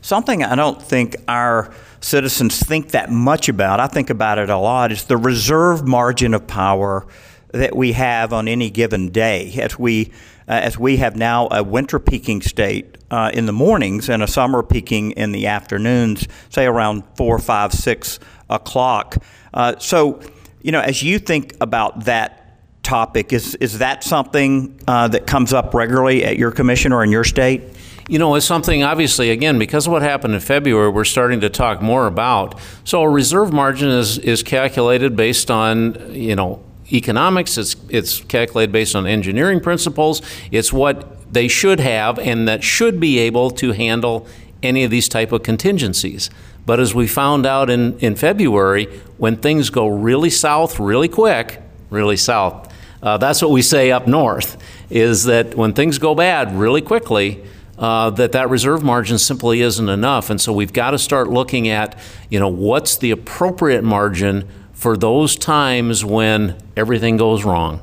Something 0.02 0.44
I 0.44 0.56
don't 0.56 0.82
think 0.82 1.16
our 1.28 1.72
citizens 2.00 2.60
think 2.60 2.90
that 2.90 3.12
much 3.12 3.48
about, 3.48 3.80
I 3.80 3.86
think 3.86 4.10
about 4.10 4.40
it 4.40 4.50
a 4.50 4.58
lot, 4.58 4.92
is 4.92 5.06
the 5.06 5.18
reserve 5.18 5.88
margin 5.88 6.34
of 6.34 6.48
power 6.48 7.06
that 7.54 7.76
we 7.76 7.94
have 7.94 8.34
on 8.34 8.48
any 8.48 8.70
given 8.70 9.10
day 9.10 9.54
as 9.60 9.78
we 9.78 10.12
uh, 10.48 10.54
as 10.54 10.78
we 10.78 10.98
have 10.98 11.16
now 11.16 11.48
a 11.52 11.64
winter 11.64 12.00
peaking 12.00 12.42
state 12.42 12.98
uh, 13.10 13.32
in 13.34 13.46
the 13.46 13.54
mornings 13.54 14.10
and 14.10 14.24
a 14.24 14.28
summer 14.28 14.64
peaking 14.64 15.12
in 15.12 15.32
the 15.32 15.48
afternoons, 15.48 16.28
say 16.50 16.66
around 16.66 17.04
four, 17.16 17.40
five, 17.40 17.74
six 17.74 18.20
o'clock. 18.50 19.18
Uh, 19.54 19.78
so 19.80 20.20
you 20.62 20.72
know, 20.72 20.82
as 20.82 21.02
you 21.02 21.20
think 21.20 21.56
about 21.62 22.06
that 22.06 22.38
topic, 22.84 23.34
is 23.34 23.56
is 23.56 23.80
that 23.80 24.04
something 24.04 24.80
uh, 24.88 25.08
that 25.10 25.28
comes 25.28 25.54
up 25.54 25.74
regularly 25.74 26.24
at 26.24 26.38
your 26.38 26.52
commission 26.52 26.92
or 26.92 27.04
in 27.04 27.12
your 27.12 27.24
state? 27.24 27.64
You 28.08 28.20
know, 28.20 28.36
it's 28.36 28.46
something 28.46 28.84
obviously, 28.84 29.32
again, 29.32 29.58
because 29.58 29.88
of 29.88 29.94
what 29.94 30.02
happened 30.02 30.34
in 30.34 30.40
February, 30.40 30.90
we're 30.90 31.06
starting 31.06 31.40
to 31.42 31.50
talk 31.50 31.82
more 31.82 32.08
about. 32.08 32.60
So, 32.84 33.02
a 33.04 33.10
reserve 33.10 33.54
margin 33.54 33.90
is, 33.90 34.18
is 34.18 34.44
calculated 34.44 35.16
based 35.16 35.50
on, 35.50 36.14
you 36.14 36.36
know, 36.36 36.62
economics, 36.92 37.58
it's, 37.58 37.76
it's 37.90 38.22
calculated 38.22 38.72
based 38.72 38.96
on 38.96 39.08
engineering 39.08 39.60
principles. 39.60 40.22
It's 40.52 40.72
what 40.74 41.34
they 41.34 41.48
should 41.48 41.80
have 41.80 42.20
and 42.20 42.48
that 42.48 42.64
should 42.64 43.00
be 43.00 43.20
able 43.20 43.52
to 43.52 43.72
handle 43.72 44.28
any 44.64 44.84
of 44.84 44.92
these 44.92 45.08
type 45.10 45.32
of 45.32 45.44
contingencies. 45.44 46.30
But 46.66 46.80
as 46.80 46.94
we 46.94 47.08
found 47.08 47.46
out 47.46 47.70
in, 47.70 47.98
in 48.00 48.16
February, 48.16 48.86
when 49.18 49.38
things 49.38 49.70
go 49.70 49.88
really 49.88 50.30
south 50.30 50.80
really 50.80 51.08
quick, 51.08 51.62
really 51.90 52.18
south, 52.18 52.72
uh, 53.02 53.18
that's 53.18 53.42
what 53.42 53.50
we 53.52 53.62
say 53.64 53.92
up 53.92 54.08
north, 54.08 54.62
is 54.90 55.24
that 55.24 55.56
when 55.56 55.74
things 55.74 55.98
go 55.98 56.14
bad 56.14 56.56
really 56.56 56.82
quickly, 56.82 57.44
uh, 57.80 58.12
that 58.12 58.34
that 58.34 58.50
reserve 58.50 58.84
margin 58.84 59.18
simply 59.18 59.62
isn't 59.62 59.90
enough. 59.90 60.30
And 60.30 60.40
so 60.40 60.54
we've 60.54 60.72
got 60.72 60.92
to 60.92 61.00
start 61.00 61.30
looking 61.30 61.68
at, 61.68 61.98
you 62.30 62.40
know, 62.40 62.48
what's 62.48 62.98
the 62.98 63.10
appropriate 63.10 63.84
margin 63.84 64.48
for 64.82 64.98
those 64.98 65.36
times 65.36 66.04
when 66.04 66.58
everything 66.76 67.16
goes 67.16 67.46
wrong. 67.46 67.80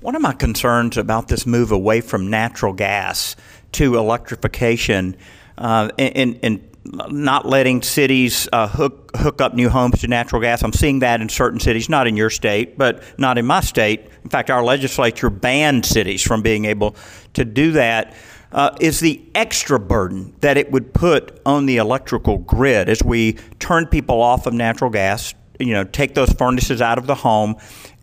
One 0.00 0.16
of 0.16 0.22
my 0.22 0.32
concerns 0.32 0.96
about 0.96 1.28
this 1.28 1.44
move 1.46 1.70
away 1.70 2.00
from 2.00 2.30
natural 2.30 2.72
gas 2.72 3.36
to 3.72 3.98
electrification 3.98 5.16
uh, 5.58 5.90
and, 5.98 6.40
and, 6.42 6.68
not 6.84 7.46
letting 7.46 7.80
cities 7.80 8.48
uh, 8.52 8.66
hook 8.66 9.16
hook 9.16 9.40
up 9.40 9.54
new 9.54 9.68
homes 9.68 10.00
to 10.00 10.08
natural 10.08 10.42
gas. 10.42 10.64
I'm 10.64 10.72
seeing 10.72 10.98
that 10.98 11.20
in 11.20 11.28
certain 11.28 11.60
cities, 11.60 11.88
not 11.88 12.08
in 12.08 12.16
your 12.16 12.28
state, 12.28 12.76
but 12.76 13.04
not 13.20 13.38
in 13.38 13.46
my 13.46 13.60
state. 13.60 14.08
In 14.24 14.30
fact, 14.30 14.50
our 14.50 14.64
legislature 14.64 15.30
banned 15.30 15.86
cities 15.86 16.22
from 16.22 16.42
being 16.42 16.64
able 16.64 16.96
to 17.34 17.44
do 17.44 17.70
that. 17.72 18.16
Uh, 18.50 18.76
is 18.80 19.00
the 19.00 19.22
extra 19.34 19.80
burden 19.80 20.34
that 20.40 20.58
it 20.58 20.70
would 20.70 20.92
put 20.92 21.40
on 21.46 21.64
the 21.64 21.78
electrical 21.78 22.36
grid 22.36 22.88
as 22.88 23.02
we 23.02 23.32
turn 23.58 23.86
people 23.86 24.20
off 24.20 24.44
of 24.46 24.52
natural 24.52 24.90
gas, 24.90 25.32
you 25.62 25.72
know, 25.74 25.84
take 25.84 26.14
those 26.14 26.32
furnaces 26.32 26.82
out 26.82 26.98
of 26.98 27.06
the 27.06 27.14
home 27.14 27.56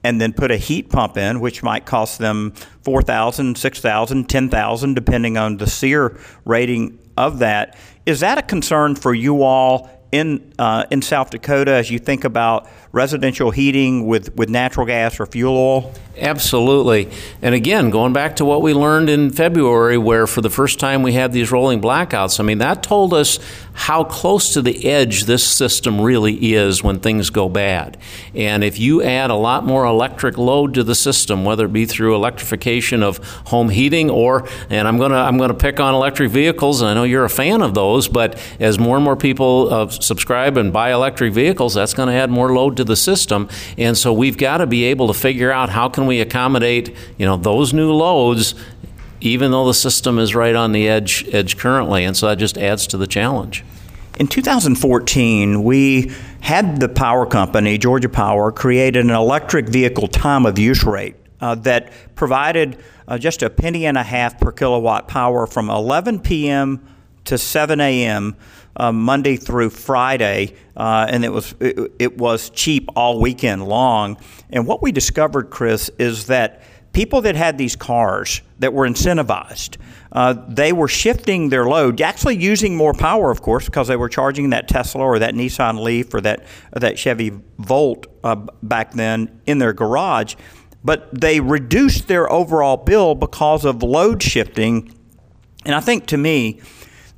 and 0.03 0.20
then 0.20 0.34
put 0.34 0.49
a 0.51 0.57
heat 0.57 0.89
pump 0.89 1.18
in, 1.18 1.39
which 1.39 1.62
might 1.62 1.86
cost 1.86 2.20
them 2.20 2.51
4000 2.84 3.57
6000 3.57 4.30
10000 4.30 4.93
depending 4.93 5.38
on 5.38 5.57
the 5.57 5.68
SEER 5.68 6.18
rating 6.45 6.97
of 7.18 7.39
that. 7.39 7.78
Is 8.05 8.22
that 8.22 8.38
a 8.38 8.41
concern 8.41 8.95
for 8.95 9.14
you 9.14 9.43
all 9.43 9.89
in 10.12 10.53
uh, 10.57 10.86
in 10.89 11.01
South 11.01 11.30
Dakota 11.30 11.72
as 11.72 11.91
you 11.91 11.99
think 11.99 12.24
about 12.24 12.68
residential 12.92 13.52
heating 13.52 14.08
with, 14.08 14.36
with 14.36 14.50
natural 14.50 14.86
gas 14.86 15.20
or 15.20 15.26
fuel 15.26 15.56
oil? 15.56 15.94
Absolutely. 16.18 17.10
And 17.42 17.56
again, 17.56 17.90
going 17.90 18.14
back 18.14 18.36
to 18.38 18.46
what 18.46 18.62
we 18.62 18.74
learned 18.74 19.10
in 19.10 19.30
February, 19.30 19.98
where 19.98 20.28
for 20.28 20.42
the 20.42 20.50
first 20.50 20.80
time 20.80 21.02
we 21.02 21.14
had 21.14 21.32
these 21.32 21.52
rolling 21.52 21.82
blackouts, 21.82 22.40
I 22.40 22.44
mean, 22.44 22.58
that 22.58 22.84
told 22.84 23.14
us 23.14 23.40
how 23.74 24.04
close 24.04 24.54
to 24.54 24.62
the 24.62 24.86
edge 24.86 25.24
this 25.24 25.46
system 25.46 26.02
really 26.02 26.54
is 26.54 26.84
when 26.84 27.00
things 27.00 27.30
go 27.30 27.48
bad. 27.48 27.98
And 28.36 28.64
if 28.64 28.78
you 28.78 29.02
add 29.02 29.30
a 29.30 29.36
lot 29.36 29.64
more 29.64 29.86
electric 29.86 30.38
load 30.38 30.74
to 30.74 30.84
the 30.84 30.96
system, 30.96 31.46
whether 31.46 31.66
it 31.66 31.72
be 31.72 31.86
through 31.86 32.16
electrification 32.16 33.02
of 33.02 33.20
home 33.46 33.70
heating 33.70 34.10
or, 34.10 34.46
and 34.70 34.86
I'm 34.86 34.98
going 34.98 35.12
to 35.12 35.18
I'm 35.18 35.38
to 35.38 35.54
pick 35.54 35.80
on 35.80 35.94
electric 35.94 36.32
vehicles, 36.32 36.82
and 36.82 36.90
I 36.90 36.94
know 36.94 37.04
you're 37.04 37.24
a 37.24 37.30
fan 37.30 37.62
of 37.62 37.74
those, 37.74 38.10
but 38.10 38.38
as 38.60 38.78
more 38.78 38.98
and 38.98 39.06
more 39.06 39.16
people 39.16 39.74
uh, 39.74 39.88
subscribe 39.88 40.58
and 40.58 40.74
buy 40.74 40.92
electric 40.92 41.32
vehicles, 41.32 41.76
that's 41.76 41.94
going 41.94 42.10
to 42.10 42.14
add 42.14 42.30
more 42.30 42.54
load 42.54 42.76
to 42.80 42.84
the 42.84 42.96
system. 42.96 43.48
And 43.78 43.98
so 43.98 44.12
we've 44.12 44.38
got 44.38 44.58
to 44.58 44.68
be 44.68 44.86
able 44.86 45.08
to 45.08 45.14
figure 45.14 45.52
out 45.52 45.70
how 45.70 45.88
can 45.90 46.08
we 46.08 46.20
accommodate, 46.20 46.96
you 47.18 47.26
know, 47.26 47.38
those 47.38 47.74
new 47.74 47.94
loads 47.94 48.56
even 49.22 49.52
though 49.52 49.66
the 49.66 49.74
system 49.74 50.18
is 50.18 50.34
right 50.34 50.56
on 50.56 50.72
the 50.72 50.88
edge 50.88 51.28
edge 51.32 51.58
currently, 51.58 52.04
and 52.04 52.16
so 52.16 52.28
that 52.28 52.38
just 52.38 52.58
adds 52.58 52.88
to 52.88 52.98
the 52.98 53.08
challenge. 53.08 53.64
In 54.20 54.28
2014, 54.28 55.64
we 55.64 56.12
had 56.42 56.80
the 56.80 56.90
power 56.90 57.26
company, 57.26 57.78
Georgia 57.78 58.10
Power, 58.10 58.52
created 58.52 59.06
an 59.06 59.12
electric 59.12 59.70
vehicle 59.70 60.08
time 60.08 60.46
of 60.46 60.60
use 60.60 60.84
rate 60.84 61.16
uh, 61.42 61.56
that 61.56 61.92
provided 62.16 62.78
uh, 63.08 63.18
just 63.18 63.44
a 63.44 63.50
penny 63.50 63.86
and 63.86 63.98
a 63.98 64.04
half 64.04 64.40
per 64.40 64.52
kilowatt 64.52 65.08
power 65.08 65.48
from 65.48 65.70
11 65.70 66.20
p.m. 66.20 66.86
to 67.26 67.38
7 67.38 67.80
a.m 67.80 68.36
uh, 68.80 68.92
Monday 68.92 69.36
through 69.36 69.70
Friday, 69.70 70.56
uh, 70.76 71.06
and 71.10 71.26
it 71.26 71.32
was 71.32 71.54
it, 71.60 71.92
it 72.00 72.18
was 72.18 72.50
cheap 72.50 72.90
all 72.96 73.20
weekend 73.20 73.68
long. 73.68 74.18
And 74.50 74.66
what 74.66 74.82
we 74.82 74.92
discovered, 74.92 75.50
Chris, 75.50 75.92
is 76.00 76.28
that 76.28 76.64
people 76.94 77.22
that 77.22 77.36
had 77.36 77.58
these 77.58 77.76
cars 77.76 78.42
that 78.60 78.74
were 78.74 78.88
incentivized, 78.88 79.78
uh, 80.12 80.34
they 80.48 80.74
were 80.74 80.88
shifting 80.88 81.50
their 81.50 81.66
load, 81.66 82.02
actually 82.02 82.38
using 82.38 82.76
more 82.76 82.94
power, 82.94 83.30
of 83.30 83.42
course, 83.42 83.66
because 83.66 83.88
they 83.88 83.96
were 83.98 84.10
charging 84.10 84.50
that 84.52 84.68
Tesla 84.68 85.04
or 85.04 85.20
that 85.20 85.34
Nissan 85.34 85.84
Leaf 85.84 86.14
or 86.14 86.22
that 86.22 86.46
or 86.76 86.80
that 86.80 86.98
Chevy 86.98 87.32
Volt 87.60 88.08
uh, 88.24 88.36
back 88.64 88.94
then 88.94 89.42
in 89.46 89.60
their 89.60 89.74
garage. 89.74 90.36
But 90.84 91.10
they 91.20 91.42
reduced 91.42 92.08
their 92.08 92.32
overall 92.32 92.78
bill 92.78 93.14
because 93.14 93.66
of 93.66 93.84
load 93.84 94.24
shifting. 94.24 94.96
And 95.66 95.76
I 95.76 95.82
think 95.82 96.08
to 96.08 96.18
me, 96.18 96.62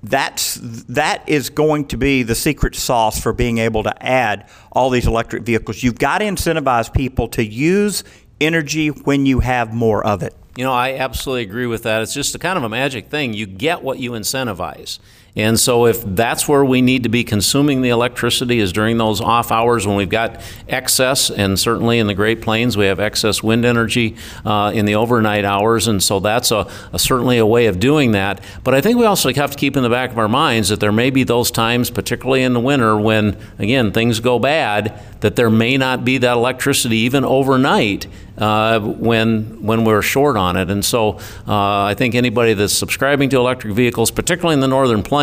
that's 0.03 0.55
that 0.89 1.27
is 1.27 1.49
going 1.49 1.85
to 1.87 1.97
be 1.97 2.23
the 2.23 2.35
secret 2.35 2.75
sauce 2.75 3.19
for 3.19 3.33
being 3.33 3.59
able 3.59 3.83
to 3.83 4.03
add 4.03 4.49
all 4.71 4.89
these 4.89 5.05
electric 5.05 5.43
vehicles. 5.43 5.83
You've 5.83 5.99
got 5.99 6.19
to 6.19 6.25
incentivize 6.25 6.91
people 6.91 7.27
to 7.29 7.43
use 7.45 8.03
energy 8.39 8.87
when 8.89 9.25
you 9.25 9.39
have 9.41 9.73
more 9.73 10.05
of 10.05 10.23
it. 10.23 10.35
You 10.57 10.65
know, 10.65 10.73
I 10.73 10.95
absolutely 10.95 11.43
agree 11.43 11.67
with 11.67 11.83
that. 11.83 12.01
It's 12.01 12.13
just 12.13 12.35
a 12.35 12.39
kind 12.39 12.57
of 12.57 12.63
a 12.63 12.69
magic 12.69 13.09
thing. 13.09 13.33
You 13.33 13.45
get 13.45 13.83
what 13.83 13.99
you 13.99 14.11
incentivize. 14.11 14.99
And 15.33 15.57
so, 15.57 15.85
if 15.85 16.03
that's 16.03 16.45
where 16.45 16.65
we 16.65 16.81
need 16.81 17.03
to 17.03 17.09
be 17.09 17.23
consuming 17.23 17.81
the 17.81 17.89
electricity, 17.89 18.59
is 18.59 18.73
during 18.73 18.97
those 18.97 19.21
off 19.21 19.49
hours 19.49 19.87
when 19.87 19.95
we've 19.95 20.09
got 20.09 20.41
excess, 20.67 21.29
and 21.29 21.57
certainly 21.57 21.99
in 21.99 22.07
the 22.07 22.13
Great 22.13 22.41
Plains 22.41 22.75
we 22.75 22.85
have 22.85 22.99
excess 22.99 23.41
wind 23.41 23.63
energy 23.63 24.17
uh, 24.43 24.71
in 24.73 24.85
the 24.85 24.95
overnight 24.95 25.45
hours, 25.45 25.87
and 25.87 26.03
so 26.03 26.19
that's 26.19 26.51
a, 26.51 26.69
a, 26.91 26.99
certainly 26.99 27.37
a 27.37 27.45
way 27.45 27.67
of 27.67 27.79
doing 27.79 28.11
that. 28.11 28.43
But 28.65 28.73
I 28.73 28.81
think 28.81 28.97
we 28.97 29.05
also 29.05 29.33
have 29.33 29.51
to 29.51 29.57
keep 29.57 29.77
in 29.77 29.83
the 29.83 29.89
back 29.89 30.11
of 30.11 30.17
our 30.17 30.27
minds 30.27 30.67
that 30.67 30.81
there 30.81 30.91
may 30.91 31.09
be 31.09 31.23
those 31.23 31.49
times, 31.49 31.89
particularly 31.89 32.43
in 32.43 32.53
the 32.53 32.59
winter, 32.59 32.97
when 32.97 33.37
again 33.57 33.93
things 33.93 34.19
go 34.19 34.37
bad, 34.37 35.01
that 35.21 35.37
there 35.37 35.49
may 35.49 35.77
not 35.77 36.03
be 36.03 36.17
that 36.17 36.33
electricity 36.33 36.97
even 36.97 37.23
overnight 37.23 38.05
uh, 38.37 38.79
when 38.79 39.61
when 39.63 39.85
we're 39.85 40.01
short 40.01 40.35
on 40.35 40.57
it. 40.57 40.69
And 40.69 40.83
so 40.83 41.19
uh, 41.47 41.83
I 41.83 41.93
think 41.95 42.15
anybody 42.15 42.53
that's 42.53 42.73
subscribing 42.73 43.29
to 43.29 43.37
electric 43.37 43.73
vehicles, 43.73 44.11
particularly 44.11 44.55
in 44.55 44.59
the 44.59 44.67
northern 44.67 45.03
plains, 45.03 45.20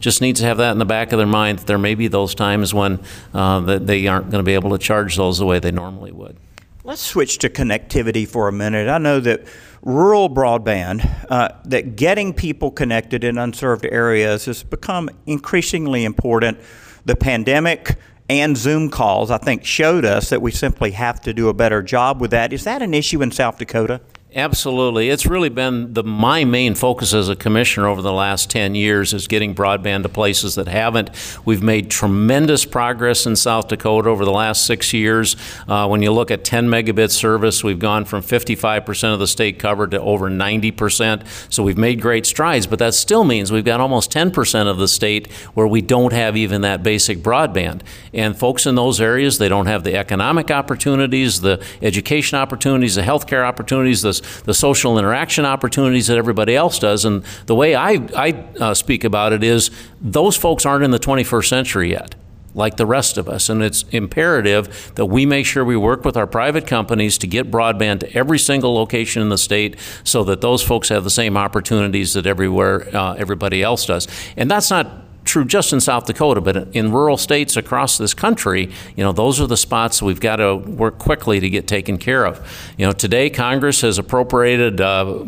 just 0.00 0.20
needs 0.20 0.40
to 0.40 0.46
have 0.46 0.58
that 0.58 0.72
in 0.72 0.78
the 0.78 0.84
back 0.84 1.12
of 1.12 1.18
their 1.18 1.26
mind 1.26 1.60
that 1.60 1.66
there 1.66 1.78
may 1.78 1.94
be 1.94 2.08
those 2.08 2.34
times 2.34 2.72
when 2.72 3.00
uh, 3.34 3.60
that 3.60 3.86
they 3.86 4.06
aren't 4.06 4.30
going 4.30 4.40
to 4.42 4.46
be 4.46 4.54
able 4.54 4.70
to 4.70 4.78
charge 4.78 5.16
those 5.16 5.38
the 5.38 5.46
way 5.46 5.58
they 5.58 5.72
normally 5.72 6.12
would. 6.12 6.36
Let's 6.84 7.02
switch 7.02 7.38
to 7.38 7.48
connectivity 7.48 8.26
for 8.26 8.48
a 8.48 8.52
minute. 8.52 8.88
I 8.88 8.98
know 8.98 9.20
that 9.20 9.44
rural 9.82 10.28
broadband, 10.28 11.26
uh, 11.30 11.50
that 11.64 11.96
getting 11.96 12.34
people 12.34 12.70
connected 12.70 13.24
in 13.24 13.38
unserved 13.38 13.86
areas 13.86 14.46
has 14.46 14.62
become 14.62 15.08
increasingly 15.26 16.04
important. 16.04 16.58
The 17.04 17.16
pandemic 17.16 17.96
and 18.28 18.56
Zoom 18.56 18.88
calls, 18.90 19.30
I 19.30 19.38
think, 19.38 19.64
showed 19.64 20.04
us 20.04 20.30
that 20.30 20.40
we 20.40 20.50
simply 20.50 20.92
have 20.92 21.20
to 21.22 21.32
do 21.32 21.48
a 21.48 21.54
better 21.54 21.82
job 21.82 22.20
with 22.20 22.30
that. 22.30 22.52
Is 22.52 22.64
that 22.64 22.82
an 22.82 22.94
issue 22.94 23.22
in 23.22 23.30
South 23.30 23.58
Dakota? 23.58 24.00
Absolutely. 24.34 25.10
It's 25.10 25.26
really 25.26 25.50
been 25.50 25.92
the 25.92 26.02
my 26.02 26.44
main 26.44 26.74
focus 26.74 27.12
as 27.12 27.28
a 27.28 27.36
commissioner 27.36 27.86
over 27.86 28.00
the 28.00 28.12
last 28.12 28.48
10 28.48 28.74
years 28.74 29.12
is 29.12 29.28
getting 29.28 29.54
broadband 29.54 30.04
to 30.04 30.08
places 30.08 30.54
that 30.54 30.68
haven't. 30.68 31.10
We've 31.44 31.62
made 31.62 31.90
tremendous 31.90 32.64
progress 32.64 33.26
in 33.26 33.36
South 33.36 33.68
Dakota 33.68 34.08
over 34.08 34.24
the 34.24 34.32
last 34.32 34.64
six 34.64 34.94
years. 34.94 35.36
Uh, 35.68 35.86
when 35.86 36.00
you 36.00 36.12
look 36.12 36.30
at 36.30 36.44
10 36.44 36.66
megabit 36.68 37.10
service, 37.10 37.62
we've 37.62 37.78
gone 37.78 38.06
from 38.06 38.22
55% 38.22 39.12
of 39.12 39.18
the 39.18 39.26
state 39.26 39.58
covered 39.58 39.90
to 39.90 40.00
over 40.00 40.30
90%. 40.30 41.52
So 41.52 41.62
we've 41.62 41.76
made 41.76 42.00
great 42.00 42.24
strides, 42.24 42.66
but 42.66 42.78
that 42.78 42.94
still 42.94 43.24
means 43.24 43.52
we've 43.52 43.66
got 43.66 43.80
almost 43.80 44.10
10% 44.10 44.66
of 44.66 44.78
the 44.78 44.88
state 44.88 45.30
where 45.52 45.66
we 45.66 45.82
don't 45.82 46.14
have 46.14 46.38
even 46.38 46.62
that 46.62 46.82
basic 46.82 47.18
broadband. 47.18 47.82
And 48.14 48.34
folks 48.34 48.64
in 48.64 48.76
those 48.76 48.98
areas, 48.98 49.36
they 49.36 49.50
don't 49.50 49.66
have 49.66 49.84
the 49.84 49.94
economic 49.94 50.50
opportunities, 50.50 51.42
the 51.42 51.62
education 51.82 52.38
opportunities, 52.38 52.94
the 52.94 53.02
healthcare 53.02 53.44
opportunities, 53.44 54.00
the 54.00 54.21
the 54.44 54.54
social 54.54 54.98
interaction 54.98 55.44
opportunities 55.44 56.06
that 56.06 56.18
everybody 56.18 56.54
else 56.56 56.78
does. 56.78 57.04
And 57.04 57.24
the 57.46 57.54
way 57.54 57.74
I, 57.74 58.06
I 58.16 58.30
uh, 58.60 58.74
speak 58.74 59.04
about 59.04 59.32
it 59.32 59.42
is 59.42 59.70
those 60.00 60.36
folks 60.36 60.66
aren't 60.66 60.84
in 60.84 60.90
the 60.90 60.98
21st 60.98 61.48
century 61.48 61.90
yet 61.90 62.14
like 62.54 62.76
the 62.76 62.86
rest 62.86 63.18
of 63.18 63.28
us. 63.28 63.48
And 63.48 63.62
it's 63.62 63.84
imperative 63.90 64.92
that 64.96 65.06
we 65.06 65.26
make 65.26 65.46
sure 65.46 65.64
we 65.64 65.76
work 65.76 66.04
with 66.04 66.16
our 66.16 66.26
private 66.26 66.66
companies 66.66 67.18
to 67.18 67.26
get 67.26 67.50
broadband 67.50 68.00
to 68.00 68.12
every 68.14 68.38
single 68.38 68.74
location 68.74 69.22
in 69.22 69.28
the 69.28 69.38
state 69.38 69.78
so 70.04 70.24
that 70.24 70.40
those 70.40 70.62
folks 70.62 70.88
have 70.88 71.04
the 71.04 71.10
same 71.10 71.36
opportunities 71.36 72.12
that 72.14 72.26
everywhere 72.26 72.94
uh, 72.94 73.14
everybody 73.14 73.62
else 73.62 73.86
does. 73.86 74.06
And 74.36 74.50
that's 74.50 74.70
not 74.70 74.86
true 75.24 75.44
just 75.44 75.72
in 75.72 75.80
South 75.80 76.06
Dakota, 76.06 76.40
but 76.40 76.56
in 76.74 76.92
rural 76.92 77.16
states 77.16 77.56
across 77.56 77.98
this 77.98 78.14
country, 78.14 78.72
you 78.96 79.04
know, 79.04 79.12
those 79.12 79.40
are 79.40 79.46
the 79.46 79.56
spots 79.56 80.02
we've 80.02 80.20
got 80.20 80.36
to 80.36 80.56
work 80.56 80.98
quickly 80.98 81.40
to 81.40 81.48
get 81.48 81.66
taken 81.66 81.98
care 81.98 82.24
of. 82.24 82.74
You 82.76 82.86
know, 82.86 82.92
today 82.92 83.30
Congress 83.30 83.80
has 83.82 83.98
appropriated 83.98 84.80
uh, 84.80 85.24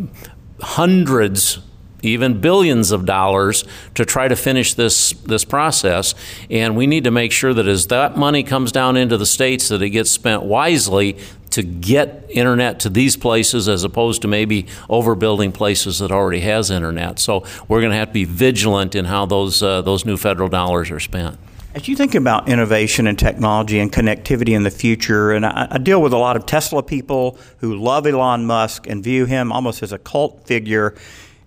hundreds 0.61 1.59
even 2.05 2.41
billions 2.41 2.91
of 2.91 3.07
dollars 3.07 3.65
to 3.95 4.05
try 4.05 4.29
to 4.29 4.37
finish 4.37 4.75
this 4.75 5.13
this 5.13 5.45
process. 5.45 6.15
And 6.51 6.77
we 6.77 6.87
need 6.87 7.05
to 7.05 7.11
make 7.11 7.33
sure 7.33 7.55
that 7.55 7.67
as 7.67 7.87
that 7.87 8.17
money 8.17 8.43
comes 8.43 8.73
down 8.73 8.97
into 8.97 9.17
the 9.17 9.27
states, 9.27 9.69
that 9.69 9.83
it 9.83 9.91
gets 9.91 10.11
spent 10.11 10.43
wisely 10.43 11.17
to 11.55 11.63
get 11.63 12.25
internet 12.29 12.81
to 12.81 12.89
these 12.89 13.17
places 13.17 13.69
as 13.69 13.85
opposed 13.85 14.23
to 14.23 14.29
maybe 14.29 14.65
overbuilding 14.89 15.55
places 15.55 16.01
that 16.01 16.11
already 16.11 16.41
has 16.41 16.71
internet. 16.71 17.19
So 17.19 17.45
we're 17.69 17.81
going 17.81 17.93
to 17.93 17.97
have 17.99 18.09
to 18.09 18.15
be 18.15 18.25
vigilant 18.25 18.95
in 18.95 19.05
how 19.05 19.27
those 19.27 19.63
uh, 19.63 19.83
those 19.83 20.05
new 20.05 20.17
federal 20.17 20.49
dollars 20.49 20.91
are 20.91 21.01
spent. 21.01 21.39
As 21.75 21.89
you 21.89 21.97
think 21.97 22.15
about 22.15 22.49
innovation 22.49 23.09
and 23.09 23.19
technology 23.19 23.81
and 23.81 23.93
connectivity 23.93 24.55
in 24.55 24.63
the 24.63 24.71
future, 24.71 25.33
and 25.33 25.45
I, 25.45 25.67
I, 25.73 25.79
deal 25.79 26.01
with 26.01 26.13
a 26.13 26.17
lot 26.17 26.37
of 26.37 26.47
Tesla 26.47 26.85
people 26.85 27.37
who 27.59 27.75
love 27.75 28.07
Elon 28.07 28.47
Musk 28.47 28.87
and 28.87 29.03
view 29.03 29.25
him 29.25 29.51
almost 29.51 29.83
as 29.83 29.91
a 29.91 29.99
cult 29.99 30.47
figure. 30.47 30.95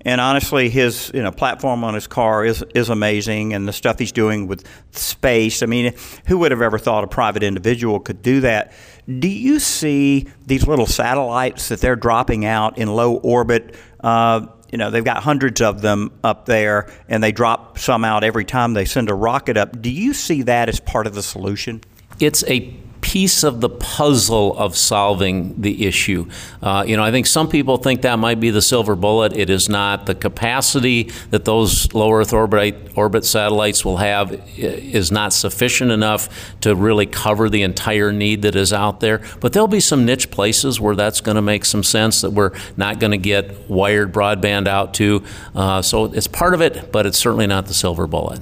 And 0.07 0.21
honestly, 0.21 0.69
his 0.69 1.11
you 1.13 1.21
know 1.21 1.31
platform 1.31 1.83
on 1.83 1.93
his 1.93 2.07
car 2.07 2.45
is 2.45 2.63
is 2.73 2.87
amazing, 2.87 3.53
and 3.53 3.67
the 3.67 3.73
stuff 3.73 3.99
he's 3.99 4.13
doing 4.13 4.47
with 4.47 4.65
space. 4.91 5.61
I 5.61 5.65
mean, 5.65 5.93
who 6.27 6.37
would 6.37 6.51
have 6.51 6.61
ever 6.61 6.79
thought 6.79 7.03
a 7.03 7.07
private 7.07 7.43
individual 7.43 7.99
could 7.99 8.21
do 8.21 8.39
that? 8.39 8.71
Do 9.19 9.27
you 9.27 9.59
see 9.59 10.27
these 10.45 10.65
little 10.65 10.85
satellites 10.85 11.67
that 11.67 11.81
they're 11.81 11.97
dropping 11.97 12.45
out 12.45 12.77
in 12.77 12.87
low 12.87 13.15
orbit? 13.15 13.75
Uh, 13.99 14.47
you 14.71 14.77
know, 14.77 14.91
they've 14.91 15.03
got 15.03 15.23
hundreds 15.23 15.59
of 15.59 15.81
them 15.81 16.17
up 16.23 16.45
there, 16.45 16.89
and 17.09 17.21
they 17.21 17.33
drop 17.33 17.77
some 17.77 18.05
out 18.05 18.23
every 18.23 18.45
time 18.45 18.75
they 18.75 18.85
send 18.85 19.09
a 19.09 19.13
rocket 19.13 19.57
up. 19.57 19.81
Do 19.81 19.89
you 19.91 20.13
see 20.13 20.43
that 20.43 20.69
as 20.69 20.79
part 20.79 21.05
of 21.05 21.15
the 21.15 21.23
solution? 21.23 21.81
It's 22.21 22.45
a 22.45 22.73
piece 23.01 23.43
of 23.43 23.61
the 23.61 23.69
puzzle 23.69 24.57
of 24.57 24.75
solving 24.75 25.59
the 25.61 25.85
issue. 25.85 26.27
Uh, 26.61 26.83
you 26.87 26.97
know, 26.97 27.03
I 27.03 27.11
think 27.11 27.27
some 27.27 27.47
people 27.47 27.77
think 27.77 28.01
that 28.01 28.19
might 28.19 28.39
be 28.39 28.49
the 28.49 28.61
silver 28.61 28.95
bullet. 28.95 29.33
It 29.33 29.49
is 29.49 29.69
not. 29.69 30.05
The 30.05 30.15
capacity 30.15 31.03
that 31.29 31.45
those 31.45 31.93
low 31.93 32.11
Earth 32.11 32.33
orbit, 32.33 32.91
orbit 32.95 33.25
satellites 33.25 33.85
will 33.85 33.97
have 33.97 34.33
is 34.57 35.11
not 35.11 35.33
sufficient 35.33 35.91
enough 35.91 36.55
to 36.61 36.75
really 36.75 37.05
cover 37.05 37.49
the 37.49 37.63
entire 37.63 38.11
need 38.11 38.41
that 38.41 38.55
is 38.55 38.73
out 38.73 38.99
there. 38.99 39.21
But 39.39 39.53
there'll 39.53 39.67
be 39.67 39.79
some 39.79 40.05
niche 40.05 40.31
places 40.31 40.79
where 40.79 40.95
that's 40.95 41.21
going 41.21 41.35
to 41.35 41.41
make 41.41 41.65
some 41.65 41.83
sense 41.83 42.21
that 42.21 42.31
we're 42.31 42.51
not 42.75 42.99
going 42.99 43.11
to 43.11 43.17
get 43.17 43.69
wired 43.69 44.11
broadband 44.11 44.67
out 44.67 44.93
to. 44.95 45.23
Uh, 45.55 45.81
so 45.81 46.05
it's 46.05 46.27
part 46.27 46.53
of 46.53 46.61
it, 46.61 46.91
but 46.91 47.05
it's 47.05 47.17
certainly 47.17 47.47
not 47.47 47.67
the 47.67 47.73
silver 47.73 48.07
bullet. 48.07 48.41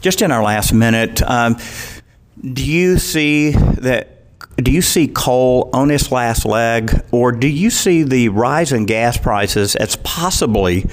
Just 0.00 0.22
in 0.22 0.30
our 0.30 0.42
last 0.42 0.72
minute, 0.72 1.22
um, 1.22 1.56
do 2.52 2.64
you 2.64 2.98
see 2.98 3.50
that? 3.50 4.12
Do 4.56 4.70
you 4.70 4.80
see 4.80 5.06
coal 5.08 5.68
on 5.74 5.90
its 5.90 6.10
last 6.10 6.46
leg, 6.46 7.02
or 7.10 7.32
do 7.32 7.46
you 7.46 7.68
see 7.68 8.04
the 8.04 8.30
rise 8.30 8.72
in 8.72 8.86
gas 8.86 9.18
prices 9.18 9.76
as 9.76 9.96
possibly 9.96 10.88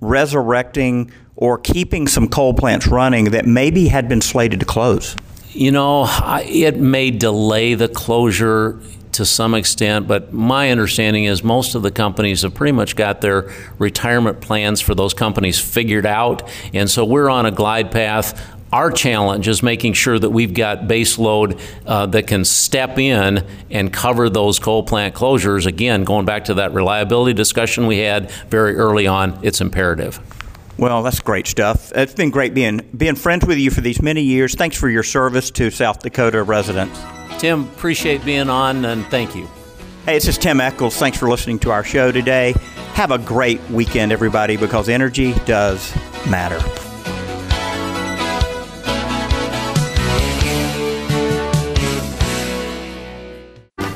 resurrecting 0.00 1.12
or 1.36 1.58
keeping 1.58 2.08
some 2.08 2.28
coal 2.28 2.54
plants 2.54 2.88
running 2.88 3.26
that 3.26 3.46
maybe 3.46 3.88
had 3.88 4.08
been 4.08 4.20
slated 4.20 4.60
to 4.60 4.66
close? 4.66 5.14
You 5.50 5.70
know, 5.70 6.06
it 6.44 6.78
may 6.78 7.10
delay 7.10 7.74
the 7.74 7.88
closure 7.88 8.80
to 9.12 9.24
some 9.24 9.54
extent, 9.54 10.06
but 10.06 10.32
my 10.32 10.70
understanding 10.70 11.24
is 11.24 11.42
most 11.42 11.74
of 11.74 11.82
the 11.82 11.90
companies 11.90 12.42
have 12.42 12.54
pretty 12.54 12.72
much 12.72 12.94
got 12.94 13.20
their 13.20 13.52
retirement 13.78 14.40
plans 14.40 14.80
for 14.80 14.94
those 14.94 15.14
companies 15.14 15.58
figured 15.58 16.06
out. 16.06 16.48
And 16.72 16.88
so 16.90 17.04
we're 17.04 17.28
on 17.28 17.46
a 17.46 17.50
glide 17.50 17.90
path 17.90 18.57
our 18.72 18.90
challenge 18.90 19.48
is 19.48 19.62
making 19.62 19.94
sure 19.94 20.18
that 20.18 20.30
we've 20.30 20.54
got 20.54 20.88
base 20.88 21.18
load 21.18 21.58
uh, 21.86 22.06
that 22.06 22.26
can 22.26 22.44
step 22.44 22.98
in 22.98 23.44
and 23.70 23.92
cover 23.92 24.28
those 24.28 24.58
coal 24.58 24.82
plant 24.82 25.14
closures. 25.14 25.66
Again, 25.66 26.04
going 26.04 26.26
back 26.26 26.46
to 26.46 26.54
that 26.54 26.72
reliability 26.72 27.34
discussion 27.34 27.86
we 27.86 27.98
had 27.98 28.30
very 28.48 28.76
early 28.76 29.06
on, 29.06 29.38
it's 29.42 29.60
imperative. 29.60 30.20
Well, 30.78 31.02
that's 31.02 31.20
great 31.20 31.48
stuff. 31.48 31.90
It's 31.94 32.14
been 32.14 32.30
great 32.30 32.54
being 32.54 32.88
being 32.96 33.16
friends 33.16 33.44
with 33.44 33.58
you 33.58 33.70
for 33.70 33.80
these 33.80 34.00
many 34.00 34.22
years. 34.22 34.54
Thanks 34.54 34.76
for 34.76 34.88
your 34.88 35.02
service 35.02 35.50
to 35.52 35.70
South 35.70 36.00
Dakota 36.00 36.42
residents. 36.42 37.00
Tim, 37.38 37.64
appreciate 37.64 38.24
being 38.24 38.48
on 38.48 38.84
and 38.84 39.04
thank 39.06 39.34
you. 39.34 39.48
Hey, 40.04 40.14
this 40.14 40.28
is 40.28 40.38
Tim 40.38 40.60
Echols. 40.60 40.96
Thanks 40.96 41.18
for 41.18 41.28
listening 41.28 41.58
to 41.60 41.70
our 41.70 41.84
show 41.84 42.12
today. 42.12 42.54
Have 42.94 43.10
a 43.10 43.18
great 43.18 43.60
weekend, 43.70 44.12
everybody, 44.12 44.56
because 44.56 44.88
energy 44.88 45.34
does 45.44 45.94
matter. 46.28 46.58